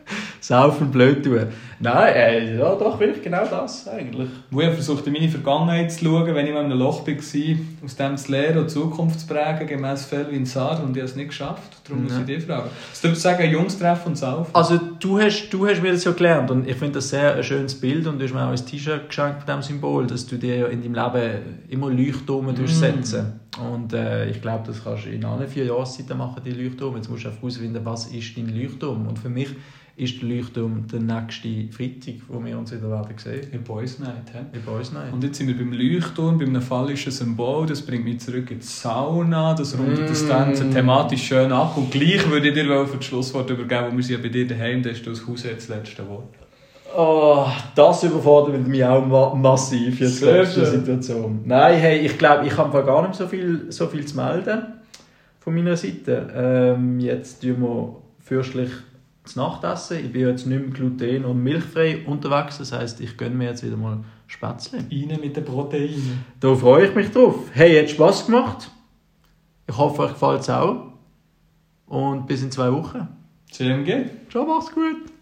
Saufen, 0.43 0.91
blöd 0.91 1.23
tun. 1.23 1.47
Nein, 1.79 2.13
äh, 2.15 2.57
ja, 2.57 2.75
doch, 2.75 2.99
will 2.99 3.13
ich 3.15 3.21
genau 3.21 3.45
das 3.45 3.87
eigentlich. 3.87 4.27
Wo 4.51 4.59
ich 4.59 4.71
versucht, 4.71 5.07
in 5.07 5.13
meine 5.13 5.29
Vergangenheit 5.29 5.89
zu 5.89 6.03
schauen, 6.03 6.35
wenn 6.35 6.45
ich 6.45 6.53
mal 6.53 6.65
in 6.65 6.71
einem 6.71 6.79
Loch 6.79 7.07
war, 7.07 7.13
aus 7.85 7.95
dem 7.95 8.17
zu 8.17 8.31
lernen 8.31 8.57
und 8.57 8.69
die 8.69 8.73
Zukunft 8.73 9.21
zu 9.21 9.27
prägen, 9.27 9.65
gemäss 9.65 10.03
Felvin 10.03 10.45
Saar, 10.45 10.83
und 10.83 10.97
ich 10.97 11.01
habe 11.01 11.11
es 11.11 11.15
nicht 11.15 11.29
geschafft. 11.29 11.77
Darum 11.85 12.03
muss 12.03 12.17
ich 12.17 12.25
dich 12.25 12.43
fragen. 12.43 12.69
Was 12.91 13.01
würdest 13.01 13.23
du 13.23 13.29
sagen, 13.29 13.49
Jungs 13.49 13.79
treffen 13.79 14.09
und 14.09 14.17
saufen? 14.17 14.49
Also 14.53 14.77
du 14.99 15.17
hast, 15.17 15.49
du 15.49 15.65
hast 15.65 15.81
mir 15.81 15.93
das 15.93 16.03
ja 16.03 16.11
gelernt 16.11 16.51
und 16.51 16.67
ich 16.67 16.75
finde 16.75 16.95
das 16.95 17.09
sehr 17.09 17.35
ein 17.35 17.43
schönes 17.43 17.79
Bild 17.79 18.05
und 18.05 18.19
du 18.19 18.25
hast 18.25 18.33
mir 18.33 18.45
auch 18.45 18.51
ein 18.51 18.65
T-Shirt 18.65 19.07
geschenkt 19.07 19.39
mit 19.39 19.47
diesem 19.47 19.61
Symbol, 19.61 20.07
dass 20.07 20.27
du 20.27 20.35
dir 20.35 20.57
ja 20.57 20.67
in 20.67 20.81
deinem 20.81 20.95
Leben 20.95 21.39
immer 21.69 21.89
Leuchttürme 21.89 22.51
Mm. 22.51 22.55
durchsetzen 22.55 23.39
Und 23.61 23.93
äh, 23.93 24.29
ich 24.29 24.41
glaube, 24.41 24.63
das 24.67 24.83
kannst 24.83 25.05
du 25.05 25.09
in 25.09 25.23
allen 25.23 25.47
vier 25.47 25.65
Jahreszeiten 25.65 26.17
machen, 26.17 26.41
die 26.45 26.51
Leuchtturm. 26.51 26.97
Jetzt 26.97 27.09
musst 27.09 27.23
du 27.23 27.29
einfach 27.29 27.41
herausfinden, 27.41 27.79
was 27.83 28.07
ist 28.07 28.35
dein 28.35 28.49
Leuchtturm. 28.49 29.07
Und 29.07 29.19
für 29.19 29.29
mich 29.29 29.49
ist 29.95 30.21
der 30.21 30.29
Leuchtturm 30.29 30.87
der 30.91 30.99
nächste 31.01 31.67
Freitag, 31.71 32.15
wo 32.27 32.43
wir 32.43 32.57
uns 32.57 32.71
wieder 32.71 32.89
werden 32.89 33.15
sehen. 33.17 33.47
In 33.51 33.63
Boys 33.63 33.99
Night. 33.99 34.31
He? 34.31 34.57
In 34.57 34.63
Boys 34.63 34.91
Night. 34.91 35.13
Und 35.13 35.23
jetzt 35.23 35.37
sind 35.37 35.47
wir 35.47 35.57
beim 35.57 35.71
Leuchtturm, 35.71 36.39
bei 36.39 36.45
einem 36.45 36.61
phallischen 36.63 37.11
Symbol. 37.11 37.67
Das 37.67 37.81
bringt 37.83 38.03
mich 38.03 38.19
zurück 38.19 38.49
in 38.49 38.59
die 38.59 38.65
Sauna. 38.65 39.53
Das 39.53 39.77
rundet 39.77 40.09
das 40.09 40.23
Mm. 40.23 40.29
Ganze 40.29 40.69
thematisch 40.69 41.23
schön 41.23 41.51
ab. 41.51 41.77
Und 41.77 41.91
gleich 41.91 42.27
würde 42.29 42.47
ich 42.47 42.53
dir 42.55 42.67
wohl 42.69 42.87
für 42.87 42.97
das 42.97 43.05
Schlusswort 43.05 43.49
übergeben, 43.51 43.91
wo 43.91 43.95
wir 43.97 44.03
sind 44.03 44.15
ja 44.17 44.21
bei 44.21 44.29
dir 44.29 44.47
daheim. 44.47 44.81
Da 44.81 44.89
hast 44.89 45.03
du 45.03 45.11
als 45.11 45.27
Haus 45.27 45.43
jetzt 45.43 45.69
das 45.69 45.77
letzte 45.77 46.07
Wort. 46.09 46.33
Oh, 46.95 47.47
das 47.75 48.03
überfordert 48.03 48.67
mich 48.67 48.83
auch 48.83 49.05
ma 49.05 49.33
massiv 49.35 49.99
jetzt 49.99 50.21
in 50.21 50.27
der. 50.27 50.45
Situation. 50.45 51.41
Nein, 51.45 51.79
hey, 51.79 51.99
ich 51.99 52.17
glaube, 52.17 52.45
ich 52.47 52.55
habe 52.55 52.83
gar 52.83 53.01
nicht 53.07 53.15
so 53.15 53.27
viel, 53.27 53.71
so 53.71 53.87
viel 53.87 54.05
zu 54.05 54.15
melden 54.15 54.61
von 55.39 55.55
meiner 55.55 55.75
Seite. 55.75 56.27
Ähm, 56.35 56.99
jetzt 56.99 57.41
tun 57.41 57.61
wir 57.61 57.95
fürstlich 58.19 58.69
das 59.23 59.35
Nachtessen. 59.35 60.05
Ich 60.05 60.11
bin 60.11 60.27
jetzt 60.27 60.45
nicht 60.45 60.59
mehr 60.59 60.69
gluten- 60.69 61.25
und 61.25 61.41
milchfrei 61.41 62.05
unterwegs. 62.05 62.57
Das 62.57 62.71
heisst, 62.71 62.99
ich 62.99 63.17
gönne 63.17 63.35
mir 63.35 63.45
jetzt 63.45 63.63
wieder 63.65 63.77
mal 63.77 64.03
Spätzle. 64.27 64.79
Rein 64.79 65.19
mit 65.21 65.35
den 65.35 65.45
Proteinen. 65.45 66.25
Da 66.39 66.53
freue 66.55 66.87
ich 66.87 66.95
mich 66.95 67.11
drauf. 67.11 67.35
Hey, 67.53 67.79
hat 67.79 67.89
Spass 67.89 68.25
gemacht. 68.25 68.69
Ich 69.67 69.77
hoffe, 69.77 70.03
euch 70.03 70.13
gefällt 70.13 70.41
es 70.41 70.49
auch. 70.49 70.91
Und 71.87 72.27
bis 72.27 72.43
in 72.43 72.51
zwei 72.51 72.71
Wochen. 72.71 73.07
CMG. 73.51 74.05
Ciao, 74.29 74.45
macht's 74.45 74.73
gut. 74.73 75.12